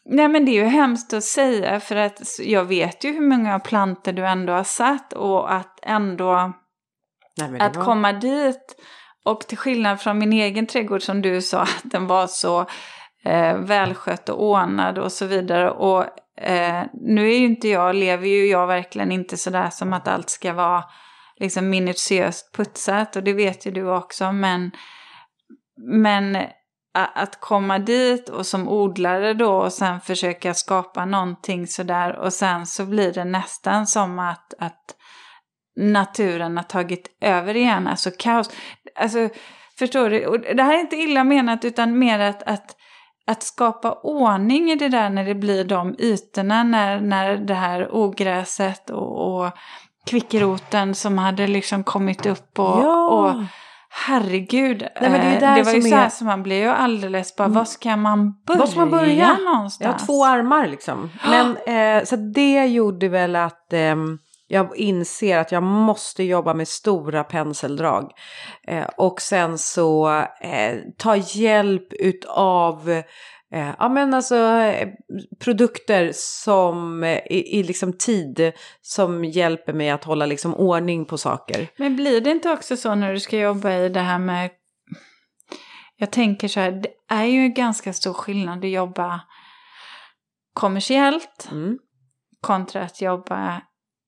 nej 0.05 0.29
men 0.29 0.45
det 0.45 0.51
är 0.51 0.63
ju 0.65 0.69
hemskt 0.69 1.13
att 1.13 1.25
säga 1.25 1.81
för 1.81 1.97
att 1.97 2.21
jag 2.41 2.65
vet 2.65 3.05
ju 3.05 3.13
hur 3.13 3.29
många 3.29 3.59
plantor 3.59 4.13
du 4.13 4.27
ändå 4.27 4.53
har 4.53 4.65
satt 4.65 5.13
och 5.13 5.55
att 5.55 5.79
ändå 5.83 6.53
Nej, 7.41 7.61
att 7.61 7.77
var- 7.77 7.85
komma 7.85 8.13
dit 8.13 8.77
och 9.25 9.41
till 9.41 9.59
skillnad 9.59 10.01
från 10.01 10.19
min 10.19 10.33
egen 10.33 10.67
trädgård 10.67 11.03
som 11.03 11.23
du 11.23 11.43
sa 11.43 11.61
att 11.63 11.81
den 11.83 12.07
var 12.07 12.27
så 12.27 12.67
eh, 13.25 13.57
välskött 13.57 14.29
och 14.29 14.45
ordnad 14.45 14.99
och 14.99 15.13
så 15.13 15.27
vidare. 15.27 15.71
Och 15.71 16.05
eh, 16.43 16.83
nu 16.93 17.31
är 17.33 17.39
ju 17.39 17.45
inte 17.45 17.69
jag, 17.69 17.95
lever 17.95 18.27
ju 18.27 18.47
jag 18.47 18.67
verkligen 18.67 19.13
inte 19.13 19.37
sådär 19.37 19.71
som 19.71 19.93
att 19.93 20.09
allt 20.09 20.31
ska 20.31 20.53
vara 20.53 20.85
liksom 21.37 21.71
minutiöst 21.71 22.57
putsat 22.57 23.17
och 23.17 23.23
det 23.23 23.33
vet 23.33 23.67
ju 23.67 23.71
du 23.71 23.91
också. 23.91 24.33
Men, 24.33 24.71
men 25.77 26.37
att 26.95 27.41
komma 27.41 27.79
dit 27.79 28.29
och 28.29 28.47
som 28.47 28.69
odlare 28.69 29.35
då 29.35 29.53
och 29.53 29.73
sen 29.73 30.01
försöka 30.01 30.55
skapa 30.55 31.05
någonting 31.05 31.67
sådär 31.67 32.17
och 32.17 32.33
sen 32.33 32.67
så 32.67 32.87
blir 32.87 33.13
det 33.13 33.25
nästan 33.25 33.87
som 33.87 34.19
att, 34.19 34.55
att 34.59 34.97
naturen 35.77 36.57
har 36.57 36.65
tagit 36.65 37.17
över 37.21 37.57
igen, 37.57 37.87
alltså 37.87 38.11
kaos. 38.19 38.51
Alltså, 38.95 39.29
förstår 39.79 40.11
du? 40.11 40.27
Och 40.27 40.41
det 40.41 40.63
här 40.63 40.75
är 40.75 40.81
inte 40.81 40.97
illa 40.97 41.25
menat 41.25 41.65
utan 41.65 41.99
mer 41.99 42.19
att, 42.19 42.43
att, 42.43 42.77
att 43.27 43.43
skapa 43.43 43.93
ordning 44.03 44.71
i 44.71 44.77
det 44.77 44.89
där 44.89 45.11
när 45.11 45.25
det 45.25 45.35
blir 45.35 45.65
de 45.65 45.95
ytorna, 45.99 46.63
när, 46.63 47.01
när 47.01 47.37
det 47.37 47.55
här 47.55 47.89
ogräset 47.95 48.91
och, 48.91 49.37
och 49.45 49.53
kvickroten 50.07 50.95
som 50.95 51.19
hade 51.19 51.47
liksom 51.47 51.85
kommit 51.85 52.27
upp 52.27 52.59
och, 52.59 52.83
Ja. 52.83 53.09
och 53.09 53.43
herregud. 54.07 54.83
Nej, 55.01 55.11
men 55.11 55.21
det 55.21 55.33
eh, 55.35 55.41
där 55.41 55.57
det 55.57 55.63
var 55.63 55.73
ju 55.73 55.83
så 55.83 55.97
här 55.97 56.05
är- 56.07 56.09
som 56.09 56.27
man 56.27 56.43
blir 56.43 56.57
ju 56.63 56.69
alldeles 56.69 57.37
bara, 57.37 57.49
var 57.49 57.65
ska 57.65 57.97
man 57.97 58.35
börja, 58.47 58.59
Var 58.61 58.67
ska 58.67 58.79
man 58.81 58.91
börja? 58.91 59.37
någonstans? 59.45 59.81
Jag 59.81 59.89
har 59.93 59.99
två 60.07 60.25
armar 60.25 60.67
liksom. 60.67 61.11
Men 61.31 61.57
eh, 61.99 62.05
så 62.05 62.17
det 62.17 62.67
gjorde 62.67 63.09
väl 63.09 63.37
att 63.37 63.73
ehm, 63.73 64.19
jag 64.53 64.77
inser 64.77 65.39
att 65.39 65.53
jag 65.53 65.63
måste 65.63 66.23
jobba 66.23 66.55
med 66.55 66.69
stora 66.69 67.25
penseldrag. 67.25 68.13
Eh, 68.67 68.87
och 68.97 69.21
sen 69.21 69.59
så 69.59 70.19
eh, 70.41 70.79
ta 70.97 71.17
hjälp 71.17 71.93
utav 71.93 72.91
eh, 73.53 73.71
ja, 73.79 73.89
men 73.89 74.15
alltså, 74.15 74.37
eh, 74.37 74.89
produkter 75.41 76.11
som 76.15 77.05
eh, 77.05 77.19
i, 77.31 77.59
i 77.59 77.63
liksom 77.63 77.93
tid 77.93 78.53
som 78.81 79.25
hjälper 79.25 79.73
mig 79.73 79.91
att 79.91 80.05
hålla 80.05 80.27
liksom 80.27 80.55
ordning 80.55 81.05
på 81.05 81.19
saker. 81.19 81.69
Men 81.77 81.97
blir 81.97 82.21
det 82.21 82.31
inte 82.31 82.51
också 82.51 82.77
så 82.77 82.95
när 82.95 83.13
du 83.13 83.21
ska 83.21 83.39
jobba 83.39 83.73
i 83.73 83.89
det 83.89 84.01
här 84.01 84.19
med... 84.19 84.51
Jag 85.97 86.11
tänker 86.13 86.49
så 86.49 86.61
här, 86.61 86.73
det 86.73 87.15
är 87.15 87.25
ju 87.25 87.49
ganska 87.49 87.93
stor 87.93 88.13
skillnad 88.13 88.65
att 88.65 88.71
jobba 88.71 89.21
kommersiellt 90.55 91.49
Mm. 91.51 91.79
kontra 92.41 92.83
att 92.83 93.01
jobba 93.01 93.63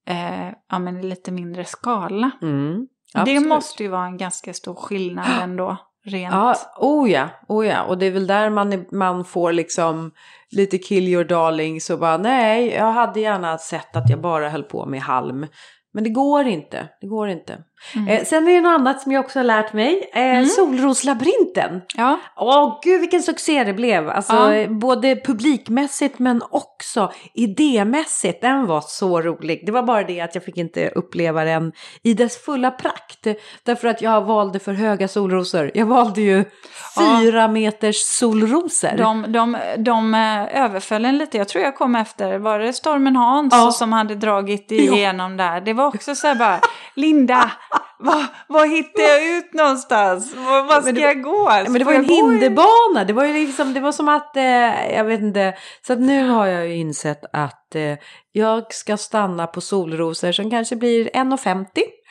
eh, 0.07 0.49
ja, 0.71 0.79
men 0.79 0.97
i 0.97 1.03
lite 1.03 1.33
mindre 1.33 1.65
skala. 1.65 2.31
Mm. 2.43 2.87
Det 3.25 3.41
måste 3.41 3.83
ju 3.83 3.89
vara 3.89 4.07
en 4.07 4.17
ganska 4.17 4.55
stor 4.55 4.75
skillnad 4.75 5.43
ändå, 5.43 5.77
rent. 6.05 6.35
Ja, 6.35 6.57
oh 6.79 7.11
ja, 7.11 7.29
oh 7.49 7.67
ja. 7.67 7.83
Och 7.83 7.99
det 7.99 8.07
är 8.07 8.11
väl 8.11 8.27
där 8.27 8.51
man, 8.51 8.85
man 8.93 9.25
får 9.25 9.53
liksom 9.53 10.11
lite 10.51 10.79
kill 10.79 11.09
your 11.09 11.25
darling. 11.25 11.81
Så 11.81 11.97
bara 11.97 12.17
nej, 12.17 12.69
jag 12.69 12.93
hade 12.93 13.21
gärna 13.21 13.59
sett 13.59 13.97
att 13.97 14.11
jag 14.11 14.21
bara 14.21 14.49
höll 14.49 14.63
på 14.63 14.87
med 14.87 15.01
halm. 15.01 15.47
Men 15.93 16.05
det 16.05 16.11
går 16.11 16.47
inte, 16.47 16.89
det 17.01 17.07
går 17.07 17.29
inte. 17.29 17.59
Mm. 17.97 18.09
Eh, 18.09 18.25
sen 18.25 18.49
är 18.49 18.53
det 18.53 18.61
något 18.61 18.81
annat 18.81 19.01
som 19.01 19.13
jag 19.13 19.25
också 19.25 19.39
har 19.39 19.45
lärt 19.45 19.73
mig. 19.73 20.11
Eh, 20.15 20.45
Solroslabyrinten. 20.47 21.81
Ja, 21.97 22.19
Åh 22.37 22.81
gud 22.85 23.01
vilken 23.01 23.23
succé 23.23 23.65
det 23.65 23.73
blev. 23.73 24.09
Alltså 24.11 24.33
Ja. 24.35 24.55
eh, 24.55 24.71
både 24.71 25.17
publikmässigt 25.17 26.19
men 26.19 26.43
också 26.51 27.13
idémässigt. 27.35 28.41
Den 28.41 28.67
var 28.67 28.81
så 28.81 29.21
rolig. 29.23 29.63
Det 29.67 29.73
var 29.73 29.83
bara 29.83 30.03
det 30.03 30.21
att 30.21 30.35
jag 30.35 30.45
fick 30.45 30.57
inte 30.57 30.89
uppleva 30.89 31.45
den 31.45 31.73
i 32.03 32.15
dess 32.15 32.45
fulla 32.45 32.71
prakt. 32.71 33.27
Därför 33.65 33.89
att 33.89 34.03
jag 34.03 34.21
valde 34.25 34.59
för 34.59 34.73
höga 34.73 35.09
solrosor. 35.09 35.71
Jag 35.75 35.87
valde 35.87 36.21
ju 36.21 36.45
Ja. 36.97 37.19
fyra 37.21 37.49
meters 37.49 37.97
solrosor. 37.97 38.97
de, 38.97 39.25
de, 39.29 39.57
de 39.79 40.15
överföll 40.55 41.05
en 41.05 41.19
lite. 41.19 41.39
Jag 41.39 41.49
tror 41.49 41.65
jag 41.65 41.77
kom 41.77 41.95
efter, 41.97 42.39
var 42.39 42.59
det 42.59 42.73
Stormen 42.73 43.17
Hans 43.17 43.55
Ja. 43.57 43.71
som 43.73 43.93
hade 43.93 44.15
dragit 44.15 44.71
igenom 44.73 45.37
där? 45.37 45.61
Det 45.61 45.73
var 45.73 45.87
också 45.87 46.15
så 46.15 46.27
här 46.27 46.35
bara, 46.35 46.61
Linda, 46.97 47.51
vad, 47.99 48.25
vad 48.49 48.71
hittar 48.71 49.03
jag 49.03 49.37
ut 49.39 49.55
någonstans? 49.55 50.35
Vad, 50.37 50.67
vad 50.67 50.83
ska 50.83 50.93
det- 50.93 51.01
jag 51.01 51.23
gå? 51.23 51.47
Ja, 51.51 51.63
men 51.69 51.73
det 51.79 51.85
var 51.85 51.93
ju 51.93 51.99
en 51.99 52.05
hinderbana. 52.05 53.05
Det 53.07 53.13
var 53.13 53.25
ju 53.25 53.33
liksom, 53.33 53.75
det 53.75 53.81
var 53.81 53.93
som 53.93 54.09
att, 54.09 54.37
eh, 54.37 54.95
jag 54.97 55.05
vet 55.05 55.21
inte. 55.21 55.55
Så 55.87 55.93
att 55.93 55.99
nu 56.01 56.29
har 56.29 56.47
jag 56.47 56.67
ju 56.69 56.75
insett 56.77 57.25
att 57.33 57.75
eh, 57.75 57.95
jag 58.33 58.75
ska 58.75 58.97
stanna 58.97 59.47
på 59.47 59.61
solrosor 59.61 60.33
som 60.33 60.51
kanske 60.51 60.77
blir 60.77 61.11
1,50 61.15 61.65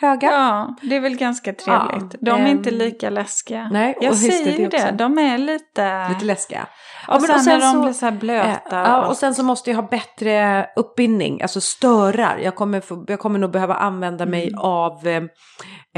höga. 0.04 0.32
Ja, 0.32 0.76
det 0.82 0.96
är 0.96 1.00
väl 1.00 1.16
ganska 1.16 1.54
trevligt. 1.54 2.14
Ja, 2.14 2.18
de 2.22 2.30
är 2.30 2.40
ehm, 2.40 2.48
inte 2.48 2.72
lika 2.72 3.10
läskiga. 3.10 3.70
nej, 3.72 3.96
och 3.98 4.04
jag 4.04 4.16
säger 4.16 4.46
det 4.46 4.52
ju 4.52 4.68
det, 4.68 4.96
de 4.98 5.18
är 5.18 5.38
lite... 5.38 6.10
Lite 6.10 6.26
läskiga. 6.26 6.68
och, 7.08 7.22
sen 7.22 7.46
när 7.46 7.74
de 7.74 7.82
blir 7.82 7.94
så 7.94 8.06
här 8.06 8.12
blöta. 8.14 8.82
Eh, 8.82 8.90
Ja, 8.90 9.08
och 9.08 9.18
sen 9.18 9.36
så 9.36 9.44
måste 9.44 9.70
jag 9.70 9.78
ha 9.78 9.88
bättre 9.88 10.66
uppbindning, 10.76 11.42
alltså 11.42 11.62
störar. 11.62 12.38
Jag 12.38 12.56
kommer, 12.56 12.82
få, 12.82 13.06
jag 13.08 13.20
kommer 13.20 13.40
nog 13.40 13.52
behöva 13.52 13.76
använda 13.76 14.26
mig 14.26 14.48
Mm. 14.48 14.60
av 14.60 15.08
eh, 15.08 15.24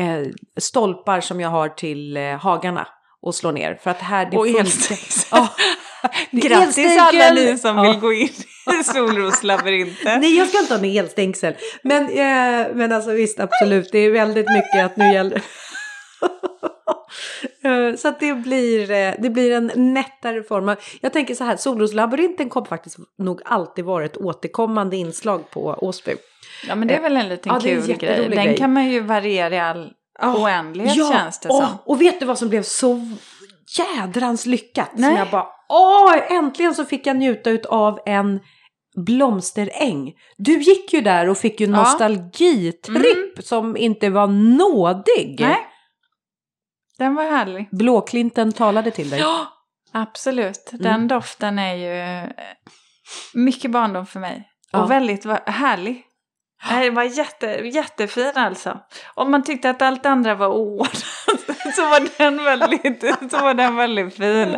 eh, 0.06 0.28
stolpar 0.60 1.22
som 1.22 1.42
jag 1.42 1.50
har 1.50 1.70
till 1.70 2.18
eh, 2.18 2.24
hagarna 2.24 2.88
och 3.22 3.36
slå 3.36 3.52
ner. 3.52 3.76
För 3.84 3.92
att 3.92 4.02
här... 4.02 4.26
Det 4.32 4.38
Och 4.38 4.46
funkar-. 4.48 5.28
Ja. 5.32 5.50
Grattis 6.32 6.98
alla 7.00 7.34
ni 7.34 7.58
som 7.58 7.78
Ja. 7.78 7.84
vill 7.92 8.00
gå 8.00 8.14
in 8.14 8.30
i 8.80 8.84
solroslabyrinten. 8.84 10.20
Nej, 10.22 10.38
jag 10.38 10.48
ska 10.48 10.60
inte 10.60 10.74
ha 10.74 10.82
med 10.82 10.96
elstängsel. 10.96 11.54
Men, 11.84 12.04
eh, 12.10 12.68
men 12.76 12.92
alltså 12.92 13.12
visst, 13.12 13.40
absolut. 13.40 13.90
Det 13.92 14.00
är 14.00 14.12
väldigt 14.12 14.48
mycket 14.50 14.86
att 14.86 14.98
nu 14.98 15.14
gäller... 15.14 15.42
Eh, 17.64 17.96
så 17.96 18.08
att 18.08 18.20
det 18.20 18.34
blir, 18.34 18.92
eh, 18.92 19.14
det 19.20 19.30
blir 19.30 19.52
en 19.52 19.72
nättare 19.76 20.44
form. 20.44 20.76
Jag 21.02 21.14
tänker 21.14 21.36
så 21.36 21.44
här, 21.44 21.58
Solroslabyrinten 21.58 22.50
kommer 22.50 22.68
faktiskt 22.68 22.98
nog 23.18 23.42
alltid 23.46 23.86
vara 23.86 24.06
ett 24.06 24.18
återkommande 24.18 24.96
inslag 24.96 25.50
på 25.50 25.76
Åsby. 25.82 26.16
Ja 26.68 26.76
men 26.76 26.88
det 26.88 26.96
är 26.96 27.02
väl 27.02 27.18
en 27.18 27.30
liten 27.30 27.52
Ja, 27.54 27.70
är 27.70 27.76
en 27.76 27.84
kul 27.84 27.96
grej. 27.98 28.30
Den 28.30 28.46
grej. 28.46 28.58
kan 28.58 28.74
man 28.74 28.86
ju 28.90 29.00
variera 29.00 29.56
i 29.56 29.60
all 29.60 29.92
Ja. 30.22 30.36
oändlighet 30.44 30.96
ja. 30.96 31.12
känns 31.14 31.40
det 31.40 31.50
Åh, 31.50 31.60
som. 31.68 31.78
Och 31.86 32.02
vet 32.02 32.20
du 32.20 32.26
vad 32.26 32.38
som 32.40 32.50
blev 32.50 32.64
så 32.64 33.02
jädrans 33.78 34.46
lyckat? 34.46 34.90
Som 34.92 35.02
Nej. 35.02 35.16
jag 35.18 35.30
bara, 35.30 35.48
åh, 35.70 36.32
äntligen 36.32 36.76
så 36.76 36.86
fick 36.86 37.08
jag 37.08 37.18
njuta 37.18 37.50
av 37.70 38.00
en 38.06 38.40
blomsteräng. 39.06 40.14
Du 40.38 40.60
gick 40.60 40.94
ju 40.94 41.02
där 41.02 41.30
och 41.30 41.38
fick 41.38 41.60
ju 41.60 41.66
Ja. 41.66 41.70
Mm. 41.74 41.80
nostalgitripp 41.84 43.44
som 43.44 43.78
inte 43.78 44.10
var 44.10 44.28
nådig. 44.58 45.38
Nej. 45.40 45.58
Den 46.98 47.16
var 47.16 47.24
härlig. 47.24 47.68
Blåklinten 47.72 48.52
talade 48.52 48.92
till 48.92 49.10
dig. 49.10 49.20
Ja, 49.20 49.48
absolut. 49.92 50.70
Den 50.72 50.86
Mm. 50.96 51.08
doften 51.08 51.60
är 51.60 51.74
ju 51.76 52.00
eh, 52.24 52.30
mycket 53.34 53.72
barndom 53.72 54.06
för 54.06 54.20
mig. 54.20 54.50
Ja. 54.72 54.84
Och 54.84 54.92
väldigt 54.92 55.26
härlig. 55.46 56.04
Nej, 56.70 56.90
Det 56.90 56.96
var 56.96 57.04
jätte, 57.04 57.48
jättefin 57.48 58.32
alltså. 58.36 58.80
Om 59.14 59.32
man 59.32 59.44
tyckte 59.44 59.70
att 59.70 59.82
allt 59.82 60.06
andra 60.06 60.36
var 60.36 60.48
oordnat 60.48 60.96
så 61.76 61.82
var 61.82 62.18
den 62.18 62.44
väldigt, 62.44 63.32
så 63.32 63.38
var 63.38 63.54
den 63.54 63.76
väldigt 63.76 64.16
fin. 64.16 64.58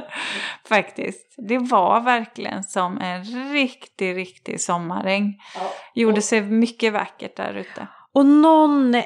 Faktiskt. 0.70 1.36
Det 1.38 1.58
var 1.58 2.02
verkligen 2.02 2.64
som 2.64 2.98
en 2.98 3.24
riktig, 3.54 4.16
riktig 4.18 4.62
sommaräng. 4.62 5.36
Gjorde 5.94 6.22
sig 6.22 6.42
mycket 6.42 6.94
vackert 6.94 7.38
där 7.38 7.54
ute. 7.54 7.88
Och 8.14 8.26
någon 8.26 8.96
eh, 8.96 9.04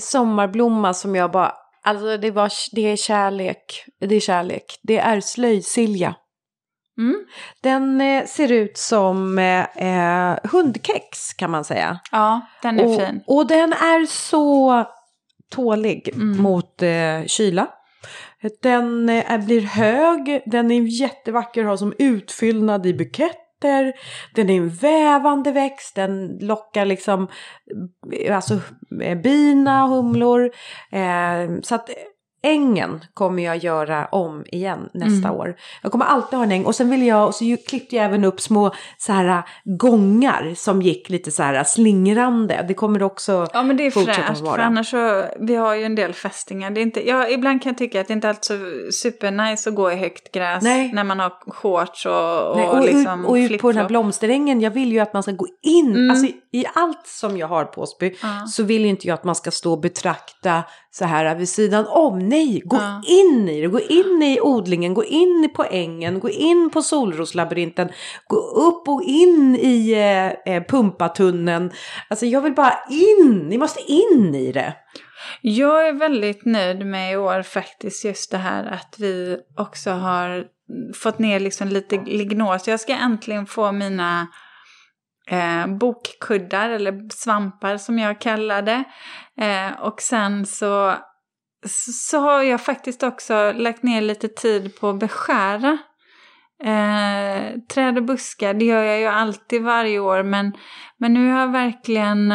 sommarblomma 0.00 0.94
som 0.94 1.14
jag 1.14 1.30
bara, 1.30 1.52
alltså 1.82 2.16
det, 2.16 2.30
var, 2.30 2.52
det 2.72 2.92
är 2.92 2.96
kärlek. 2.96 3.84
Det 4.00 4.14
är 4.14 4.20
kärlek. 4.20 4.78
Det 4.82 4.98
är 4.98 5.20
slöjsilja. 5.20 6.14
Mm. 7.02 7.24
Den 7.60 8.00
eh, 8.00 8.24
ser 8.26 8.52
ut 8.52 8.78
som 8.78 9.38
eh, 9.38 9.76
eh, 9.76 10.38
hundkex 10.44 11.34
kan 11.34 11.50
man 11.50 11.64
säga. 11.64 12.00
Ja, 12.12 12.40
den 12.62 12.80
är 12.80 12.86
och, 12.86 13.00
fin. 13.00 13.22
och 13.26 13.46
den 13.46 13.72
är 13.72 14.06
så 14.06 14.84
tålig 15.50 16.08
Mm. 16.14 16.42
mot 16.42 16.82
eh, 16.82 17.26
kyla. 17.26 17.66
Den 18.62 19.08
eh, 19.08 19.38
blir 19.44 19.60
hög, 19.60 20.42
den 20.46 20.70
är 20.70 20.80
jättevacker, 21.00 21.64
har 21.64 21.76
som 21.76 21.94
utfyllnad 21.98 22.86
i 22.86 22.94
buketter. 22.94 23.92
Den 24.34 24.50
är 24.50 24.56
en 24.56 24.68
vävande 24.68 25.52
växt, 25.52 25.94
den 25.94 26.38
lockar 26.40 26.84
liksom 26.84 27.28
eh, 28.12 28.36
alltså, 28.36 28.60
eh, 29.02 29.18
bina, 29.18 29.86
humlor. 29.86 30.50
Eh, 30.92 31.60
så 31.62 31.74
att 31.74 31.90
ängen 32.42 33.04
kommer 33.14 33.42
jag 33.42 33.56
göra 33.56 34.06
om 34.06 34.44
igen 34.46 34.88
nästa 34.94 35.28
Mm. 35.28 35.40
år. 35.40 35.56
Jag 35.82 35.92
kommer 35.92 36.04
alltid 36.04 36.36
ha 36.38 36.44
en 36.44 36.52
äng 36.52 36.64
och 36.64 36.74
sen 36.74 36.90
vill 36.90 37.06
jag, 37.06 37.26
och 37.26 37.34
så 37.34 37.56
klippte 37.68 37.96
jag 37.96 38.04
även 38.04 38.24
upp 38.24 38.40
små 38.40 38.72
så 38.98 39.12
här 39.12 39.28
äh, 39.28 39.42
gångar 39.64 40.52
som 40.56 40.82
gick 40.82 41.08
lite 41.10 41.30
så 41.30 41.42
här 41.42 41.64
slingrande. 41.64 42.64
Det 42.68 42.74
kommer 42.74 43.02
också 43.02 43.46
Ja 43.52 43.62
men 43.62 43.76
det 43.76 43.86
är 43.86 43.90
fortsätta 43.90 44.22
fräscht 44.26 44.40
vara. 44.40 44.54
för 44.54 44.62
annars 44.62 44.90
så, 44.90 45.24
vi 45.40 45.54
har 45.54 45.74
ju 45.74 45.84
en 45.84 45.94
del 45.94 46.12
fästingar. 46.12 46.70
Det 46.70 46.80
är 46.80 46.82
inte, 46.82 47.08
ja, 47.08 47.28
ibland 47.28 47.62
kan 47.62 47.70
jag 47.70 47.78
tycka 47.78 48.00
att 48.00 48.06
det 48.08 48.12
inte 48.14 48.28
är 48.28 48.36
så 48.40 48.54
supernice 48.92 49.68
att 49.70 49.74
gå 49.74 49.92
i 49.92 49.96
högt 49.96 50.32
gräs 50.32 50.62
Nej. 50.62 50.92
när 50.92 51.04
man 51.04 51.20
har 51.20 51.32
shorts 51.52 52.06
och, 52.06 52.50
och, 52.50 52.56
Nej, 52.56 52.68
och, 52.68 52.80
liksom 52.84 53.26
och 53.26 53.34
ut 53.34 53.60
på 53.60 53.68
den 53.72 53.80
här 53.80 53.88
blomsterängen, 53.88 54.60
jag 54.60 54.70
vill 54.70 54.92
ju 54.92 54.98
att 54.98 55.12
man 55.12 55.22
ska 55.22 55.32
gå 55.32 55.46
in, 55.62 55.92
Mm. 55.96 56.10
alltså 56.10 56.26
i, 56.26 56.34
i 56.52 56.64
allt 56.74 57.06
som 57.06 57.36
jag 57.36 57.46
har 57.48 57.64
på 57.64 57.80
Åsby 57.80 58.14
Ja. 58.22 58.46
så 58.46 58.62
vill 58.62 58.82
ju 58.82 58.88
inte 58.88 59.06
jag 59.08 59.14
att 59.14 59.24
man 59.24 59.34
ska 59.34 59.50
stå 59.50 59.72
och 59.72 59.80
betrakta 59.80 60.62
så 60.94 61.04
här 61.04 61.34
vid 61.34 61.48
sidan 61.48 61.86
om. 61.88 62.18
Nej, 62.18 62.62
gå 62.64 62.76
Ja. 62.76 63.02
in 63.06 63.48
i 63.48 63.60
det, 63.60 63.66
gå 63.68 63.80
in 63.80 64.22
i 64.22 64.40
odlingen, 64.40 64.94
gå 64.94 65.04
in 65.04 65.50
på 65.56 65.64
ängen, 65.64 66.20
gå 66.20 66.30
in 66.30 66.70
på 66.70 66.82
solroslabyrinten, 66.82 67.88
gå 68.26 68.36
upp 68.36 68.88
och 68.88 69.02
in 69.02 69.56
i 69.56 69.92
eh, 69.92 70.54
eh, 70.54 70.62
pumpatunneln. 70.68 71.70
Alltså 72.08 72.26
jag 72.26 72.40
vill 72.40 72.54
bara 72.54 72.74
in, 72.90 73.46
ni 73.48 73.58
måste 73.58 73.80
in 73.92 74.34
i 74.34 74.52
det. 74.52 74.74
Jag 75.40 75.88
är 75.88 75.92
väldigt 75.92 76.44
nöjd 76.44 76.86
med 76.86 77.12
i 77.12 77.16
år 77.16 77.42
faktiskt 77.42 78.04
just 78.04 78.30
det 78.30 78.38
här 78.38 78.64
att 78.64 78.94
vi 78.98 79.38
också 79.56 79.90
har 79.90 80.44
fått 80.94 81.18
ner 81.18 81.40
liksom 81.40 81.68
lite 81.68 81.96
lignos. 82.06 82.68
Jag 82.68 82.80
ska 82.80 82.92
äntligen 82.92 83.46
få 83.46 83.72
mina 83.72 84.26
eh, 85.30 85.66
bokkuddar 85.66 86.70
eller 86.70 87.08
svampar 87.12 87.76
som 87.76 87.98
jag 87.98 88.20
kallar 88.20 88.62
det. 88.62 88.84
Eh, 89.42 89.80
och 89.80 90.00
sen 90.00 90.46
så, 90.46 90.94
så, 91.90 92.18
har 92.18 92.42
jag 92.42 92.60
faktiskt 92.60 93.02
också 93.02 93.52
lagt 93.52 93.82
ner 93.82 94.00
lite 94.00 94.28
tid 94.28 94.80
på 94.80 94.88
att 94.88 94.98
beskära 94.98 95.78
eh, 96.64 97.58
träd 97.74 97.98
och 97.98 98.04
buskar. 98.04 98.54
Det 98.54 98.64
gör 98.64 98.82
jag 98.82 99.00
ju 99.00 99.06
alltid 99.06 99.62
varje 99.62 99.98
år 99.98 100.22
men, 100.22 100.52
men 100.96 101.14
nu 101.14 101.30
har 101.30 101.40
jag 101.40 101.52
verkligen 101.52 102.32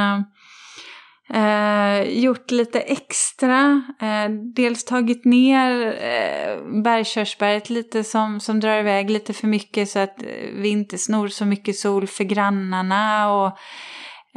eh, 1.33 2.01
gjort 2.01 2.51
lite 2.51 2.79
extra, 2.79 3.81
eh, 4.01 4.29
dels 4.55 4.85
tagit 4.85 5.25
ner 5.25 5.85
eh, 6.01 6.81
bergkörsbäret 6.83 7.69
lite 7.69 8.03
som, 8.03 8.39
som 8.39 8.59
drar 8.59 8.79
iväg 8.79 9.09
lite 9.09 9.33
för 9.33 9.47
mycket 9.47 9.89
så 9.89 9.99
att 9.99 10.23
vi 10.53 10.69
inte 10.69 10.97
snor 10.97 11.27
så 11.27 11.45
mycket 11.45 11.75
sol 11.75 12.07
för 12.07 12.23
grannarna. 12.23 13.31
Och, 13.31 13.57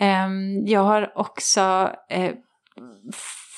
eh, 0.02 0.28
jag 0.66 0.82
har 0.84 1.12
också 1.14 1.90
eh, 2.10 2.34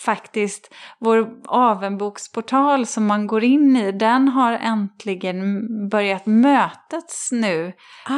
faktiskt 0.05 0.75
vår 0.99 1.29
avenboksportal 1.49 2.87
som 2.87 3.07
man 3.07 3.27
går 3.27 3.45
in 3.45 3.77
i, 3.77 3.93
den 3.93 4.29
har 4.29 4.53
äntligen 4.53 5.69
börjat 5.89 6.27
mötas 6.27 7.29
nu 7.33 7.73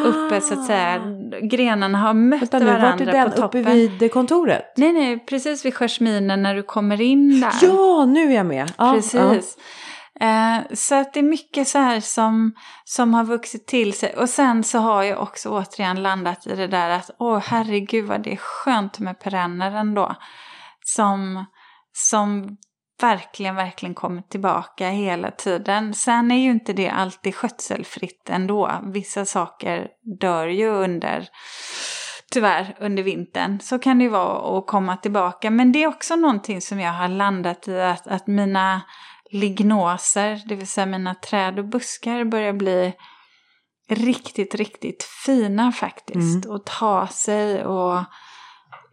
uppe 0.05 0.41
så 0.41 0.55
att 0.55 0.67
säga. 0.67 1.01
Grenarna 1.43 1.99
har 1.99 2.15
mött 2.15 2.55
Ah. 2.55 2.59
Vänta 2.59 2.59
nu, 2.59 2.65
vart 2.65 2.81
varandra 2.81 3.05
är 3.05 3.13
den 3.13 3.31
på 3.31 3.37
toppen. 3.37 3.61
uppe 3.61 3.71
vid 3.75 4.13
kontoret? 4.13 4.73
Nej, 4.77 4.93
nej, 4.93 5.27
precis 5.27 5.65
vid 5.65 5.75
Jasminen 5.75 6.43
när 6.43 6.55
du 6.55 6.63
kommer 6.63 7.01
in 7.01 7.41
där. 7.41 7.53
Ja, 7.63 8.05
nu 8.05 8.31
är 8.33 8.37
jag 8.37 8.47
med. 8.47 8.73
Ja, 8.79 8.93
precis. 8.95 9.57
Eh, 10.21 10.75
så 10.75 10.95
att 10.95 11.13
det 11.15 11.21
är 11.21 11.25
mycket 11.25 11.69
så 11.69 11.79
här 11.79 12.01
som, 12.01 12.53
som 12.85 13.15
har 13.15 13.25
vuxit 13.25 13.67
till 13.67 13.93
sig. 13.93 14.17
Och 14.17 14.29
sen 14.29 14.65
så 14.65 14.79
har 14.79 15.03
jag 15.03 15.23
också 15.23 15.49
återigen 15.49 16.03
landat 16.03 16.47
i 16.47 16.55
det 16.55 16.67
där 16.67 16.91
att 16.91 17.11
åh 17.19 17.39
herregud 17.39 18.05
vad 18.05 18.23
det 18.23 18.33
är 18.33 18.37
skönt 18.37 18.99
med 18.99 19.21
perenner 19.21 19.73
ändå. 19.77 20.15
Som, 20.85 21.45
som 21.93 22.57
verkligen, 23.01 23.55
verkligen 23.55 23.95
kommer 23.95 24.23
tillbaka 24.23 24.89
hela 24.89 25.31
tiden. 25.31 25.95
Sen 25.95 26.31
är 26.31 26.39
ju 26.39 26.51
inte 26.51 26.73
det 26.73 26.89
alltid 26.89 27.35
skötselfritt 27.35 28.31
ändå. 28.31 28.81
Vissa 28.83 29.25
saker 29.25 29.89
dör 30.21 30.47
ju 30.47 30.69
under 30.69 31.29
tyvärr 32.31 32.77
under 32.81 33.03
vintern. 33.03 33.61
Så 33.61 33.79
kan 33.79 33.99
det 33.99 34.05
ju 34.05 34.11
vara 34.11 34.59
att 34.59 34.67
komma 34.67 34.97
tillbaka. 34.97 35.51
Men 35.51 35.73
det 35.73 35.83
är 35.83 35.87
också 35.87 36.17
någonting 36.17 36.61
som 36.61 36.81
jag 36.81 36.93
har 36.93 37.09
landat 37.09 37.69
i 37.69 37.81
att, 37.81 38.07
att 38.07 38.27
mina 38.27 38.83
lignoser, 39.31 40.43
det 40.47 40.55
vill 40.55 40.67
säga 40.67 40.87
mina 40.87 41.15
träd 41.15 41.59
och 41.59 41.65
buskar 41.65 42.25
börjar 42.25 42.53
bli 42.53 42.93
riktigt, 43.89 44.55
riktigt 44.55 45.03
fina 45.03 45.73
faktiskt. 45.73 46.47
Och 46.47 46.67
ta 46.67 47.07
sig 47.07 47.65
och 47.65 47.99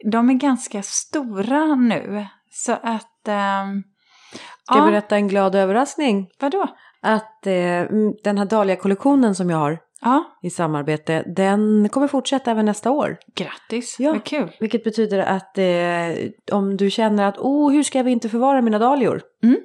de 0.06 0.30
är 0.30 0.34
ganska 0.34 0.82
stora 0.82 1.76
nu. 1.76 2.26
Så 2.52 2.72
att... 2.72 3.28
ehm, 3.28 3.84
Ska 4.64 4.76
jag 4.78 4.88
ja, 4.88 4.92
berätta 4.92 5.16
en 5.16 5.28
glad 5.28 5.56
överraskning? 5.56 6.30
vadå? 6.40 6.68
Att 7.02 7.48
eh, 7.48 7.84
den 8.24 8.38
här 8.38 8.46
Dahlia-kollektionen 8.46 9.36
som 9.36 9.50
jag 9.50 9.58
har 9.58 9.80
Ja, 10.02 10.24
i 10.42 10.50
samarbete, 10.50 11.24
den 11.36 11.90
kommer 11.90 12.08
fortsätta 12.08 12.52
även 12.52 12.66
nästa 12.66 12.92
år. 12.92 13.18
grattis. 13.36 13.96
Ja. 14.00 14.12
Vad 14.12 14.24
kul. 14.24 14.52
Vilket 14.60 14.84
betyder 14.84 15.20
att 15.20 15.58
eh, 15.58 16.30
om 16.58 16.78
du 16.78 16.90
känner 16.90 17.26
att 17.26 17.38
oh, 17.38 17.72
hur 17.72 17.84
ska 17.84 17.98
jag 18.00 18.10
inte 18.10 18.30
förvara 18.30 18.62
mina 18.62 18.80
dahlior? 18.80 19.22
Mm. 19.44 19.58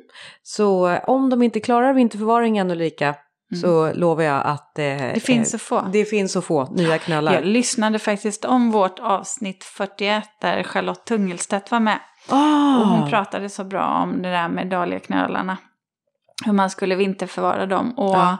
Så 0.43 0.89
eh, 0.89 1.01
om 1.07 1.31
de 1.31 1.43
inte 1.43 1.61
klarar 1.61 1.93
vinterförvaringen 1.93 2.71
Ulrika 2.71 3.15
så 3.63 3.93
lovar 3.93 4.23
jag 4.25 4.43
att 4.47 4.79
eh, 4.79 4.85
Mm. 4.85 5.15
Det 5.15 5.21
finns 5.21 5.55
eh, 5.55 5.57
att 5.57 5.63
få. 5.63 5.81
det 5.93 6.05
finns 6.05 6.37
att 6.37 6.45
få 6.45 6.65
nya 6.65 6.99
knölar. 6.99 7.33
Jag 7.35 7.45
lyssnade 7.45 7.99
faktiskt 7.99 8.45
om 8.45 8.71
vårt 8.71 8.99
avsnitt 8.99 9.65
41 9.65 10.25
där 10.41 10.63
Charlotte 10.63 11.05
Tungelstedt 11.05 11.71
var 11.71 11.81
med. 11.81 11.99
Ah, 12.29 12.79
Och 12.81 12.87
hon 12.87 13.11
pratade 13.11 13.49
så 13.49 13.65
bra 13.65 13.87
om 13.87 14.23
det 14.23 14.31
där 14.31 14.49
med 14.49 14.67
dahliaknölarna. 14.67 15.57
Hur 16.45 16.53
man 16.53 16.71
skulle 16.71 16.95
vinterförvara 16.97 17.67
dem. 17.67 17.93
Och, 17.99 18.17
Ja. 18.17 18.37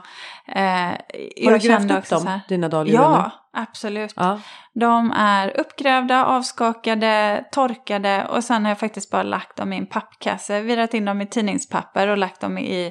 eh, 0.47 0.61
har 0.61 0.97
jag 1.35 1.45
du 1.45 1.51
grävt 1.51 1.63
kände 1.63 1.93
upp 1.93 1.99
också 1.99 2.15
dem, 2.15 2.27
här- 2.27 2.41
dina 2.49 2.69
dahlior? 2.69 3.01
Ja, 3.01 3.31
absolut. 3.53 4.13
ja. 4.15 4.39
De 4.73 5.11
är 5.11 5.59
uppgrävda, 5.59 6.25
avskakade, 6.25 7.43
torkade 7.51 8.25
och 8.25 8.43
sen 8.43 8.63
har 8.65 8.71
jag 8.71 8.79
faktiskt 8.79 9.11
bara 9.11 9.23
lagt 9.23 9.57
dem 9.57 9.73
i 9.73 9.77
en 9.77 9.87
pappkasse. 9.87 10.61
Virat 10.61 10.93
in 10.93 11.05
dem 11.05 11.21
i 11.21 11.25
tidningspapper 11.27 12.07
och 12.07 12.17
lagt 12.17 12.41
dem 12.41 12.57
i 12.57 12.85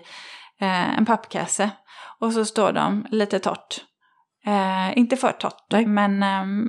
eh, 0.60 0.98
en 0.98 1.06
pappkasse. 1.06 1.70
Och 2.20 2.32
så 2.32 2.44
står 2.44 2.72
de 2.72 3.06
lite 3.10 3.38
torrt. 3.38 3.80
Eh, 4.46 4.98
inte 4.98 5.16
för 5.16 5.32
torrt, 5.32 5.64
Nej. 5.70 5.86
men 5.86 6.22
ehm, 6.22 6.66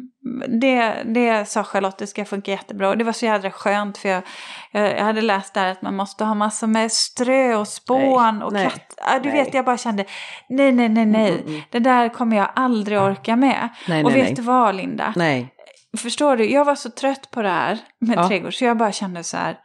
det, 0.62 1.04
det 1.06 1.50
sa 1.50 1.64
Charlotte, 1.64 1.98
det 1.98 2.08
ska 2.08 2.26
funka 2.26 2.52
jättebra. 2.52 2.90
Och 2.90 2.98
det 2.98 3.04
var 3.04 3.14
så 3.14 3.26
jädra 3.26 3.52
skönt 3.52 3.98
för 3.98 4.10
jag, 4.10 4.24
jag, 4.72 5.04
hade 5.04 5.22
läst 5.22 5.54
där 5.54 5.72
att 5.72 5.82
man 5.82 5.96
måste 5.96 6.26
ha 6.26 6.34
massor 6.34 6.68
med 6.68 6.92
strö 6.92 7.56
och 7.56 7.68
spån 7.68 8.36
Nej, 8.36 8.46
och 8.46 8.54
nej, 8.54 8.64
katt. 8.64 8.94
Ja, 8.98 9.20
du 9.20 9.30
nej. 9.30 9.44
vet, 9.44 9.54
jag 9.54 9.66
bara 9.66 9.78
kände, 9.78 10.06
nej, 10.50 10.72
nej, 10.72 10.90
nej, 10.90 11.06
nej. 11.06 11.32
Mm, 11.32 11.48
mm. 11.48 11.62
Det 11.72 11.80
där 11.80 12.10
kommer 12.10 12.38
jag 12.38 12.50
aldrig 12.56 13.00
orka 13.02 13.36
med. 13.36 13.70
Nej, 13.88 14.04
och 14.04 14.16
vet 14.16 14.36
du 14.36 14.42
vad, 14.42 14.76
Linda? 14.76 15.14
Nej. 15.16 15.54
Förstår 15.98 16.38
du? 16.38 16.52
Jag 16.52 16.66
var 16.66 16.76
så 16.76 16.90
trött 16.90 17.32
på 17.32 17.42
det 17.42 17.50
här 17.50 17.80
med 18.00 18.18
Ja. 18.18 18.28
trädgård 18.28 18.54
så 18.54 18.66
jag 18.66 18.78
bara 18.78 18.92
kände 18.92 19.24
så 19.24 19.38
här. 19.38 19.58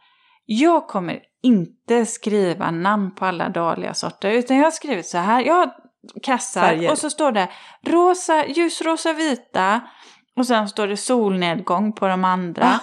Jag 0.45 0.87
kommer 0.87 1.19
inte 1.43 2.05
skriva 2.05 2.71
namn 2.71 3.15
på 3.15 3.25
alla 3.25 3.49
dahliasorter 3.49 4.31
utan 4.31 4.57
jag 4.57 4.63
har 4.63 4.71
skrivit 4.71 5.05
så 5.07 5.17
här. 5.17 5.41
Jag 5.41 5.53
har 5.53 5.71
kassar 6.23 6.61
Färger. 6.61 6.91
och 6.91 6.97
så 6.97 7.09
står 7.09 7.31
det 7.31 7.47
rosa, 7.85 8.45
ljusrosa, 8.47 9.13
vita 9.13 9.81
och 10.35 10.47
sen 10.47 10.69
står 10.69 10.87
det 10.87 10.97
solnedgång 10.97 11.93
på 11.93 12.07
de 12.07 12.25
andra. 12.25 12.65
Ah. 12.65 12.79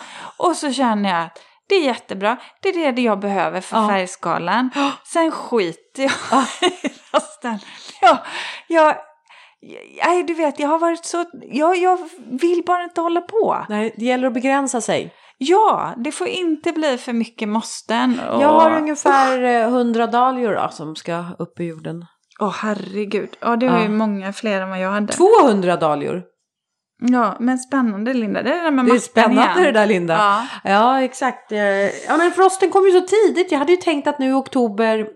Och 0.48 0.56
så 0.56 0.72
känner 0.72 1.10
jag 1.10 1.22
att 1.24 1.38
det 1.68 1.74
är 1.74 1.84
jättebra, 1.84 2.36
det 2.62 2.68
är 2.68 2.92
det 2.92 3.02
jag 3.02 3.20
behöver 3.20 3.60
för 3.60 3.76
Ja. 3.76 3.88
färgskalan. 3.88 4.70
Sen 5.04 5.30
skiter 5.30 6.02
jag 6.02 6.12
Ah. 6.32 6.44
i 6.66 6.88
resten. 7.12 7.58
Jag, 8.00 8.18
jag, 8.68 8.96
nej, 10.06 10.22
du 10.22 10.34
vet, 10.34 10.58
jag 10.58 10.68
har 10.68 10.78
varit 10.78 11.04
så, 11.04 11.24
jag, 11.42 11.76
jag 11.76 11.98
vill 12.40 12.62
bara 12.66 12.84
inte 12.84 13.00
hålla 13.00 13.20
på. 13.20 13.66
Nej, 13.68 13.94
det 13.96 14.04
gäller 14.04 14.26
att 14.26 14.34
begränsa 14.34 14.80
sig. 14.80 15.14
Ja, 15.42 15.94
det 15.96 16.12
får 16.12 16.26
inte 16.26 16.72
bli 16.72 16.98
för 16.98 17.12
mycket 17.12 17.48
måsten. 17.48 18.20
Och... 18.30 18.42
Jag 18.42 18.48
har 18.48 18.76
ungefär 18.78 19.42
eh, 19.42 19.62
100 19.62 20.06
dahlior 20.06 20.54
då, 20.54 20.68
som 20.70 20.96
ska 20.96 21.24
upp 21.38 21.60
i 21.60 21.64
jorden. 21.64 22.04
Åh 22.40 22.54
herregud, 22.58 23.36
ja 23.40 23.56
det 23.56 23.68
var 23.68 23.76
Ja. 23.76 23.82
ju 23.82 23.88
många 23.88 24.32
fler 24.32 24.60
än 24.60 24.70
vad 24.70 24.80
jag 24.80 24.90
hade. 24.90 25.12
200 25.12 25.76
dahlior! 25.76 26.22
Ja, 27.02 27.36
men 27.40 27.58
spännande 27.58 28.14
Linda, 28.14 28.42
det 28.42 28.50
är 28.50 28.56
det 28.56 28.62
där 28.62 28.70
med 28.70 28.84
Det 28.84 28.92
är 28.92 28.98
spännande 28.98 29.42
igen. 29.42 29.62
det 29.62 29.72
där 29.72 29.86
Linda. 29.86 30.14
Ja. 30.14 30.70
Ja, 30.70 31.02
exakt. 31.02 31.52
Eh, 31.52 31.58
Ja, 31.58 32.16
men 32.18 32.30
frosten 32.32 32.70
kom 32.70 32.84
ju 32.86 32.90
så 33.00 33.06
tidigt. 33.06 33.52
Jag 33.52 33.58
hade 33.58 33.72
ju 33.72 33.76
tänkt 33.76 34.08
att 34.08 34.18
nu 34.18 34.28
i 34.30 34.32
oktober, 34.32 35.06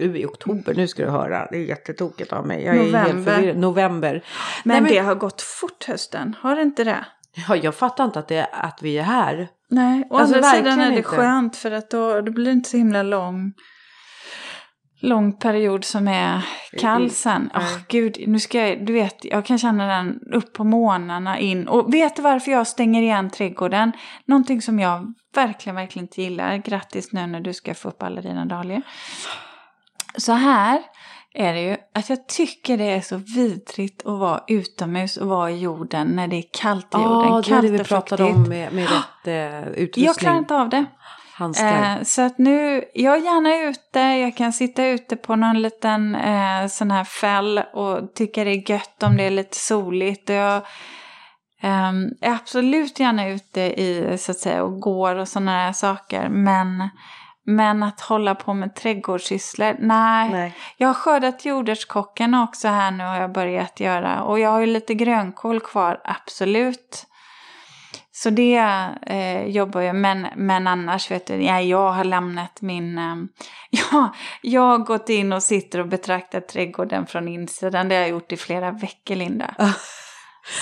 nu 0.00 0.18
i 0.18 0.24
oktober, 0.26 0.74
nu 0.74 0.88
ska 0.88 1.04
du 1.04 1.10
höra. 1.10 1.46
Det 1.50 1.56
är 1.56 1.60
jättetokigt 1.64 2.32
av 2.32 2.46
mig. 2.46 2.64
Jag 2.64 2.74
är 2.76 2.80
helt 2.80 2.92
November. 2.92 3.32
förvirrad. 3.32 3.56
November. 3.56 4.24
Men, 4.64 4.82
Nej, 4.82 4.92
det 4.92 4.98
har 4.98 5.14
gått 5.14 5.42
fort 5.42 5.84
hösten, 5.84 6.36
har 6.40 6.56
det 6.56 6.62
inte 6.62 6.84
det? 6.84 7.04
Ja, 7.48 7.56
jag 7.56 7.74
fattar 7.74 8.04
inte 8.04 8.18
att, 8.18 8.28
det, 8.28 8.46
att 8.52 8.82
vi 8.82 8.98
är 8.98 9.02
här. 9.02 9.48
Nej, 9.70 10.06
å 10.10 10.16
Alltså, 10.16 10.36
andra 10.36 10.50
sidan 10.50 10.80
är 10.80 10.90
det 10.90 10.96
inte. 10.96 11.08
skönt 11.08 11.56
för 11.56 11.70
att 11.70 11.90
då, 11.90 12.20
då 12.20 12.32
blir 12.32 12.44
det 12.44 12.52
inte 12.52 12.70
så 12.70 12.76
himla 12.76 13.02
lång, 13.02 13.52
lång 15.00 15.32
period 15.38 15.84
som 15.84 16.08
är 16.08 16.42
kall 16.78 17.10
sen. 17.10 17.50
Åh 17.54 17.60
Nej. 17.62 17.84
gud, 17.88 18.16
nu 18.26 18.40
ska 18.40 18.68
jag, 18.68 18.86
du 18.86 18.92
vet, 18.92 19.24
jag 19.24 19.44
kan 19.46 19.58
känna 19.58 19.86
den 19.86 20.20
upp 20.32 20.52
på 20.52 20.64
månaderna 20.64 21.38
in. 21.38 21.68
Och 21.68 21.94
vet 21.94 22.16
du 22.16 22.22
varför 22.22 22.50
jag 22.50 22.66
stänger 22.66 23.02
igen 23.02 23.30
trädgården? 23.30 23.92
Någonting 24.24 24.62
som 24.62 24.78
jag 24.80 25.14
verkligen, 25.34 25.76
verkligen 25.76 26.04
inte 26.04 26.22
gillar. 26.22 26.56
Grattis 26.56 27.12
nu 27.12 27.26
när 27.26 27.40
du 27.40 27.54
ska 27.54 27.74
få 27.74 27.88
upp 27.88 28.02
alla 28.02 28.20
dina 28.20 28.44
dahlior. 28.44 28.82
Så 30.16 30.32
här 30.32 30.82
är 31.34 31.54
det 31.54 31.60
ju 31.60 31.76
att 31.94 32.10
jag 32.10 32.26
tycker 32.26 32.78
det 32.78 32.84
är 32.84 33.00
så 33.00 33.16
vidrigt 33.16 34.06
att 34.06 34.18
vara 34.18 34.40
utomhus 34.46 35.16
och 35.16 35.28
vara 35.28 35.50
i 35.50 35.58
jorden 35.58 36.06
när 36.06 36.28
det 36.28 36.36
är 36.36 36.44
kallt 36.52 36.94
i 36.94 36.98
jorden. 36.98 37.32
Ja, 37.32 37.42
det 37.46 37.54
är 37.54 37.62
det 37.62 37.68
vi 37.68 37.84
pratade 37.84 38.24
om 38.24 38.42
med, 38.42 38.72
med 38.72 38.88
rätt 38.90 39.26
eh, 39.26 39.68
utrustning. 39.68 40.06
Jag 40.06 40.16
klarar 40.16 40.38
inte 40.38 40.56
av 40.56 40.68
det. 40.68 40.84
Eh, 41.40 42.02
så 42.02 42.22
att 42.22 42.38
nu, 42.38 42.84
jag 42.94 43.16
är 43.16 43.20
gärna 43.20 43.70
ute, 43.70 44.00
jag 44.00 44.36
kan 44.36 44.52
sitta 44.52 44.86
ute 44.86 45.16
på 45.16 45.36
någon 45.36 45.62
liten 45.62 46.14
eh, 46.14 46.66
sån 46.66 46.90
här 46.90 47.04
fäll 47.04 47.58
och 47.72 48.14
tycka 48.14 48.44
det 48.44 48.50
är 48.50 48.70
gött 48.70 49.02
om 49.02 49.16
det 49.16 49.22
är 49.22 49.30
lite 49.30 49.56
soligt. 49.56 50.30
Och 50.30 50.36
jag 50.36 50.62
ehm, 51.62 52.08
är 52.20 52.30
absolut 52.30 53.00
gärna 53.00 53.28
ute 53.28 53.60
i, 53.60 54.18
så 54.18 54.30
att 54.30 54.38
säga, 54.38 54.64
och 54.64 54.80
går 54.80 55.16
och 55.16 55.28
sådana 55.28 55.50
här 55.50 55.72
saker. 55.72 56.28
Men, 56.28 56.88
men 57.46 57.82
att 57.82 58.00
hålla 58.00 58.34
på 58.34 58.54
med 58.54 58.74
trädgårdssysslor, 58.74 59.76
nej. 59.78 60.30
Nej. 60.30 60.54
Jag 60.76 60.88
har 60.88 60.94
skördat 60.94 61.44
jordärtskocken 61.44 62.34
också 62.34 62.68
här 62.68 62.90
nu 62.90 63.04
har 63.04 63.20
jag 63.20 63.32
börjat 63.32 63.80
göra. 63.80 64.22
Och 64.22 64.38
jag 64.38 64.50
har 64.50 64.60
ju 64.60 64.66
lite 64.66 64.94
grönkål 64.94 65.60
kvar, 65.60 66.00
absolut. 66.04 67.06
Så 68.12 68.30
det 68.30 68.88
eh, 69.06 69.46
jobbar 69.46 69.80
jag 69.80 69.96
men, 69.96 70.26
men 70.36 70.66
annars 70.66 71.10
vet 71.10 71.26
du, 71.26 71.34
ja, 71.34 71.60
jag 71.60 71.92
har 71.92 72.04
lämnat 72.04 72.60
min... 72.62 72.98
Eh, 72.98 73.16
ja, 73.90 74.14
jag 74.42 74.60
har 74.60 74.78
gått 74.78 75.08
in 75.08 75.32
och 75.32 75.42
sitter 75.42 75.78
och 75.78 75.88
betraktar 75.88 76.40
trädgården 76.40 77.06
från 77.06 77.28
insidan. 77.28 77.88
Det 77.88 77.94
har 77.94 78.02
jag 78.02 78.10
gjort 78.10 78.32
i 78.32 78.36
flera 78.36 78.70
veckor, 78.70 79.14
Linda. 79.14 79.54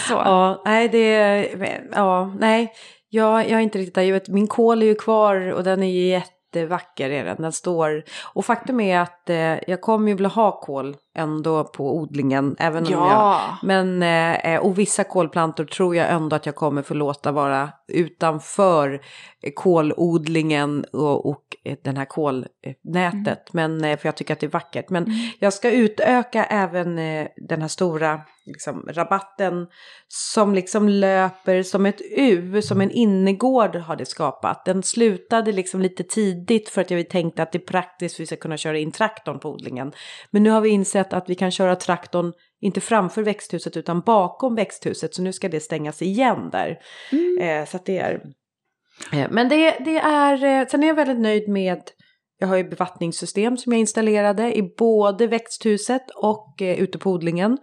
Så. 0.09 0.15
Ja, 0.15 0.63
nej, 0.65 0.89
det... 0.89 1.49
Ja, 1.93 2.35
nej. 2.41 2.73
Jag, 3.09 3.51
jag 3.51 3.53
är 3.53 3.61
inte 3.61 3.79
riktigt 3.79 3.95
där. 3.95 4.03
Jag 4.03 4.13
vet, 4.13 4.29
min 4.29 4.47
kål 4.47 4.83
är 4.83 4.87
ju 4.87 4.95
kvar 4.95 5.53
och 5.53 5.65
den 5.65 5.83
är 5.83 5.87
ju 5.87 6.21
jättevacker. 6.53 7.11
Är 7.11 7.25
den. 7.25 7.43
den 7.43 7.53
står... 7.53 8.05
Och 8.35 8.45
faktum 8.45 8.81
är 8.81 8.99
att 8.99 9.31
eh, 9.31 9.71
jag 9.71 9.81
kommer 9.81 10.09
ju 10.09 10.15
vilja 10.15 10.29
ha 10.29 10.61
kål 10.61 10.97
ändå 11.15 11.65
på 11.65 11.97
odlingen. 11.97 12.57
Även 12.59 12.87
om 12.87 12.93
jag... 12.93 13.01
Ja. 13.01 13.59
Men, 13.63 14.03
eh, 14.03 14.61
och 14.61 14.79
vissa 14.79 15.05
kolplantor 15.05 15.65
tror 15.65 15.97
jag 15.97 16.11
ändå 16.11 16.37
att 16.37 16.47
jag 16.47 16.55
kommer 16.55 16.83
få 16.83 16.95
låta 16.95 17.33
vara 17.33 17.71
utanför 17.89 19.01
eh, 19.43 19.53
kolodlingen 19.55 20.85
och, 20.93 21.27
och 21.27 21.43
eh, 21.65 21.77
den 21.85 21.97
här 21.97 22.05
kolnätet. 22.05 23.53
Men, 23.53 23.85
eh, 23.85 23.99
för 23.99 24.09
jag 24.09 24.17
tycker 24.17 24.35
att 24.35 24.41
det 24.41 24.47
är 24.47 24.51
vackert. 24.51 24.91
Men 24.91 25.07
jag 25.39 25.53
ska 25.53 25.71
utöka 25.71 26.45
även 26.45 26.99
eh, 26.99 27.29
den 27.37 27.61
här 27.61 27.69
stora 27.69 28.21
liksom, 28.47 28.89
rabatten 28.89 29.67
som 30.09 30.55
liksom 30.55 30.89
löper 30.89 31.63
som 31.63 31.87
ett 31.87 32.01
U, 32.17 32.63
som 32.63 32.81
en 32.81 32.91
innergård 32.91 33.77
har 33.77 33.97
det 33.97 34.07
skapat. 34.07 34.65
Den 34.65 34.83
slutade 34.83 35.53
liksom 35.53 35.81
lite 35.81 36.03
tidigt 36.03 36.69
för 36.69 36.81
att 36.81 36.91
jag 36.91 37.11
tänkte 37.11 37.43
att 37.43 37.53
det 37.53 37.59
är 37.59 37.67
praktiskt 37.67 38.17
för 38.17 38.23
att 38.23 38.25
vi 38.25 38.27
ska 38.27 38.37
kunna 38.37 38.57
köra 38.57 38.79
in 38.79 38.93
traktorn 38.93 39.39
på 39.39 39.51
odlingen. 39.51 39.93
Men 40.31 40.43
nu 40.43 40.51
har 40.51 40.61
vi 40.61 40.69
insett 40.69 41.02
att 41.11 41.31
vi 41.31 41.35
kan 41.35 41.51
köra 41.51 41.77
traktorn 41.77 42.33
inte 42.61 42.81
framför 42.81 43.23
växthuset 43.23 43.77
utan 43.77 44.01
bakom 44.01 44.55
växthuset. 44.55 45.15
Så 45.15 45.23
nu 45.23 45.33
ska 45.33 45.49
det 45.49 45.61
stängas 45.61 46.03
igen 46.03 46.51
där. 46.53 46.79
Eh, 47.41 47.65
så 47.67 47.79
det 47.85 47.99
är... 47.99 48.23
Eh, 49.13 49.27
men 49.31 49.49
det, 49.49 49.77
det 49.85 49.99
är... 49.99 50.45
Eh, 50.45 50.67
sen 50.67 50.83
är 50.83 50.87
jag 50.87 50.95
väldigt 50.95 51.21
nöjd 51.21 51.49
med... 51.49 51.83
Jag 52.39 52.49
har 52.49 52.57
ju 52.57 52.65
bevattningssystem 52.65 53.57
som 53.57 53.73
jag 53.73 53.81
installerade 53.81 54.57
i 54.57 54.75
både 54.79 55.27
växthuset 55.27 56.11
och 56.11 56.63
eh, 56.63 56.81
ute 56.81 56.99
på 56.99 57.11
odlingen. 57.11 57.59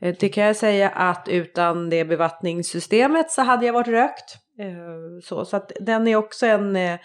Eh, 0.00 0.14
det 0.20 0.28
kan 0.28 0.44
jag 0.44 0.56
säga 0.56 0.88
att 0.88 1.28
utan 1.28 1.90
det 1.90 2.04
bevattningssystemet 2.04 3.30
så 3.30 3.42
hade 3.42 3.66
jag 3.66 3.72
varit 3.72 3.88
rökt. 3.88 4.36
Eh, 4.60 5.22
så, 5.24 5.44
så 5.44 5.56
att 5.56 5.72
den 5.80 6.08
är 6.08 6.16
också 6.16 6.46
en... 6.46 6.76
Eh, 6.76 6.98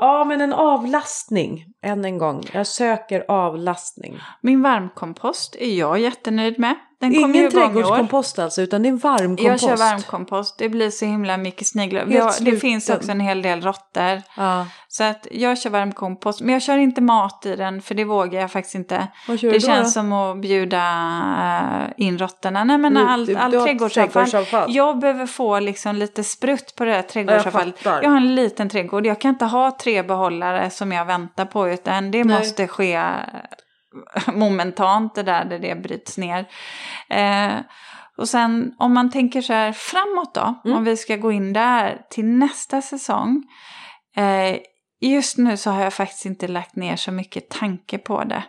ja, 0.00 0.24
men 0.24 0.40
en 0.40 0.52
avlastning. 0.52 1.64
Än 1.82 2.04
en 2.04 2.18
gång. 2.18 2.42
Jag 2.52 2.66
söker 2.66 3.24
avlastning. 3.28 4.18
Min 4.40 4.62
varmkompost 4.62 5.56
är 5.58 5.78
jag 5.78 5.98
jättenöjd 5.98 6.58
med. 6.58 6.74
Den 7.00 7.14
Ingen 7.14 7.50
trädgårdskompost 7.50 8.38
alltså, 8.38 8.62
utan 8.62 8.82
det 8.82 8.88
är 8.88 8.92
varmkompost. 8.92 9.46
Jag 9.46 9.60
kör 9.60 9.76
varmkompost. 9.76 10.58
Det 10.58 10.68
blir 10.68 10.90
så 10.90 11.04
himla 11.04 11.36
mycket 11.36 11.66
sniglar. 11.66 12.00
Har- 12.00 12.44
Det 12.44 12.56
finns 12.56 12.90
också 12.90 13.10
en 13.10 13.20
hel 13.20 13.42
del 13.42 13.60
råttor. 13.62 14.22
Ja. 14.36 14.66
Så 14.88 15.04
att 15.04 15.26
jag 15.30 15.58
kör 15.58 15.70
varmkompost. 15.70 16.40
Men 16.40 16.52
jag 16.52 16.62
kör 16.62 16.78
inte 16.78 17.00
mat 17.00 17.46
i 17.46 17.56
den 17.56 17.82
för 17.82 17.94
det 17.94 18.04
vågar 18.04 18.40
jag 18.40 18.52
faktiskt 18.52 18.74
inte. 18.74 19.08
Vad 19.28 19.38
kör 19.40 19.48
Det 19.48 19.54
du 19.54 19.58
då 19.58 19.66
känns 19.66 19.94
då? 19.94 20.00
som 20.00 20.12
att 20.12 20.36
bjuda 20.40 20.78
äh, 21.96 22.04
in 22.06 22.18
råttorna. 22.18 22.64
Nej 22.64 22.78
men 22.78 22.94
Du- 22.94 23.06
allt 23.06 23.26
du- 23.26 23.36
all 23.36 23.50
du 23.50 23.60
trädgårdsavfall. 23.64 24.24
trädgårdsavfall. 24.30 24.74
Jag 24.74 24.98
behöver 24.98 25.26
få 25.26 25.58
liksom 25.60 25.96
lite 25.96 26.24
sprutt 26.24 26.74
på 26.76 26.84
det 26.84 26.92
här 26.92 27.02
trädgårdsavfallet. 27.02 27.78
fattar. 27.78 28.02
Jag 28.02 28.10
har 28.10 28.16
en 28.16 28.34
liten 28.34 28.68
trädgård. 28.68 29.06
Jag 29.06 29.20
kan 29.20 29.28
inte 29.28 29.44
ha 29.44 29.70
tre 29.84 30.02
behållare 30.02 30.70
som 30.70 30.92
jag 30.92 31.04
väntar 31.04 31.44
på 31.44 31.68
utan 31.68 32.10
det 32.10 32.24
Nej. 32.24 32.38
måste 32.38 32.68
ske 32.68 33.02
momentant 34.32 35.14
det 35.14 35.22
där, 35.22 35.44
där 35.44 35.58
det 35.58 35.74
bryts 35.74 36.18
ner. 36.18 36.48
Eh, 37.08 37.54
och 38.16 38.28
sen 38.28 38.74
om 38.78 38.94
man 38.94 39.10
tänker 39.10 39.42
så 39.42 39.52
här 39.52 39.72
framåt 39.72 40.34
då, 40.34 40.60
Mm. 40.64 40.76
om 40.78 40.84
vi 40.84 40.96
ska 40.96 41.16
gå 41.16 41.32
in 41.32 41.52
där 41.52 42.02
till 42.10 42.24
nästa 42.24 42.82
säsong. 42.82 43.42
Eh, 44.16 44.56
just 45.00 45.38
nu 45.38 45.56
så 45.56 45.70
har 45.70 45.82
jag 45.82 45.94
faktiskt 45.94 46.26
inte 46.26 46.48
lagt 46.48 46.76
ner 46.76 46.96
så 46.96 47.12
mycket 47.12 47.50
tanke 47.50 47.98
på 47.98 48.24
det. 48.24 48.44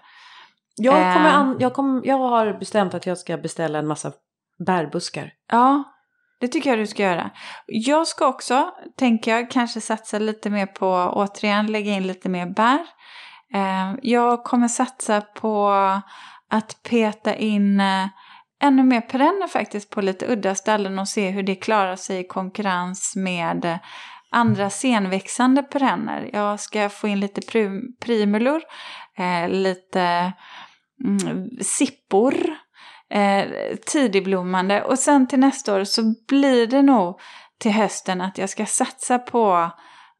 Jag, 0.77 0.93
kommer 1.13 1.29
Eh. 1.29 1.35
an, 1.35 1.55
jag, 1.59 1.73
kommer, 1.73 2.01
jag 2.07 2.17
har 2.17 2.53
bestämt 2.59 2.93
att 2.93 3.05
jag 3.05 3.17
ska 3.17 3.37
beställa 3.37 3.79
en 3.79 3.87
massa 3.87 4.11
bärbuskar. 4.65 5.31
Ja, 5.51 5.83
det 6.39 6.47
tycker 6.47 6.69
jag 6.69 6.79
du 6.79 6.87
ska 6.87 7.03
göra. 7.03 7.29
Jag 7.65 8.07
ska 8.07 8.27
också, 8.27 8.71
tänker 8.97 9.31
jag, 9.31 9.51
kanske 9.51 9.81
satsa 9.81 10.19
lite 10.19 10.49
mer 10.49 10.65
på, 10.65 10.87
återigen 11.13 11.67
lägga 11.67 11.91
in 11.91 12.07
lite 12.07 12.29
mer 12.29 12.45
bär. 12.45 12.79
Eh, 13.53 13.95
jag 14.01 14.43
kommer 14.43 14.67
satsa 14.67 15.21
på 15.21 15.69
att 16.49 16.83
peta 16.89 17.35
in 17.35 17.79
eh, 17.79 18.07
ännu 18.61 18.83
mer 18.83 19.01
perenner 19.01 19.47
faktiskt 19.47 19.89
på 19.89 20.01
lite 20.01 20.31
udda 20.31 20.55
ställen 20.55 20.99
och 20.99 21.07
se 21.07 21.29
hur 21.29 21.43
det 21.43 21.55
klarar 21.55 21.95
sig 21.95 22.19
i 22.19 22.27
konkurrens 22.27 23.15
med 23.15 23.79
andra 24.31 24.69
senväxande 24.69 25.63
perenner. 25.63 26.29
Jag 26.33 26.59
ska 26.59 26.89
få 26.89 27.07
in 27.07 27.19
lite 27.19 27.41
prim- 27.41 27.95
primulor, 27.99 28.61
eh, 29.17 29.49
lite 29.49 30.33
mm, 31.03 31.49
sippor, 31.61 32.35
eh, 33.13 33.45
tidigblommande 33.85 34.83
och 34.83 34.99
sen 34.99 35.27
till 35.27 35.39
nästa 35.39 35.75
år 35.75 35.83
så 35.83 36.13
blir 36.27 36.67
det 36.67 36.81
nog 36.81 37.19
till 37.59 37.71
hösten 37.71 38.21
att 38.21 38.37
jag 38.37 38.49
ska 38.49 38.65
satsa 38.65 39.19
på 39.19 39.71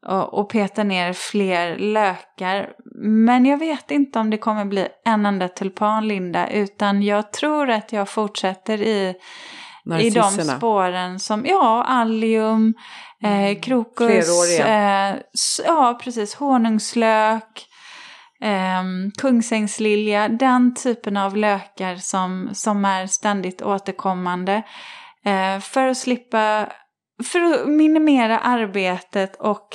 och, 0.06 0.34
och 0.34 0.50
peta 0.50 0.84
ner 0.84 1.12
fler 1.12 1.76
lökar. 1.78 2.72
Men 3.04 3.46
jag 3.46 3.58
vet 3.58 3.90
inte 3.90 4.18
om 4.18 4.30
det 4.30 4.38
kommer 4.38 4.64
bli 4.64 4.88
en 5.04 5.26
enda 5.26 5.48
tulpanlinda 5.48 6.50
utan 6.50 7.02
jag 7.02 7.32
tror 7.32 7.70
att 7.70 7.92
jag 7.92 8.08
fortsätter 8.08 8.82
i 8.82 9.14
i 10.00 10.10
de 10.10 10.30
spåren 10.30 11.20
som, 11.20 11.46
ja, 11.46 11.84
allium, 11.84 12.74
eh, 13.22 13.30
mm. 13.30 13.60
krokus, 13.60 14.58
eh, 14.60 15.16
ja 15.66 15.98
precis, 16.02 16.34
honungslök, 16.34 17.66
eh, 18.46 19.10
kungsängslilja, 19.18 20.28
den 20.28 20.74
typen 20.74 21.16
av 21.16 21.36
lökar 21.36 21.96
som, 21.96 22.50
som 22.52 22.84
är 22.84 23.06
ständigt 23.06 23.62
återkommande. 23.62 24.62
Eh, 25.24 25.60
för 25.60 25.86
att 25.86 25.96
slippa, 25.96 26.68
för 27.24 27.40
att 27.40 27.68
minimera 27.68 28.38
arbetet 28.38 29.36
och 29.36 29.68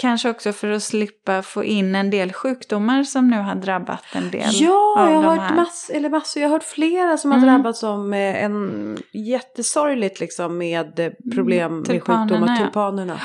Kanske 0.00 0.30
också 0.30 0.52
för 0.52 0.70
att 0.70 0.82
slippa 0.82 1.42
få 1.42 1.64
in 1.64 1.94
en 1.94 2.10
del 2.10 2.32
sjukdomar 2.32 3.02
som 3.02 3.28
nu 3.28 3.36
har 3.36 3.54
drabbat 3.54 4.04
en 4.12 4.30
del. 4.30 4.48
Ja, 4.52 4.96
av 4.98 5.10
jag 5.10 5.22
har 5.22 5.36
hört 5.36 5.56
mass, 5.56 5.90
eller 5.94 6.10
massor, 6.10 6.42
jag 6.42 6.48
har 6.48 6.56
hört 6.56 6.64
flera 6.64 7.16
som 7.16 7.30
har 7.30 7.38
mm. 7.38 7.48
drabbats 7.48 7.84
av 7.84 8.14
en 8.14 8.98
jättesorgligt 9.12 10.20
liksom 10.20 10.58
med 10.58 10.98
mm, 10.98 11.12
problem 11.34 11.78
med 11.78 11.86
sjukdomar, 11.86 12.56
tulpanerna. 12.56 13.20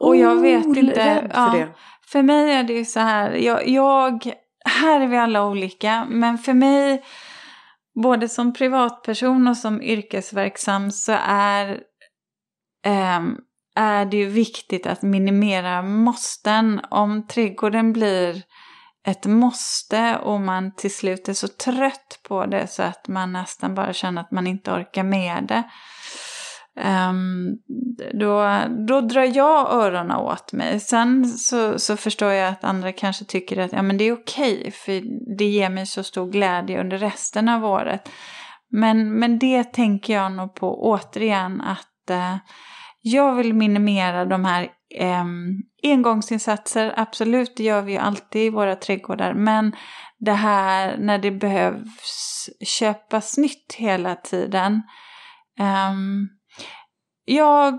Och 0.00 0.16
jag 0.16 0.40
vet 0.40 0.66
oh, 0.66 0.78
inte. 0.78 0.94
För, 0.94 1.30
ja, 1.34 1.52
det 1.54 1.68
för 2.12 2.22
mig 2.22 2.52
är 2.52 2.64
det 2.64 2.72
ju 2.72 2.84
så 2.84 3.00
här, 3.00 3.30
jag, 3.30 3.68
jag, 3.68 4.32
här 4.64 5.00
är 5.00 5.06
vi 5.06 5.16
alla 5.16 5.46
olika, 5.46 6.06
men 6.08 6.38
för 6.38 6.52
mig, 6.52 7.04
både 8.02 8.28
som 8.28 8.54
privatperson 8.54 9.48
och 9.48 9.56
som 9.56 9.82
yrkesverksam 9.82 10.90
så 10.90 11.16
är 11.26 11.80
um, 12.86 13.38
är 13.76 14.04
det 14.04 14.16
ju 14.16 14.26
viktigt 14.26 14.86
att 14.86 15.02
minimera 15.02 15.82
måsten. 15.82 16.80
Om 16.90 17.26
trädgården 17.26 17.92
blir 17.92 18.42
ett 19.06 19.26
måste 19.26 20.16
och 20.16 20.40
man 20.40 20.74
till 20.74 20.94
slut 20.94 21.28
är 21.28 21.34
så 21.34 21.48
trött 21.48 22.20
på 22.28 22.46
det 22.46 22.66
så 22.66 22.82
att 22.82 23.08
man 23.08 23.32
nästan 23.32 23.74
bara 23.74 23.92
känner 23.92 24.22
att 24.22 24.30
man 24.30 24.46
inte 24.46 24.70
orkar 24.70 25.02
med 25.02 25.44
det. 25.48 25.62
Um, 26.80 27.58
då, 28.12 28.62
då 28.86 29.00
drar 29.00 29.36
jag 29.36 29.72
öronen 29.72 30.16
åt 30.16 30.52
mig. 30.52 30.80
Sen 30.80 31.24
så, 31.24 31.78
så 31.78 31.96
förstår 31.96 32.32
jag 32.32 32.48
att 32.48 32.64
andra 32.64 32.92
kanske 32.92 33.24
tycker 33.24 33.58
att 33.58 33.72
ja, 33.72 33.82
men 33.82 33.98
det 33.98 34.04
är 34.04 34.12
okej 34.12 34.58
okay, 34.58 34.70
för 34.70 35.02
det 35.38 35.44
ger 35.44 35.70
mig 35.70 35.86
så 35.86 36.02
stor 36.02 36.30
glädje 36.30 36.80
under 36.80 36.98
resten 36.98 37.48
av 37.48 37.64
året. 37.64 38.08
Men, 38.70 39.18
men 39.18 39.38
det 39.38 39.64
tänker 39.64 40.14
jag 40.14 40.32
nog 40.32 40.54
på 40.54 40.82
återigen 40.82 41.60
att 41.60 42.10
uh, 42.10 42.36
jag 43.02 43.34
vill 43.34 43.54
minimera 43.54 44.24
de 44.24 44.44
här 44.44 44.68
eh, 44.94 45.24
engångsinsatser, 45.82 46.94
absolut 46.96 47.56
det 47.56 47.62
gör 47.62 47.82
vi 47.82 47.92
ju 47.92 47.98
alltid 47.98 48.42
i 48.42 48.50
våra 48.50 48.76
trädgårdar, 48.76 49.34
men 49.34 49.76
det 50.18 50.32
här 50.32 50.96
när 50.98 51.18
det 51.18 51.30
behövs 51.30 52.48
köpas 52.64 53.38
nytt 53.38 53.74
hela 53.78 54.14
tiden. 54.14 54.82
Um, 55.60 56.28
jag 57.24 57.78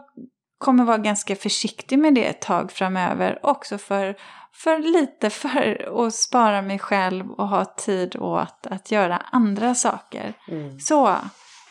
kommer 0.57 0.83
vara 0.83 0.97
ganska 0.97 1.35
försiktig 1.35 1.99
med 1.99 2.15
det 2.15 2.25
ett 2.25 2.41
tag 2.41 2.71
framöver, 2.71 3.39
också 3.43 3.77
för, 3.77 4.15
för 4.53 4.79
lite 4.79 5.29
för 5.29 5.89
att 6.05 6.15
spara 6.15 6.61
mig 6.61 6.79
själv 6.79 7.31
och 7.31 7.47
ha 7.47 7.65
tid 7.65 8.15
åt 8.15 8.67
att 8.67 8.91
göra 8.91 9.17
andra 9.17 9.75
saker. 9.75 10.33
Mm. 10.47 10.79
Så 10.79 11.15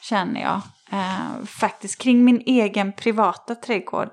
känner 0.02 0.40
jag 0.40 0.60
eh, 0.92 1.44
faktiskt 1.46 1.98
kring 1.98 2.24
min 2.24 2.42
egen 2.46 2.92
privata 2.92 3.54
trädgård. 3.54 4.10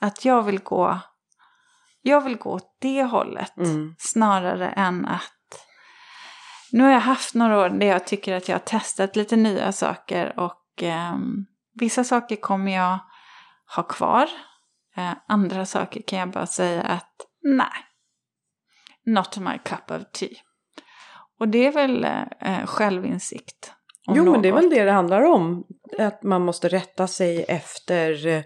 Att 0.00 0.24
jag 0.24 0.42
vill 0.42 0.58
gå, 0.58 0.98
jag 2.02 2.20
vill 2.20 2.36
gå 2.36 2.50
åt 2.50 2.76
det 2.80 3.02
hållet 3.02 3.56
mm. 3.56 3.94
snarare 3.98 4.68
än 4.68 5.06
att 5.06 5.32
nu 6.72 6.84
har 6.84 6.90
jag 6.90 7.00
haft 7.00 7.34
några 7.34 7.58
år 7.58 7.68
där 7.68 7.86
jag 7.86 8.06
tycker 8.06 8.34
att 8.34 8.48
jag 8.48 8.54
har 8.54 8.60
testat 8.60 9.16
lite 9.16 9.36
nya 9.36 9.72
saker 9.72 10.38
och 10.38 10.82
eh, 10.82 11.16
vissa 11.72 12.04
saker 12.04 12.36
kommer 12.36 12.72
jag 12.72 12.98
ha 13.76 13.82
kvar. 13.82 14.28
Eh, 14.96 15.12
andra 15.28 15.66
saker 15.66 16.02
kan 16.06 16.18
jag 16.18 16.30
bara 16.30 16.46
säga 16.46 16.82
att 16.82 17.14
nej, 17.42 17.86
not 19.06 19.38
my 19.38 19.58
cup 19.58 19.90
of 19.90 20.02
tea. 20.12 20.38
Och 21.38 21.48
det 21.48 21.66
är 21.66 21.72
väl 21.72 22.04
eh, 22.40 22.66
självinsikt. 22.66 23.72
Jo, 24.06 24.24
något. 24.24 24.32
men 24.32 24.42
det 24.42 24.48
är 24.48 24.52
väl 24.52 24.70
det 24.70 24.84
det 24.84 24.92
handlar 24.92 25.22
om. 25.22 25.64
Att 25.98 26.22
man 26.22 26.42
måste 26.42 26.68
rätta 26.68 27.06
sig 27.06 27.44
efter 27.48 28.44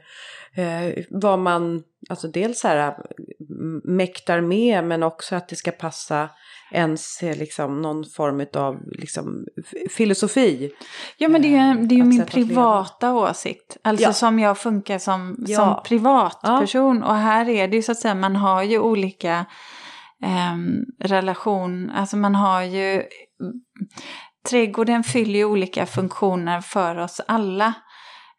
eh, 0.56 1.04
vad 1.10 1.38
man, 1.38 1.82
alltså 2.10 2.28
dels 2.28 2.64
här 2.64 2.96
mäktar 3.84 4.40
med 4.40 4.84
men 4.84 5.02
också 5.02 5.36
att 5.36 5.48
det 5.48 5.56
ska 5.56 5.70
passa 5.70 6.30
ens 6.72 7.22
eh, 7.22 7.36
liksom 7.36 7.82
någon 7.82 8.04
form 8.04 8.46
av 8.54 8.80
liksom, 8.98 9.44
filosofi. 9.90 10.72
Ja 11.16 11.28
men 11.28 11.42
det 11.42 11.56
är 11.56 11.74
ju, 11.74 11.86
det 11.86 11.94
är 11.94 11.96
ju 11.96 12.04
min 12.04 12.26
privata 12.26 13.12
åsikt. 13.14 13.76
Alltså 13.84 14.06
ja. 14.06 14.12
som 14.12 14.38
jag 14.38 14.58
funkar 14.58 14.98
som, 14.98 15.36
ja. 15.46 15.56
som 15.56 15.82
privatperson. 15.84 16.98
Ja. 16.98 17.06
Och 17.06 17.16
här 17.16 17.48
är 17.48 17.68
det 17.68 17.76
ju 17.76 17.82
så 17.82 17.92
att 17.92 17.98
säga, 17.98 18.14
man 18.14 18.36
har 18.36 18.62
ju 18.62 18.78
olika 18.78 19.46
eh, 20.24 20.56
relation, 21.08 21.90
alltså 21.90 22.16
man 22.16 22.34
har 22.34 22.62
ju 22.62 23.02
trädgården 24.48 25.04
fyller 25.04 25.38
ju 25.38 25.44
olika 25.44 25.86
funktioner 25.86 26.60
för 26.60 26.98
oss 26.98 27.20
alla. 27.28 27.74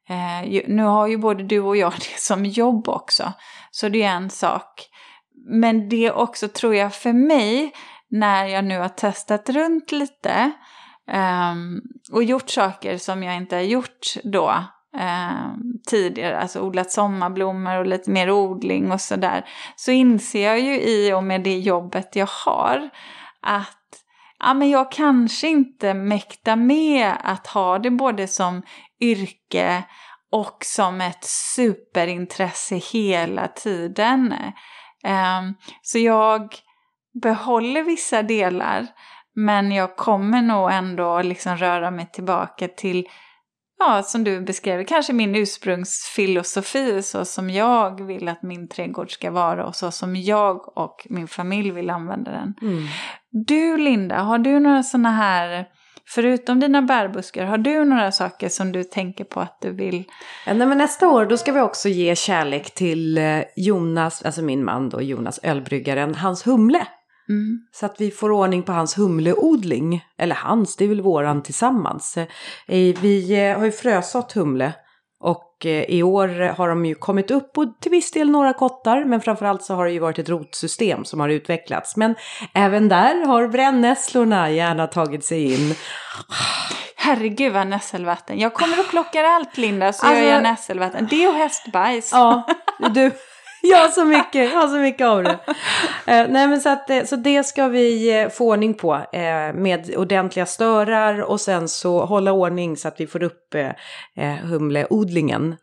Eh, 0.10 0.62
nu 0.68 0.84
har 0.84 1.08
ju 1.08 1.18
både 1.18 1.44
du 1.44 1.60
och 1.60 1.78
jag 1.78 1.94
det 1.98 2.20
som 2.20 2.46
jobb 2.46 2.90
också, 2.90 3.34
så 3.72 3.90
det 3.90 4.04
är 4.04 4.12
en 4.12 4.30
sak. 4.30 4.90
Men 5.48 5.90
det 5.90 6.12
också 6.12 6.48
tror 6.48 6.76
jag 6.76 6.96
för 6.96 7.14
mig, 7.14 7.72
när 8.10 8.46
jag 8.46 8.66
nu 8.66 8.80
har 8.80 8.90
testat 8.90 9.50
runt 9.50 9.92
lite 9.92 10.52
eh, 11.12 11.56
och 12.12 12.24
gjort 12.24 12.50
saker 12.50 12.98
som 12.98 13.24
jag 13.24 13.36
inte 13.36 13.56
har 13.56 13.64
gjort 13.64 14.14
då 14.24 14.50
eh, 14.98 15.54
tidigare, 15.90 16.40
alltså 16.40 16.60
odlat 16.60 16.92
sommarblommor 16.92 17.80
och 17.80 17.86
lite 17.86 18.12
mer 18.12 18.32
odling 18.32 18.92
och 18.92 19.02
sådär, 19.02 19.46
så 19.76 19.92
inser 19.92 20.48
jag 20.48 20.60
ju 20.60 20.82
i 20.82 21.14
och 21.14 21.24
med 21.24 21.44
det 21.44 21.58
jobbet 21.58 22.16
jag 22.16 22.30
har 22.46 22.90
att 23.42 23.86
ja, 24.40 24.54
men 24.54 24.70
jag 24.70 24.92
kanske 24.92 25.48
inte 25.48 25.94
mäktar 25.94 26.56
med 26.56 27.14
att 27.24 27.48
ha 27.48 27.80
det 27.80 27.92
både 27.92 28.28
som 28.28 28.62
yrke 29.12 29.84
och 30.32 30.58
som 30.62 31.02
ett 31.02 31.24
superintresse 31.24 32.76
hela 32.76 33.48
tiden. 33.48 34.34
Um, 35.04 35.56
så 35.82 36.00
jag 36.00 36.56
behåller 37.24 37.84
vissa 37.84 38.24
delar 38.24 38.88
men 39.36 39.72
jag 39.72 39.96
kommer 39.96 40.42
nog 40.42 40.72
ändå 40.72 41.22
liksom 41.22 41.58
röra 41.58 41.92
mig 41.92 42.10
tillbaka 42.12 42.68
till 42.68 43.08
ja, 43.80 44.04
som 44.04 44.24
du 44.24 44.42
beskrev, 44.42 44.86
kanske 44.86 45.14
min 45.14 45.36
ursprungsfilosofi 45.36 47.02
så 47.02 47.26
som 47.26 47.50
jag 47.50 48.06
vill 48.06 48.28
att 48.28 48.44
min 48.44 48.68
trädgård 48.68 49.12
ska 49.12 49.32
vara 49.32 49.66
och 49.66 49.76
så 49.76 49.92
som 49.92 50.16
jag 50.16 50.78
och 50.78 51.08
min 51.10 51.28
familj 51.28 51.72
vill 51.72 51.90
använda 51.90 52.32
den. 52.32 52.54
Mm. 52.62 52.84
Du 53.30 53.78
Linda, 53.78 54.20
har 54.20 54.40
du 54.40 54.60
några 54.60 54.84
sådana 54.84 55.12
här 55.12 55.68
Förutom 56.08 56.60
dina 56.60 56.82
bärbuskar, 56.82 57.46
har 57.46 57.58
du 57.58 57.86
några 57.86 58.12
saker 58.12 58.50
som 58.50 58.72
du 58.72 58.84
tänker 58.84 59.24
på 59.24 59.40
att 59.40 59.58
du 59.62 59.72
vill? 59.72 60.04
Nej, 60.48 60.56
men 60.56 60.78
nästa 60.78 61.08
år 61.08 61.26
då 61.26 61.38
ska 61.38 61.52
vi 61.52 61.62
också 61.62 61.90
ge 61.90 62.16
kärlek 62.16 62.74
till 62.74 63.18
eh, 63.18 63.42
Jonas, 63.56 64.22
alltså 64.22 64.42
min 64.42 64.66
man 64.66 64.90
då, 64.90 65.02
Jonas 65.02 65.40
ölbryggaren, 65.44 66.16
hans 66.16 66.48
humle. 66.48 66.88
Mm. 67.30 67.60
Så 67.72 67.86
att 67.86 68.02
vi 68.02 68.12
får 68.12 68.32
ordning 68.32 68.64
på 68.64 68.72
hans 68.72 68.98
humleodling. 68.98 70.06
Eller 70.18 70.36
hans, 70.36 70.76
det 70.76 70.86
är 70.86 70.90
väl 70.90 71.02
våran 71.02 71.44
tillsammans. 71.44 72.18
Eh, 72.18 72.28
vi 73.02 73.48
eh, 73.50 73.58
har 73.58 73.66
ju 73.66 73.72
frösått 73.72 74.32
humle. 74.32 74.74
Och 75.60 75.66
eh, 75.66 75.84
i 75.84 76.04
år 76.04 76.54
har 76.54 76.70
de 76.70 76.86
ju 76.86 76.96
kommit 76.96 77.32
upp 77.32 77.58
och 77.58 77.80
till 77.82 77.92
viss 77.92 78.12
del 78.12 78.30
några 78.30 78.54
kottar. 78.54 79.06
Men 79.06 79.22
framförallt 79.22 79.64
så 79.64 79.74
har 79.76 79.86
det 79.86 79.92
ju 79.92 80.00
varit 80.00 80.20
ett 80.20 80.30
rotsystem 80.30 81.06
som 81.06 81.20
har 81.20 81.30
utvecklats. 81.30 81.96
Men 81.98 82.16
även 82.54 82.90
där 82.90 83.26
har 83.26 83.48
brännässlorna 83.48 84.52
gärna 84.52 84.88
tagit 84.88 85.26
sig 85.26 85.54
in. 85.54 85.76
Herregud 86.96 87.54
vad 87.54 87.68
nässelvatten. 87.68 88.40
Jag 88.40 88.54
kommer 88.54 88.80
och 88.80 88.90
plockar 88.90 89.24
allt 89.24 89.58
Linda 89.58 89.94
så 89.94 90.06
alltså, 90.06 90.24
gör 90.24 90.34
jag 90.34 90.44
nässelvatten. 90.44 91.08
Det 91.10 91.28
och 91.28 91.34
hästbajs. 91.34 92.10
Ja, 92.14 92.48
du. 92.94 93.12
Jag 93.70 93.78
har 93.78 93.88
så 93.88 94.06
mycket, 94.06 94.54
jag 94.54 94.62
har 94.62 94.68
så 94.68 94.78
mycket 94.78 95.08
av 95.08 95.24
det. 95.24 95.40
Eh, 96.08 96.28
nej 96.30 96.48
men 96.48 96.62
så, 96.62 96.70
att, 96.70 96.90
eh, 96.90 97.04
så 97.04 97.16
det 97.16 97.44
ska 97.44 97.68
vi 97.68 98.20
eh, 98.22 98.30
få 98.30 98.50
ordning 98.50 98.74
på 98.74 98.94
eh, 98.94 99.54
med 99.54 99.96
ordentliga 99.98 100.46
störar 100.46 101.22
och 101.22 101.42
sen 101.42 101.68
så 101.68 102.06
hålla 102.06 102.32
ordning 102.32 102.78
så 102.78 102.88
att 102.88 103.00
vi 103.00 103.08
får 103.08 103.24
upp 103.24 103.56
eh, 103.56 103.70
eh 104.18 104.36
humleodlingen. 104.36 105.56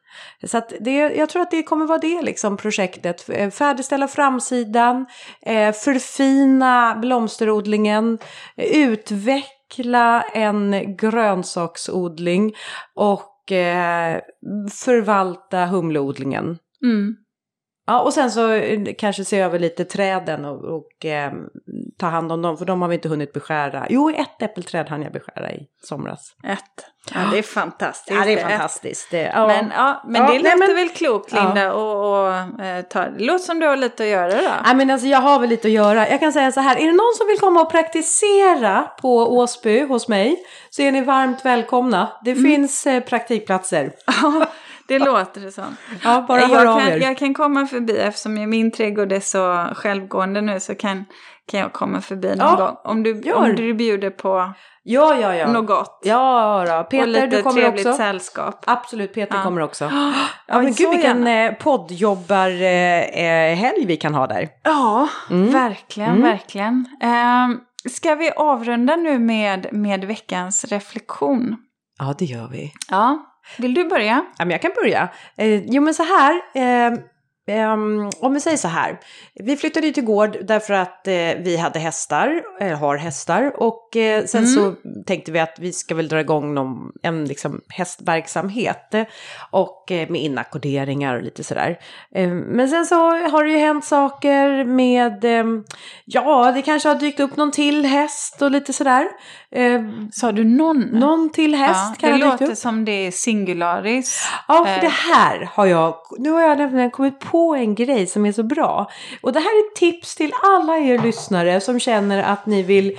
Så 0.46 0.58
att 0.58 0.72
det, 0.80 0.96
jag 0.96 1.28
tror 1.28 1.42
att 1.42 1.50
det 1.50 1.62
kommer 1.62 1.86
vara 1.86 1.98
det 1.98 2.22
liksom 2.22 2.56
projektet. 2.56 3.20
Färdigställa 3.54 4.08
framsidan, 4.08 5.06
eh, 5.42 5.72
förfina 5.72 6.94
blomsterodlingen, 6.94 8.18
utveckla 8.56 10.22
en 10.22 10.96
grönsaksodling 10.96 12.54
och 12.94 13.28
förvalta 14.70 15.66
humleodlingen. 15.66 16.58
Mm. 16.82 17.16
Ja, 17.86 18.00
och 18.00 18.12
sen 18.12 18.30
så 18.30 18.52
eh, 18.52 18.80
kanske 18.98 19.24
se 19.24 19.38
över 19.40 19.58
lite 19.58 19.84
träden 19.84 20.44
och, 20.44 20.64
och 20.64 21.04
eh, 21.06 21.32
ta 21.98 22.06
hand 22.06 22.32
om 22.32 22.42
dem, 22.42 22.56
för 22.58 22.64
de 22.64 22.82
har 22.82 22.88
vi 22.88 22.94
inte 22.94 23.08
hunnit 23.08 23.32
beskära. 23.32 23.86
Jo, 23.90 24.10
ett 24.10 24.42
äppelträd 24.42 24.88
hann 24.88 25.02
jag 25.02 25.12
beskära 25.12 25.52
i 25.52 25.66
somras. 25.82 26.20
Ett. 26.44 26.86
Ja, 27.14 27.20
det 27.32 27.38
är 27.38 27.42
fantastiskt. 27.42 28.18
Ja, 28.18 28.24
det 28.24 28.32
är 28.40 28.48
fantastiskt. 28.48 29.10
Det, 29.10 29.32
ja. 29.34 29.46
Men, 29.46 29.72
ja, 29.76 30.02
men 30.06 30.22
Ja, 30.22 30.28
det 30.32 30.38
låter 30.38 30.58
men- 30.58 30.76
väl 30.76 30.88
klokt 30.88 31.32
Linda 31.32 31.72
och, 31.74 32.22
och 32.26 32.64
eh, 32.64 32.82
ta, 32.82 33.06
låter 33.18 33.38
som 33.44 33.58
du 33.60 33.66
har 33.66 33.76
lite 33.76 34.02
att 34.02 34.08
göra 34.08 34.30
då. 34.42 34.50
Nej 34.64 34.74
men 34.74 34.90
alltså 34.90 35.06
jag 35.06 35.18
har 35.18 35.38
väl 35.38 35.48
lite 35.48 35.68
att 35.68 35.72
göra. 35.74 36.08
Jag 36.08 36.20
kan 36.20 36.32
säga 36.32 36.52
så 36.52 36.60
här, 36.60 36.76
är 36.76 36.86
det 36.86 36.92
någon 36.92 37.14
som 37.18 37.26
vill 37.26 37.38
komma 37.38 37.60
och 37.62 37.70
praktisera 37.70 38.82
på 39.00 39.16
Åsby 39.36 39.80
hos 39.86 40.08
mig 40.08 40.36
så 40.70 40.82
är 40.82 40.92
ni 40.92 41.00
varmt 41.00 41.44
välkomna. 41.44 42.12
Det 42.24 42.30
Mm. 42.30 42.44
finns 42.44 42.86
eh, 42.86 43.00
praktikplatser. 43.00 43.92
Det 44.98 45.04
låter 45.04 45.40
det 45.40 45.52
som. 45.52 45.76
Ja, 46.04 46.24
bara 46.28 46.40
hör 46.40 46.64
jag, 46.64 46.66
av 46.66 46.78
kan, 46.80 46.88
er. 46.88 46.96
jag 47.02 47.18
kan 47.18 47.34
komma 47.34 47.66
förbi 47.66 47.98
eftersom 47.98 48.50
min 48.50 48.72
trädgård 48.72 49.12
är 49.12 49.20
så 49.20 49.66
självgående 49.74 50.40
nu 50.40 50.60
så 50.60 50.74
kan, 50.74 51.04
kan 51.50 51.60
jag 51.60 51.72
komma 51.72 52.00
förbi 52.00 52.28
någon 52.28 52.38
Ja, 52.38 52.56
gång. 52.56 52.76
Om 52.92 53.02
du, 53.02 53.20
gör. 53.20 53.34
om 53.36 53.56
du 53.56 53.74
bjuder 53.74 54.10
på 54.10 54.52
Ja, 54.84 55.16
ja, 55.20 55.36
ja. 55.36 55.52
något 55.52 55.66
gott. 55.66 56.00
Ja 56.04 56.64
då. 56.68 56.74
och 56.76 56.90
Peter, 56.90 57.06
lite 57.06 57.26
du 57.26 57.42
kommer 57.42 57.60
trevligt 57.62 57.86
också. 57.86 57.96
sällskap. 57.96 58.64
Absolut, 58.66 59.14
Peter 59.14 59.36
Ja. 59.36 59.42
kommer 59.42 59.60
också. 59.62 59.84
Ja, 59.92 60.12
Ja, 60.46 60.62
men 60.62 60.72
gud 60.72 60.90
vilken 60.90 61.26
gärna. 61.26 61.30
eh, 61.44 61.52
poddjobbarhelg 61.54 63.82
eh, 63.82 63.86
vi 63.86 63.96
kan 63.96 64.14
ha 64.14 64.26
där. 64.26 64.48
Ja, 64.64 65.08
Mm. 65.30 65.52
verkligen, 65.52 66.10
Mm. 66.10 66.22
verkligen. 66.22 66.86
Um, 67.02 67.60
ska 67.90 68.14
vi 68.14 68.30
avrunda 68.30 68.96
nu 68.96 69.18
med, 69.18 69.66
med 69.72 70.04
veckans 70.04 70.64
reflektion? 70.64 71.56
Ja, 71.98 72.14
det 72.18 72.24
gör 72.24 72.48
vi. 72.52 72.72
Ja, 72.90 73.18
vill 73.58 73.74
du 73.74 73.84
börja? 73.84 74.24
Ja, 74.38 74.44
men 74.44 74.50
jag 74.50 74.62
kan 74.62 74.70
börja. 74.82 75.08
Eh, 75.36 75.64
jo, 75.64 75.82
men 75.82 75.94
så 75.94 76.02
här. 76.02 76.42
Eh, 76.54 76.98
ehm, 77.46 78.10
om 78.20 78.34
vi 78.34 78.40
säger 78.40 78.56
så 78.56 78.68
här. 78.68 79.00
Vi 79.34 79.56
flyttade 79.56 79.86
ju 79.86 79.92
till 79.92 80.04
gård 80.04 80.36
därför 80.42 80.74
att 80.74 81.06
eh, 81.08 81.14
vi 81.38 81.56
hade 81.56 81.78
hästar, 81.78 82.42
eller 82.60 82.74
har 82.74 82.96
hästar. 82.96 83.52
Och 83.62 83.96
eh, 83.96 84.24
sen 84.24 84.44
Mm. 84.44 84.54
så 84.54 84.74
tänkte 85.06 85.32
vi 85.32 85.38
att 85.40 85.56
vi 85.58 85.72
ska 85.72 85.94
väl 85.94 86.08
dra 86.08 86.20
igång 86.20 86.54
någon, 86.54 86.92
en 87.02 87.24
liksom, 87.24 87.60
hästverksamhet. 87.68 88.94
eh, 88.94 89.04
Och 89.50 89.92
eh, 89.92 90.08
med 90.08 90.20
inackorderingar 90.22 91.16
och 91.16 91.22
lite 91.22 91.44
sådär. 91.44 91.78
Eh, 92.14 92.28
men 92.28 92.68
sen 92.68 92.86
så 92.86 92.94
har 93.10 93.44
det 93.44 93.50
ju 93.50 93.58
hänt 93.58 93.84
saker 93.84 94.64
med, 94.64 95.24
eh, 95.24 95.44
ja 96.04 96.52
det 96.52 96.62
kanske 96.62 96.88
har 96.88 96.96
dykt 96.96 97.20
upp 97.20 97.36
någon 97.36 97.50
till 97.52 97.84
häst 97.86 98.42
och 98.42 98.50
lite 98.50 98.72
sådär. 98.72 99.08
Eh, 99.50 99.80
Sa 100.12 100.32
du 100.32 100.44
någon? 100.44 100.80
någon 100.80 101.30
till 101.32 101.54
häst 101.54 101.94
ja, 102.00 102.08
kan 102.10 102.20
det 102.20 102.26
låter 102.26 102.54
som 102.54 102.84
det 102.84 103.06
är 103.06 103.10
singularis. 103.10 104.28
Ja, 104.48 104.64
för 104.64 104.72
Eh. 104.74 104.80
det 104.80 104.88
här 105.14 105.48
har 105.54 105.66
jag, 105.66 105.94
nu 106.18 106.30
har 106.30 106.40
jag 106.40 106.58
nämligen 106.58 106.90
kommit 106.90 107.20
på 107.20 107.31
en 107.38 107.74
grej 107.74 108.06
som 108.06 108.26
är 108.26 108.32
så 108.32 108.42
bra. 108.42 108.90
Och 109.20 109.32
det 109.32 109.40
här 109.40 109.46
är 109.64 109.68
ett 109.68 109.74
tips 109.76 110.14
till 110.14 110.32
alla 110.42 110.78
er 110.78 110.98
lyssnare 110.98 111.60
som 111.60 111.80
känner 111.80 112.22
att 112.22 112.46
ni 112.46 112.62
vill, 112.62 112.98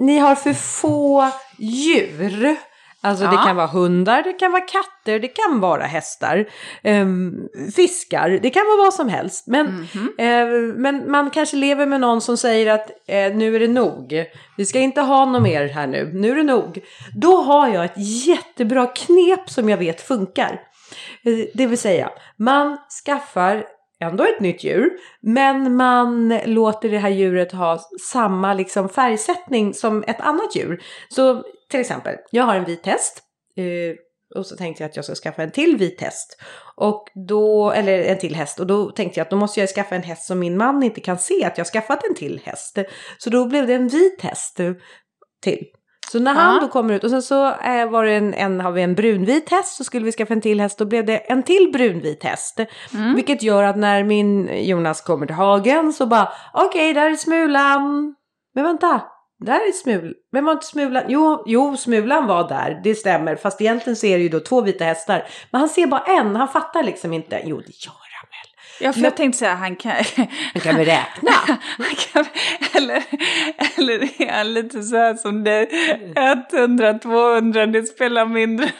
ni 0.00 0.18
har 0.18 0.34
för 0.34 0.52
få 0.52 1.28
djur. 1.58 2.56
Alltså 3.04 3.24
det 3.24 3.34
Ja. 3.34 3.42
kan 3.46 3.56
vara 3.56 3.66
hundar, 3.66 4.22
det 4.22 4.32
kan 4.32 4.52
vara 4.52 4.62
katter, 4.62 5.18
det 5.18 5.28
kan 5.28 5.60
vara 5.60 5.82
hästar, 5.84 6.48
ehm, 6.82 7.34
fiskar, 7.76 8.28
det 8.42 8.50
kan 8.50 8.62
vara 8.66 8.76
vad 8.86 8.94
som 8.94 9.08
helst. 9.08 9.46
Men, 9.46 9.66
Mhm. 9.94 10.12
eh, 10.18 10.74
men 10.76 11.10
man 11.10 11.30
kanske 11.30 11.56
lever 11.56 11.86
med 11.86 12.00
någon 12.00 12.20
som 12.20 12.36
säger 12.36 12.74
att 12.74 12.90
eh, 13.06 13.34
nu 13.34 13.56
är 13.56 13.60
det 13.60 13.68
nog. 13.68 14.24
Vi 14.56 14.64
ska 14.66 14.78
inte 14.78 15.00
ha 15.00 15.24
något 15.24 15.42
mer 15.42 15.68
här 15.68 15.86
nu, 15.86 16.10
nu 16.14 16.30
är 16.30 16.34
det 16.36 16.42
nog. 16.42 16.78
Då 17.16 17.36
har 17.42 17.68
jag 17.68 17.84
ett 17.84 18.26
jättebra 18.26 18.86
knep 18.86 19.50
som 19.50 19.68
jag 19.68 19.76
vet 19.78 20.00
funkar. 20.00 20.60
Det 21.54 21.66
vill 21.66 21.78
säga, 21.78 22.10
man 22.36 22.78
skaffar 23.06 23.64
ändå 24.00 24.24
ett 24.24 24.40
nytt 24.40 24.64
djur, 24.64 24.90
men 25.20 25.76
man 25.76 26.38
låter 26.44 26.88
det 26.88 26.98
här 26.98 27.10
djuret 27.10 27.52
ha 27.52 27.78
samma 28.10 28.54
liksom 28.54 28.88
färgsättning 28.88 29.74
som 29.74 30.04
ett 30.06 30.20
annat 30.20 30.56
djur. 30.56 30.82
Så 31.08 31.42
till 31.70 31.80
exempel, 31.80 32.16
jag 32.30 32.44
har 32.44 32.54
en 32.54 32.64
vit 32.64 32.86
häst. 32.86 33.22
Eh, 33.56 33.96
och 34.38 34.46
så 34.46 34.56
tänkte 34.56 34.82
jag 34.82 34.88
att 34.90 34.96
jag 34.96 35.04
ska 35.04 35.14
skaffa 35.14 35.42
en 35.42 35.50
till 35.50 35.76
vit 35.76 36.00
häst. 36.00 36.42
Och 36.76 37.08
då, 37.14 37.70
eller 37.70 38.02
en 38.02 38.18
till 38.18 38.34
häst. 38.34 38.60
Och 38.60 38.66
då 38.66 38.90
tänkte 38.90 39.20
jag 39.20 39.24
att 39.24 39.30
då 39.30 39.36
måste 39.36 39.60
jag 39.60 39.68
skaffa 39.68 39.94
en 39.94 40.02
häst 40.02 40.26
som 40.26 40.38
min 40.38 40.56
man 40.56 40.82
inte 40.82 41.00
kan 41.00 41.18
se 41.18 41.44
att 41.44 41.58
jag 41.58 41.64
har 41.64 41.70
skaffat 41.70 42.04
en 42.04 42.14
till 42.14 42.40
häst. 42.44 42.78
Så 43.18 43.30
då 43.30 43.46
blev 43.46 43.66
det 43.66 43.74
en 43.74 43.88
vit 43.88 44.22
häst 44.22 44.60
till. 45.42 45.66
Så 46.12 46.18
när 46.18 46.34
han 46.34 46.60
då 46.60 46.68
kommer 46.68 46.94
ut 46.94 47.04
och 47.04 47.10
sen 47.10 47.22
så 47.22 47.46
eh, 47.46 47.90
var 47.90 48.04
det 48.04 48.12
en, 48.12 48.34
en, 48.34 48.60
har 48.60 48.72
vi 48.72 48.82
en 48.82 48.94
brunvit 48.94 49.50
häst 49.50 49.76
så 49.76 49.84
skulle 49.84 50.04
vi 50.04 50.12
skaffa 50.12 50.34
en 50.34 50.40
till 50.40 50.60
häst. 50.60 50.78
Då 50.78 50.84
blev 50.84 51.06
det 51.06 51.16
en 51.16 51.42
till 51.42 51.70
brunvit 51.72 52.24
häst. 52.24 52.60
Mm. 52.94 53.14
Vilket 53.14 53.42
gör 53.42 53.62
att 53.62 53.76
när 53.76 54.04
min 54.04 54.50
Jonas 54.66 55.00
kommer 55.00 55.26
till 55.26 55.34
hagen 55.34 55.92
så 55.92 56.06
bara 56.06 56.32
okej 56.52 56.94
där 56.94 57.10
är 57.10 57.16
Smulan. 57.16 58.14
Men 58.54 58.64
vänta, 58.64 59.02
där 59.44 59.68
är 59.68 59.72
Smulan. 59.72 60.14
Men 60.32 60.44
var 60.44 60.52
inte 60.52 60.66
Smulan? 60.66 61.02
Jo, 61.08 61.42
jo, 61.46 61.76
Smulan 61.76 62.26
var 62.26 62.48
där, 62.48 62.80
det 62.84 62.94
stämmer. 62.94 63.36
Fast 63.36 63.60
egentligen 63.60 63.96
så 63.96 64.06
är 64.06 64.16
det 64.16 64.22
ju 64.22 64.28
då 64.28 64.40
två 64.40 64.60
vita 64.60 64.84
hästar. 64.84 65.26
Men 65.50 65.60
han 65.60 65.68
ser 65.68 65.86
bara 65.86 66.00
en, 66.00 66.36
han 66.36 66.48
fattar 66.48 66.82
liksom 66.82 67.12
inte. 67.12 67.40
Jo, 67.44 67.56
det 67.56 67.72
han 67.86 67.94
väl. 67.94 68.01
Ja, 68.82 68.92
för 68.92 69.00
jag 69.00 69.16
tänkte 69.16 69.38
säga 69.38 69.54
han 69.54 69.76
kan... 69.76 69.92
Han 70.52 70.60
kan 70.62 70.76
väl 70.76 70.86
räkna? 70.86 71.30
han 71.78 71.94
kan 72.12 72.24
eller, 72.74 73.02
eller 73.78 74.22
är 74.22 74.32
han 74.32 74.54
lite 74.54 74.82
så 74.82 74.96
här 74.96 75.14
som 75.14 75.44
det 75.44 75.68
100, 76.52 76.98
200, 76.98 77.66
det 77.66 77.82
spelar 77.86 78.26
mindre 78.26 78.66
roll. 78.66 78.72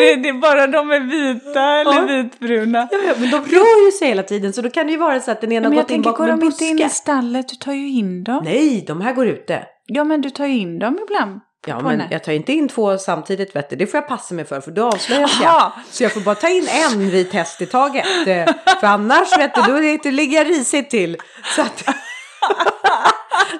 Det, 0.00 0.16
det 0.16 0.28
är 0.28 0.32
bara 0.32 0.66
de 0.66 0.90
är 0.90 1.00
vita 1.00 1.60
eller 1.80 1.92
Ja. 1.92 2.22
vitbruna. 2.22 2.88
Ja, 2.92 2.98
ja, 3.06 3.14
men 3.18 3.30
de 3.30 3.36
rör 3.36 3.84
ju 3.86 3.92
sig 3.92 4.08
hela 4.08 4.22
tiden 4.22 4.52
så 4.52 4.62
då 4.62 4.70
kan 4.70 4.86
det 4.86 4.92
ju 4.92 4.98
vara 4.98 5.20
så 5.20 5.30
att 5.30 5.40
den 5.40 5.52
ena 5.52 5.60
Men 5.68 5.72
har 5.72 5.76
jag 5.76 5.84
gått 5.84 5.90
in 5.90 5.94
tänker, 5.96 6.10
bakom 6.10 6.26
går 6.26 6.32
en 6.32 6.40
de 6.40 6.46
inte 6.46 6.64
in 6.64 6.76
buske. 6.76 6.86
i 6.86 6.90
stallet? 6.90 7.48
Du 7.48 7.56
tar 7.56 7.72
ju 7.72 7.88
in 7.88 8.24
dem. 8.24 8.42
Nej, 8.44 8.84
de 8.86 9.00
här 9.00 9.12
går 9.12 9.26
ute. 9.26 9.62
Ja, 9.86 10.04
men 10.04 10.20
du 10.20 10.30
tar 10.30 10.46
ju 10.46 10.56
in 10.58 10.78
dem 10.78 10.98
ibland. 11.08 11.40
Ja, 11.66 11.80
men 11.82 12.02
jag 12.10 12.24
tar 12.24 12.32
inte 12.32 12.52
in 12.52 12.68
två 12.68 12.98
samtidigt 12.98 13.56
vet 13.56 13.70
du. 13.70 13.76
Det 13.76 13.86
får 13.86 13.98
jag 13.98 14.08
passa 14.08 14.34
mig 14.34 14.44
för, 14.44 14.60
för 14.60 14.70
då 14.70 14.86
avslöjas 14.86 15.40
jag. 15.42 15.72
Så 15.90 16.02
jag 16.02 16.12
får 16.12 16.20
bara 16.20 16.34
ta 16.34 16.48
in 16.48 16.68
en 16.68 17.10
vit 17.10 17.32
häst 17.32 17.62
i 17.62 17.66
taget. 17.66 18.06
Eh, 18.26 18.54
För 18.80 18.86
annars 18.86 19.38
vet 19.38 19.54
du, 19.54 19.62
då 19.62 20.10
ligger 20.10 20.38
jag 20.38 20.46
risigt 20.46 20.90
till. 20.90 21.16
Så 21.56 21.62
att... 21.62 21.84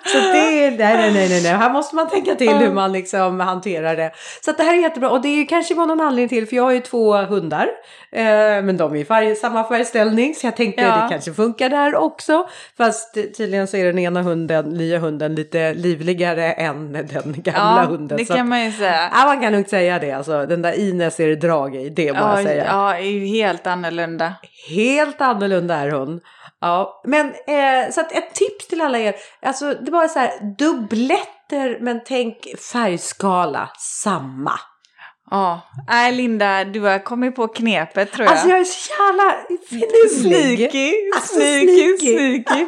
Så 0.05 0.19
det 0.19 0.33
nej, 0.33 0.77
nej, 0.79 1.13
nej, 1.13 1.43
nej, 1.43 1.53
här 1.53 1.71
måste 1.73 1.97
man 1.97 2.09
tänka 2.11 2.35
till 2.35 2.49
hur 2.57 2.73
man 2.73 2.93
liksom 2.93 3.41
hanterar 3.41 3.97
det. 3.97 4.11
Så 4.45 4.53
det 4.53 4.63
här 4.63 4.75
är 4.75 4.83
jättebra 4.83 5.11
och 5.11 5.23
det 5.23 5.29
är 5.29 5.47
kanske 5.47 5.75
var 5.75 5.87
någon 5.87 6.01
anledning 6.01 6.29
till, 6.29 6.49
för 6.49 6.57
jag 6.57 6.63
har 6.63 6.73
ju 6.73 6.81
två 6.81 7.17
hundar. 7.17 7.69
Eh, 8.13 8.25
men 8.63 8.77
de 8.77 8.93
är 8.95 9.01
i 9.01 9.05
färg, 9.05 9.37
samma 9.37 9.65
färgställning, 9.69 10.35
så 10.35 10.47
jag 10.47 10.57
tänkte 10.57 10.83
Ja. 10.83 10.89
det 11.03 11.07
kanske 11.11 11.33
funkar 11.33 11.69
där 11.69 11.95
också. 11.95 12.49
Fast 12.77 13.15
tydligen 13.15 13.67
så 13.67 13.77
är 13.77 13.85
den 13.85 13.99
ena 13.99 14.23
hunden, 14.23 14.65
nya 14.71 14.99
hunden, 14.99 15.35
lite 15.35 15.75
livligare 15.75 16.53
än 16.53 16.93
den 16.93 17.35
gamla 17.43 17.83
ja, 17.83 17.87
hunden. 17.89 18.19
det 18.19 18.25
så 18.25 18.35
kan 18.35 18.49
man 18.49 18.65
ju 18.65 18.73
säga. 18.73 19.11
Ja, 19.13 19.25
man 19.27 19.41
kan 19.41 19.53
nog 19.53 19.69
säga 19.69 19.99
det. 19.99 20.13
Alltså, 20.13 20.47
den 20.47 20.63
där 20.63 20.79
Ines 20.79 21.21
är 21.21 21.27
det 21.27 21.37
drag 21.37 21.77
i, 21.77 21.89
det 21.89 22.05
jag 22.05 22.17
Ja, 22.17 22.37
säga. 22.43 22.65
ja, 22.69 22.95
är 22.97 23.11
ju 23.11 23.27
helt 23.27 23.67
annorlunda. 23.67 24.33
Helt 24.69 25.21
annorlunda 25.21 25.75
är 25.77 25.91
hon. 25.91 26.21
Ja, 26.65 27.01
men 27.05 27.27
eh, 27.27 27.91
så 27.93 28.01
att 28.01 28.13
ett 28.13 28.35
tips 28.35 28.67
till 28.69 28.81
alla 28.81 28.99
er. 28.99 29.15
Alltså 29.43 29.75
det 29.75 29.91
var 29.91 30.09
så 30.09 30.19
här 30.19 30.57
dubbletter 30.59 31.79
men 31.81 32.01
tänk 32.05 32.59
färgskala 32.73 33.71
samma. 33.79 34.61
Ja, 35.31 35.61
nej 35.89 36.13
Linda, 36.13 36.65
du 36.65 36.81
har 36.81 36.99
kommit 36.99 37.37
på 37.37 37.49
knepet 37.49 38.13
tror 38.13 38.25
jag. 38.25 38.33
Alltså 38.33 38.49
jag 38.49 38.59
är 38.59 38.65
så 38.65 38.93
jävla 38.93 39.35
finurlig. 39.69 40.71
Sneaky, 40.71 40.93
Alltså, 41.17 41.35
sneaky, 41.35 41.97
sneaky. 41.99 42.67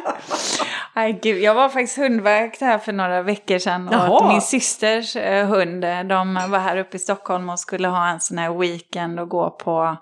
Nej 0.95 1.19
gud, 1.23 1.41
jag 1.41 1.53
var 1.53 1.69
faktiskt 1.69 1.97
hundvakt 1.97 2.61
här 2.61 2.77
för 2.77 2.93
några 2.93 3.21
veckor 3.21 3.57
sedan. 3.59 3.87
Och 3.87 3.93
Jaha. 3.93 4.27
min 4.31 4.41
systers 4.41 5.15
eh, 5.15 5.47
hund, 5.47 5.81
de 6.09 6.33
var 6.49 6.59
här 6.59 6.77
uppe 6.77 6.95
i 6.97 6.99
Stockholm 6.99 7.49
och 7.49 7.59
skulle 7.59 7.87
ha 7.87 8.07
en 8.07 8.19
sån 8.19 8.37
här 8.37 8.53
weekend 8.59 9.19
och 9.19 9.29
gå 9.29 9.49
på, 9.49 9.97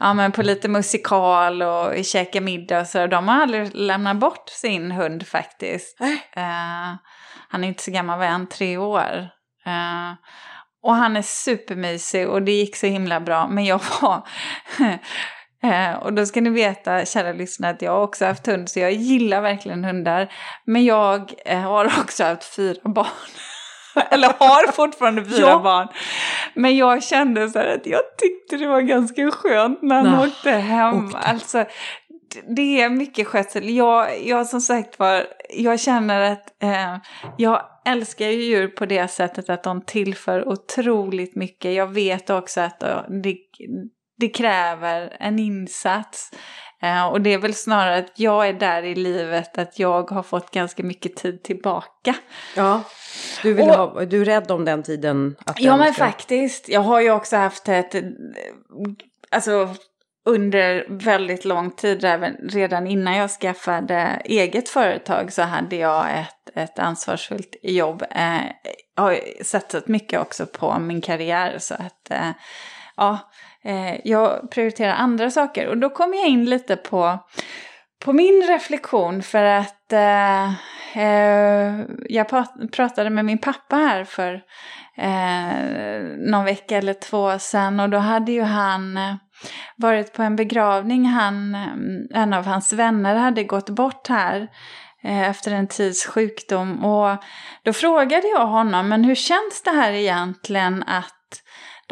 ja, 0.00 0.14
men 0.14 0.32
på 0.32 0.42
lite 0.42 0.68
musikal 0.68 1.62
och 1.62 2.04
käka 2.04 2.40
middag 2.40 2.80
och 2.80 2.86
så. 2.86 3.06
De 3.06 3.28
har 3.28 3.42
aldrig 3.42 3.70
lämnat 3.74 4.16
bort 4.16 4.48
sin 4.48 4.90
hund 4.90 5.26
faktiskt. 5.26 6.00
Nej. 6.00 6.22
Eh, 6.36 6.94
han 7.48 7.64
är 7.64 7.68
inte 7.68 7.82
så 7.82 7.90
gammal, 7.90 8.18
var 8.18 8.26
han? 8.26 8.46
Tre 8.46 8.76
år. 8.76 9.28
Eh, 9.66 10.12
och 10.82 10.94
han 10.94 11.16
är 11.16 11.22
supermysig 11.22 12.28
och 12.28 12.42
det 12.42 12.52
gick 12.52 12.76
så 12.76 12.86
himla 12.86 13.20
bra. 13.20 13.48
Men 13.48 13.64
jag 13.64 13.80
var... 14.00 14.22
eh, 15.64 15.94
och 16.02 16.12
då 16.12 16.26
ska 16.26 16.40
ni 16.40 16.50
veta, 16.50 17.04
kära 17.04 17.32
lyssnare, 17.32 17.70
att 17.72 17.82
jag 17.82 17.92
har 17.92 18.02
också 18.02 18.24
haft 18.24 18.46
hund. 18.46 18.68
Så 18.70 18.78
jag 18.80 18.92
gillar 18.92 19.40
verkligen 19.40 19.84
hundar. 19.84 20.32
Men 20.64 20.84
jag 20.84 21.32
eh, 21.44 21.60
har 21.60 21.84
också 22.00 22.24
haft 22.24 22.54
fyra 22.56 22.80
barn. 22.84 23.06
Eller 24.10 24.28
har 24.38 24.72
fortfarande 24.72 25.24
fyra 25.24 25.48
Ja. 25.48 25.58
barn. 25.58 25.88
Men 26.54 26.76
jag 26.76 27.02
kände 27.02 27.50
så 27.50 27.58
här 27.58 27.74
att 27.74 27.86
jag 27.86 28.00
tyckte 28.18 28.56
det 28.56 28.66
var 28.68 28.80
ganska 28.80 29.30
skönt 29.30 29.82
när 29.82 29.96
han 29.96 30.04
Nah, 30.04 30.22
åkte 30.28 30.50
hem. 30.50 31.04
åkte. 31.06 31.18
Alltså, 31.18 31.64
det 32.56 32.80
är 32.82 32.90
mycket 32.90 33.26
skötsel. 33.26 33.70
Jag, 33.76 34.26
jag 34.26 34.46
som 34.46 34.60
sagt 34.60 34.98
var, 34.98 35.26
jag 35.50 35.80
känner 35.80 36.32
att 36.32 36.62
eh, 36.62 36.96
jag 37.36 37.62
älskar 37.84 38.26
ju 38.26 38.42
djur 38.42 38.68
på 38.68 38.86
det 38.86 39.08
sättet 39.08 39.50
att 39.50 39.62
de 39.62 39.82
tillför 39.84 40.48
otroligt 40.48 41.36
mycket. 41.36 41.74
Jag 41.74 41.86
vet 41.86 42.30
också 42.30 42.60
att 42.60 42.80
det, 43.22 43.36
det 44.18 44.28
kräver 44.28 45.16
en 45.20 45.38
insats. 45.38 46.30
Eh, 46.82 47.06
och 47.06 47.20
det 47.20 47.32
är 47.32 47.38
väl 47.38 47.54
snarare 47.54 47.96
att 47.98 48.12
jag 48.20 48.48
är 48.48 48.52
där 48.52 48.82
i 48.82 48.94
livet 48.94 49.58
att 49.58 49.78
jag 49.78 50.10
har 50.10 50.22
fått 50.22 50.50
ganska 50.50 50.82
mycket 50.82 51.16
tid 51.16 51.42
tillbaka. 51.42 52.14
Ja, 52.56 52.82
du, 53.42 53.54
vill 53.54 53.68
Och- 53.68 53.74
ha, 53.76 54.04
du 54.04 54.20
är 54.20 54.24
rädd 54.24 54.50
om 54.50 54.64
den 54.64 54.82
tiden? 54.82 55.36
Att 55.46 55.60
Ja 55.60 55.76
men 55.76 55.94
ska- 55.94 56.04
faktiskt. 56.04 56.68
Jag 56.68 56.80
har 56.80 57.00
ju 57.00 57.10
också 57.10 57.36
haft 57.36 57.68
ett, 57.68 57.94
alltså 59.30 59.68
under 60.24 60.86
väldigt 60.88 61.44
lång 61.44 61.70
tid, 61.70 62.04
även 62.04 62.36
redan 62.42 62.86
innan 62.86 63.16
jag 63.16 63.30
skaffade 63.30 64.22
eget 64.24 64.68
företag 64.68 65.32
så 65.32 65.42
hade 65.42 65.76
jag 65.76 66.18
ett, 66.18 66.56
ett 66.56 66.78
ansvarsfullt 66.78 67.56
jobb. 67.62 68.02
Eh, 68.10 68.42
jag 68.96 69.02
har 69.02 69.42
satsat 69.44 69.88
mycket 69.88 70.20
också 70.20 70.46
på 70.46 70.78
min 70.78 71.00
karriär 71.00 71.58
så 71.58 71.74
att 71.74 72.10
eh, 72.10 72.30
ja, 72.96 73.18
eh, 73.64 73.96
jag 74.04 74.50
prioriterar 74.50 74.92
andra 74.92 75.30
saker. 75.30 75.68
Och 75.68 75.78
då 75.78 75.90
kom 75.90 76.14
jag 76.14 76.26
in 76.26 76.44
lite 76.44 76.76
på, 76.76 77.18
på 78.04 78.12
min 78.12 78.42
reflektion 78.48 79.22
för 79.22 79.44
att 79.44 79.92
eh, 79.92 80.44
eh, 81.02 81.80
jag 82.08 82.28
pratade 82.72 83.10
med 83.10 83.24
min 83.24 83.38
pappa 83.38 83.76
här 83.76 84.04
för 84.04 84.42
eh, 84.96 86.02
någon 86.18 86.44
vecka 86.44 86.78
eller 86.78 86.94
två 86.94 87.38
sedan 87.38 87.80
och 87.80 87.90
då 87.90 87.98
hade 87.98 88.32
ju 88.32 88.42
han 88.42 88.96
eh, 88.96 89.14
varit 89.76 90.12
på 90.12 90.22
en 90.22 90.36
begravning. 90.36 91.06
Han, 91.06 91.54
eh, 91.54 92.22
en 92.22 92.32
av 92.32 92.46
hans 92.46 92.72
vänner 92.72 93.16
hade 93.16 93.44
gått 93.44 93.70
bort 93.70 94.08
här 94.08 94.48
eh, 95.02 95.28
efter 95.28 95.52
en 95.52 95.66
tids 95.66 96.06
sjukdom 96.06 96.84
och 96.84 97.16
då 97.62 97.72
frågade 97.72 98.28
jag 98.28 98.46
honom, 98.46 98.88
men 98.88 99.04
hur 99.04 99.14
känns 99.14 99.62
det 99.64 99.70
här 99.70 99.92
egentligen 99.92 100.82
att 100.82 101.12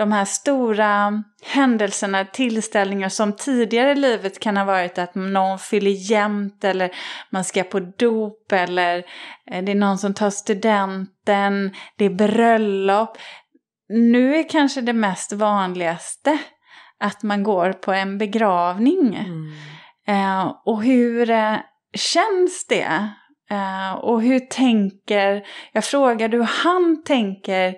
de 0.00 0.12
här 0.12 0.24
stora 0.24 1.22
händelserna, 1.42 2.24
tillställningar 2.24 3.08
som 3.08 3.32
tidigare 3.32 3.90
i 3.90 3.94
livet 3.94 4.40
kan 4.40 4.56
ha 4.56 4.64
varit 4.64 4.98
att 4.98 5.14
någon 5.14 5.58
fyller 5.58 6.10
jämnt 6.10 6.64
eller 6.64 6.90
man 7.30 7.44
ska 7.44 7.62
på 7.62 7.80
dop 7.80 8.52
eller 8.52 8.98
eh, 9.50 9.64
det 9.64 9.72
är 9.72 9.76
någon 9.76 9.98
som 9.98 10.14
tar 10.14 10.30
studenten, 10.30 11.74
det 11.96 12.04
är 12.04 12.10
bröllop. 12.10 13.18
Nu 13.88 14.36
är 14.36 14.48
kanske 14.48 14.80
det 14.80 14.92
mest 14.92 15.32
vanligaste 15.32 16.38
att 17.00 17.22
man 17.22 17.42
går 17.42 17.72
på 17.72 17.92
en 17.92 18.18
begravning. 18.18 19.14
Mm. 19.14 19.52
Eh, 20.06 20.56
och 20.64 20.82
hur 20.82 21.30
eh, 21.30 21.56
känns 21.94 22.66
det? 22.68 23.10
Eh, 23.50 23.92
och 23.92 24.22
hur 24.22 24.40
tänker, 24.40 25.46
jag 25.72 25.84
frågade 25.84 26.36
hur 26.36 26.44
han 26.44 27.02
tänker 27.04 27.74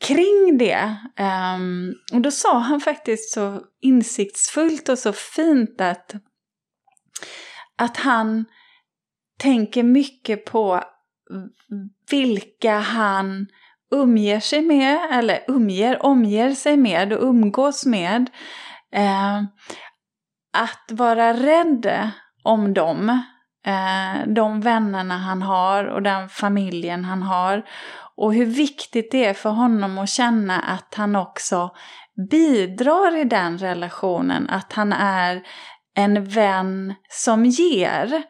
kring 0.00 0.58
det. 0.58 0.96
Ehm, 1.16 1.94
och 2.12 2.20
då 2.20 2.30
sa 2.30 2.58
han 2.58 2.80
faktiskt 2.80 3.32
så 3.32 3.60
insiktsfullt 3.80 4.88
och 4.88 4.98
så 4.98 5.12
fint 5.12 5.80
att, 5.80 6.14
att 7.76 7.96
han 7.96 8.44
tänker 9.38 9.82
mycket 9.82 10.44
på 10.44 10.82
vilka 12.10 12.78
han 12.78 13.46
umger 13.94 14.40
sig 14.40 14.62
med, 14.62 14.98
eller 15.12 15.38
umger, 15.48 16.06
omger 16.06 16.50
sig 16.50 16.76
med 16.76 17.12
och 17.12 17.22
umgås 17.22 17.86
med. 17.86 18.30
Eh, 18.92 19.38
att 20.58 20.90
vara 20.90 21.32
rädd 21.32 22.10
om 22.42 22.74
dem, 22.74 23.08
eh, 23.66 24.26
de 24.26 24.60
vännerna 24.60 25.18
han 25.18 25.42
har 25.42 25.84
och 25.84 26.02
den 26.02 26.28
familjen 26.28 27.04
han 27.04 27.22
har. 27.22 27.64
Och 28.16 28.34
hur 28.34 28.46
viktigt 28.46 29.10
det 29.12 29.24
är 29.24 29.34
för 29.34 29.50
honom 29.50 29.98
att 29.98 30.08
känna 30.08 30.60
att 30.60 30.94
han 30.94 31.16
också 31.16 31.70
bidrar 32.30 33.16
i 33.16 33.24
den 33.24 33.58
relationen, 33.58 34.50
att 34.50 34.72
han 34.72 34.92
är 34.92 35.42
en 35.94 36.24
vän 36.24 36.94
som 37.08 37.44
ger 37.44 38.22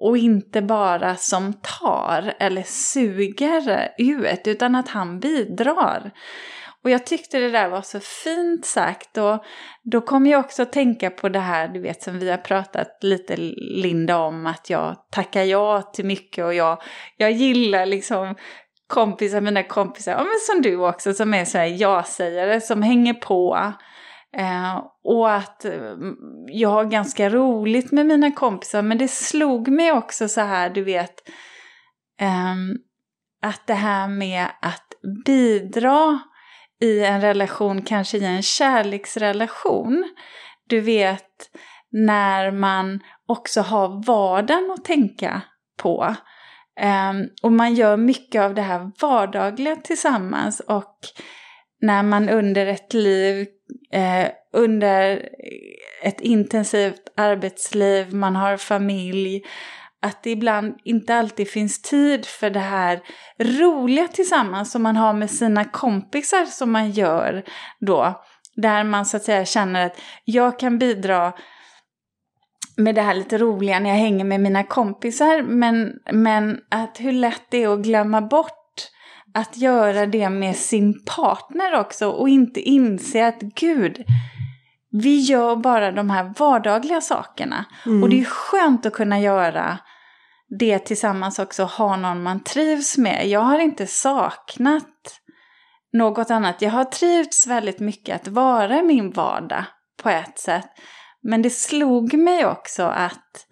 och 0.00 0.16
inte 0.16 0.62
bara 0.62 1.16
som 1.16 1.52
tar 1.52 2.34
eller 2.38 2.62
suger 2.62 3.90
ut, 3.98 4.46
utan 4.46 4.74
att 4.74 4.88
han 4.88 5.20
bidrar. 5.20 6.10
Och 6.84 6.90
jag 6.90 7.06
tyckte 7.06 7.38
det 7.38 7.50
där 7.50 7.68
var 7.68 7.82
så 7.82 8.00
fint 8.00 8.66
sagt 8.66 9.18
och 9.18 9.44
då 9.82 10.00
kom 10.00 10.26
jag 10.26 10.40
också 10.40 10.62
att 10.62 10.72
tänka 10.72 11.10
på 11.10 11.28
det 11.28 11.38
här, 11.38 11.68
du 11.68 11.80
vet 11.80 12.02
som 12.02 12.18
vi 12.18 12.30
har 12.30 12.38
pratat 12.38 12.98
lite 13.00 13.36
Linda 13.56 14.18
om, 14.18 14.46
att 14.46 14.70
jag 14.70 14.96
tackar 15.10 15.42
ja 15.42 15.82
till 15.82 16.04
mycket 16.04 16.44
och 16.44 16.54
jag, 16.54 16.82
jag 17.16 17.32
gillar 17.32 17.86
liksom 17.86 18.34
kompisar, 18.86 19.40
mina 19.40 19.62
kompisar, 19.62 20.12
ja, 20.12 20.18
men 20.18 20.40
som 20.40 20.62
du 20.62 20.76
också, 20.76 21.14
som 21.14 21.34
är 21.34 21.44
så 21.44 21.58
här 21.58 21.66
ja-sägare, 21.80 22.60
som 22.60 22.82
hänger 22.82 23.14
på. 23.14 23.72
Eh, 24.36 24.84
och 25.04 25.32
att 25.32 25.64
eh, 25.64 25.96
jag 26.46 26.68
har 26.68 26.84
ganska 26.84 27.30
roligt 27.30 27.92
med 27.92 28.06
mina 28.06 28.32
kompisar, 28.32 28.82
men 28.82 28.98
det 28.98 29.08
slog 29.08 29.68
mig 29.68 29.92
också 29.92 30.28
så 30.28 30.40
här, 30.40 30.70
du 30.70 30.84
vet, 30.84 31.22
Eh, 32.20 32.54
att 33.42 33.66
det 33.66 33.74
här 33.74 34.08
med 34.08 34.46
att 34.60 34.86
bidra 35.24 36.20
i 36.80 37.04
en 37.04 37.20
relation, 37.20 37.82
kanske 37.82 38.18
i 38.18 38.24
en 38.24 38.42
kärleksrelation, 38.42 40.14
du 40.68 40.80
vet, 40.80 41.50
när 41.90 42.50
man 42.50 43.00
också 43.26 43.60
har 43.60 44.06
vardagen 44.06 44.70
att 44.70 44.84
tänka 44.84 45.42
på. 45.82 46.14
Um, 46.80 47.28
och 47.42 47.52
man 47.52 47.74
gör 47.74 47.96
mycket 47.96 48.42
av 48.42 48.54
det 48.54 48.62
här 48.62 48.90
vardagliga 49.00 49.76
tillsammans 49.76 50.60
och 50.60 50.98
när 51.80 52.02
man 52.02 52.28
under 52.28 52.66
ett 52.66 52.94
liv, 52.94 53.46
eh, 53.92 54.28
under 54.52 55.28
ett 56.02 56.20
intensivt 56.20 57.12
arbetsliv, 57.16 58.14
man 58.14 58.36
har 58.36 58.56
familj, 58.56 59.42
att 60.02 60.22
det 60.22 60.30
ibland 60.30 60.74
inte 60.84 61.14
alltid 61.14 61.48
finns 61.48 61.82
tid 61.82 62.26
för 62.26 62.50
det 62.50 62.60
här 62.60 63.00
roliga 63.38 64.08
tillsammans 64.08 64.72
som 64.72 64.82
man 64.82 64.96
har 64.96 65.12
med 65.12 65.30
sina 65.30 65.64
kompisar 65.64 66.44
som 66.44 66.72
man 66.72 66.90
gör 66.90 67.44
då. 67.80 68.22
Där 68.56 68.84
man 68.84 69.06
så 69.06 69.16
att 69.16 69.22
säga 69.22 69.44
känner 69.44 69.86
att 69.86 70.00
jag 70.24 70.58
kan 70.58 70.78
bidra 70.78 71.32
med 72.76 72.94
det 72.94 73.02
här 73.02 73.14
lite 73.14 73.38
roliga 73.38 73.80
när 73.80 73.90
jag 73.90 73.96
hänger 73.96 74.24
med 74.24 74.40
mina 74.40 74.64
kompisar. 74.64 75.42
Men, 75.42 75.92
men 76.12 76.60
att 76.68 77.00
hur 77.00 77.12
lätt 77.12 77.42
det 77.50 77.62
är 77.62 77.68
att 77.68 77.80
glömma 77.80 78.20
bort 78.20 78.59
att 79.34 79.56
göra 79.56 80.06
det 80.06 80.30
med 80.30 80.56
sin 80.56 81.04
partner 81.04 81.80
också 81.80 82.10
och 82.10 82.28
inte 82.28 82.60
inse 82.60 83.26
att 83.26 83.40
gud, 83.40 84.04
vi 84.90 85.20
gör 85.20 85.56
bara 85.56 85.92
de 85.92 86.10
här 86.10 86.34
vardagliga 86.38 87.00
sakerna. 87.00 87.64
Mm. 87.86 88.02
Och 88.02 88.08
det 88.08 88.20
är 88.20 88.24
skönt 88.24 88.86
att 88.86 88.92
kunna 88.92 89.20
göra 89.20 89.78
det 90.58 90.78
tillsammans 90.78 91.38
också, 91.38 91.64
ha 91.64 91.96
någon 91.96 92.22
man 92.22 92.44
trivs 92.44 92.98
med. 92.98 93.28
Jag 93.28 93.40
har 93.40 93.58
inte 93.58 93.86
saknat 93.86 95.20
något 95.92 96.30
annat. 96.30 96.62
Jag 96.62 96.70
har 96.70 96.84
trivts 96.84 97.46
väldigt 97.46 97.80
mycket 97.80 98.16
att 98.16 98.28
vara 98.28 98.78
i 98.78 98.82
min 98.82 99.10
vardag 99.10 99.64
på 100.02 100.08
ett 100.08 100.38
sätt. 100.38 100.70
Men 101.22 101.42
det 101.42 101.50
slog 101.50 102.14
mig 102.14 102.46
också 102.46 102.82
att 102.82 103.46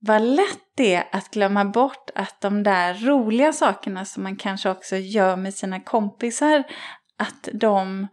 vad 0.00 0.22
lätt 0.22 0.69
det 0.80 1.04
att 1.12 1.30
glömma 1.30 1.64
bort 1.64 2.10
att 2.14 2.40
de 2.40 2.62
där 2.62 2.94
roliga 2.94 3.52
sakerna 3.52 4.04
som 4.04 4.22
man 4.22 4.36
kanske 4.36 4.70
också 4.70 4.96
gör 4.96 5.36
med 5.36 5.54
sina 5.54 5.80
kompisar, 5.80 6.64
att 7.18 7.48
de 7.52 8.08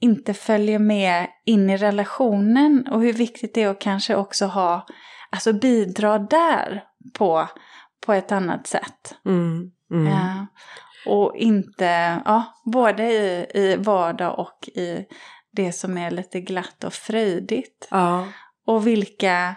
inte 0.00 0.34
följer 0.34 0.78
med 0.78 1.26
in 1.44 1.70
i 1.70 1.76
relationen 1.76 2.88
och 2.90 3.00
hur 3.00 3.12
viktigt 3.12 3.54
det 3.54 3.62
är 3.62 3.68
att 3.68 3.80
kanske 3.80 4.16
också 4.16 4.46
ha, 4.46 4.86
alltså 5.30 5.52
bidra 5.52 6.18
där 6.18 6.84
på, 7.18 7.48
på 8.06 8.12
ett 8.12 8.32
annat 8.32 8.66
sätt. 8.66 9.14
Mm. 9.24 9.70
Mm. 9.90 10.12
Ja. 10.12 10.46
Och 11.06 11.36
inte, 11.36 12.22
ja, 12.24 12.44
både 12.64 13.04
i, 13.04 13.46
i 13.54 13.76
vardag 13.76 14.38
och 14.38 14.68
i 14.68 15.04
det 15.52 15.72
som 15.72 15.98
är 15.98 16.10
lite 16.10 16.40
glatt 16.40 16.84
och 16.84 16.92
fröjdigt. 16.92 17.88
Ja. 17.90 18.26
Och 18.66 18.86
vilka, 18.86 19.54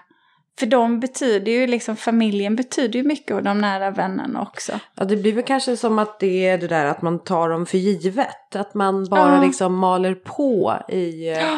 för 0.59 0.65
de 0.65 0.99
betyder 0.99 1.51
ju 1.51 1.67
liksom, 1.67 1.95
familjen 1.95 2.55
betyder 2.55 2.99
ju 2.99 3.05
mycket 3.05 3.35
och 3.35 3.43
de 3.43 3.57
nära 3.57 3.91
vännerna 3.91 4.41
också. 4.41 4.79
ja, 4.95 5.05
det 5.05 5.15
blir 5.15 5.33
väl 5.33 5.43
kanske 5.43 5.77
som 5.77 5.99
att 5.99 6.19
det 6.19 6.47
är 6.47 6.57
det 6.57 6.67
där 6.67 6.85
att 6.85 7.01
man 7.01 7.19
tar 7.19 7.49
dem 7.49 7.65
för 7.65 7.77
givet. 7.77 8.55
Att 8.55 8.73
man 8.73 9.05
bara 9.09 9.35
Ja. 9.35 9.41
liksom 9.41 9.75
maler 9.75 10.15
på 10.15 10.73
i, 10.89 11.29
eh, 11.31 11.55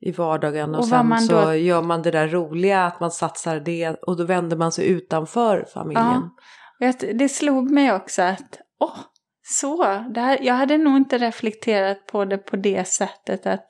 i 0.00 0.12
vardagen 0.12 0.74
och, 0.74 0.78
Och 0.80 0.86
sen 0.86 1.18
så 1.20 1.40
då- 1.44 1.54
gör 1.54 1.82
man 1.82 2.02
det 2.02 2.10
där 2.10 2.28
roliga, 2.28 2.84
att 2.86 3.00
man 3.00 3.10
satsar 3.10 3.60
det 3.60 3.88
och 4.02 4.16
då 4.16 4.24
vänder 4.24 4.56
man 4.56 4.72
sig 4.72 4.86
utanför 4.88 5.66
familjen. 5.74 6.30
Jag- 6.78 7.18
det 7.18 7.28
slog 7.28 7.70
mig 7.70 7.92
också 7.92 8.22
att, 8.22 8.58
åh, 8.80 8.98
så, 9.42 9.84
det 10.14 10.20
här, 10.20 10.38
jag 10.42 10.54
hade 10.54 10.78
nog 10.78 10.96
inte 10.96 11.18
reflekterat 11.18 12.06
på 12.06 12.24
det 12.24 12.38
på 12.38 12.56
det 12.56 12.88
sättet 12.88 13.46
att 13.46 13.66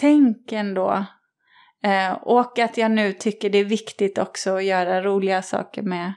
tänk 0.00 0.52
ändå. 0.52 1.04
Eh, 1.84 2.12
och 2.12 2.58
att 2.58 2.76
jag 2.76 2.90
nu 2.90 3.12
tycker 3.12 3.50
det 3.50 3.58
är 3.58 3.64
viktigt 3.64 4.18
också 4.18 4.56
att 4.56 4.64
göra 4.64 5.02
roliga 5.02 5.42
saker 5.42 5.82
med, 5.82 6.12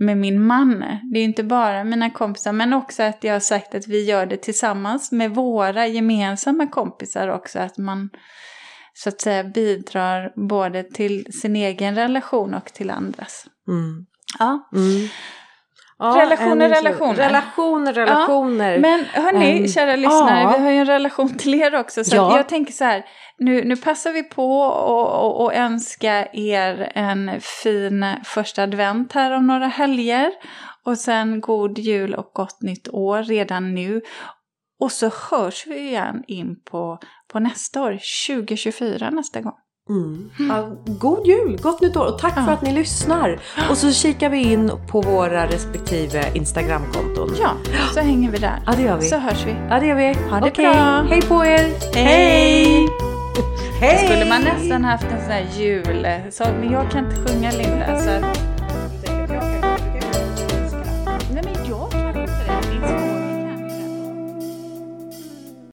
med 0.00 0.16
min 0.16 0.46
man. 0.46 0.84
Det 1.12 1.18
är 1.18 1.24
inte 1.24 1.44
bara 1.44 1.84
mina 1.84 2.10
kompisar 2.10 2.52
men 2.52 2.72
också 2.72 3.02
att 3.02 3.24
jag 3.24 3.32
har 3.32 3.40
sagt 3.40 3.74
att 3.74 3.88
vi 3.88 4.04
gör 4.04 4.26
det 4.26 4.36
tillsammans 4.36 5.12
med 5.12 5.34
våra 5.34 5.86
gemensamma 5.86 6.66
kompisar 6.66 7.28
också. 7.28 7.58
Att 7.58 7.78
man 7.78 8.10
så 8.94 9.08
att 9.08 9.20
säga 9.20 9.44
bidrar 9.44 10.32
både 10.48 10.82
till 10.82 11.32
sin 11.32 11.56
egen 11.56 11.94
relation 11.94 12.54
och 12.54 12.66
till 12.66 12.90
andras. 12.90 13.46
Mm. 13.68 14.06
Ja. 14.38 14.68
Mm. 14.74 15.08
Relationer, 16.00 16.64
en- 16.64 16.74
relationer. 16.74 17.14
Relationer, 17.14 17.92
relationer. 17.92 18.78
Men 18.78 19.04
hörni, 19.04 19.58
Ehm, 19.58 19.68
kära 19.68 19.96
lyssnare, 19.96 20.40
ja. 20.42 20.54
vi 20.58 20.62
har 20.64 20.70
ju 20.70 20.76
en 20.78 20.86
relation 20.86 21.34
till 21.38 21.54
er 21.54 21.74
också. 21.74 22.04
Så 22.04 22.16
Ja. 22.16 22.28
att 22.30 22.36
jag 22.36 22.48
tänker 22.48 22.72
så 22.72 22.84
här, 22.84 23.04
nu, 23.38 23.64
nu 23.64 23.76
passar 23.76 24.12
vi 24.12 24.22
på 24.22 24.60
och, 24.60 25.24
och, 25.24 25.44
och 25.44 25.54
önska 25.54 26.26
er 26.32 26.92
en 26.94 27.30
fin 27.40 28.06
första 28.24 28.62
advent 28.62 29.12
här 29.12 29.30
om 29.36 29.46
några 29.46 29.66
helger. 29.66 30.30
Och 30.84 30.98
sen 30.98 31.40
god 31.40 31.78
jul 31.78 32.14
och 32.14 32.30
gott 32.34 32.62
nytt 32.62 32.88
år 32.88 33.22
redan 33.22 33.74
nu. 33.74 34.00
Och 34.80 34.92
så 34.92 35.10
hörs 35.30 35.66
vi 35.66 35.78
igen 35.78 36.24
in 36.26 36.56
på, 36.70 36.98
på 37.32 37.38
nästa 37.38 37.82
år, 37.82 37.98
2024 38.28 39.10
nästa 39.10 39.40
gång. 39.40 39.52
Mm. 39.88 40.30
Ja, 40.38 40.68
god 40.86 41.26
jul, 41.26 41.58
gott 41.62 41.80
nytt 41.80 41.96
år 41.96 42.06
och 42.06 42.18
tack 42.18 42.32
Ja. 42.36 42.44
för 42.44 42.52
att 42.52 42.62
ni 42.62 42.72
lyssnar. 42.72 43.40
Och 43.70 43.76
så 43.76 43.92
kikar 43.92 44.28
vi 44.30 44.52
in 44.52 44.70
på 44.88 45.00
våra 45.00 45.46
respektive 45.46 46.24
Instagramkonton. 46.34 47.30
Ja, 47.40 47.50
så 47.94 48.00
hänger 48.00 48.30
vi 48.30 48.38
där. 48.38 48.62
Ja, 48.66 48.72
det 48.76 48.82
gör 48.82 48.96
vi. 48.96 49.02
Så 49.08 49.16
hörs 49.18 49.46
vi. 49.46 49.54
Ja, 49.70 49.80
det 49.80 49.86
gör 49.86 49.94
vi. 49.94 50.14
Ha 50.30 50.40
det 50.40 50.46
Okej, 50.50 50.64
bra. 50.74 51.04
Hej 51.10 51.22
på 51.22 51.44
er! 51.44 51.94
Hej! 51.94 52.88
Hej! 53.80 54.08
Skulle 54.08 54.28
man 54.30 54.42
nästan 54.42 54.84
haft 54.84 55.04
en 55.04 55.20
sån 55.22 55.30
här 55.32 55.46
jul... 55.56 56.06
Så, 56.30 56.44
men 56.60 56.72
jag 56.72 56.90
kan 56.90 57.04
inte 57.04 57.16
sjunga 57.16 57.50
Linda, 57.50 57.98
så 58.00 58.10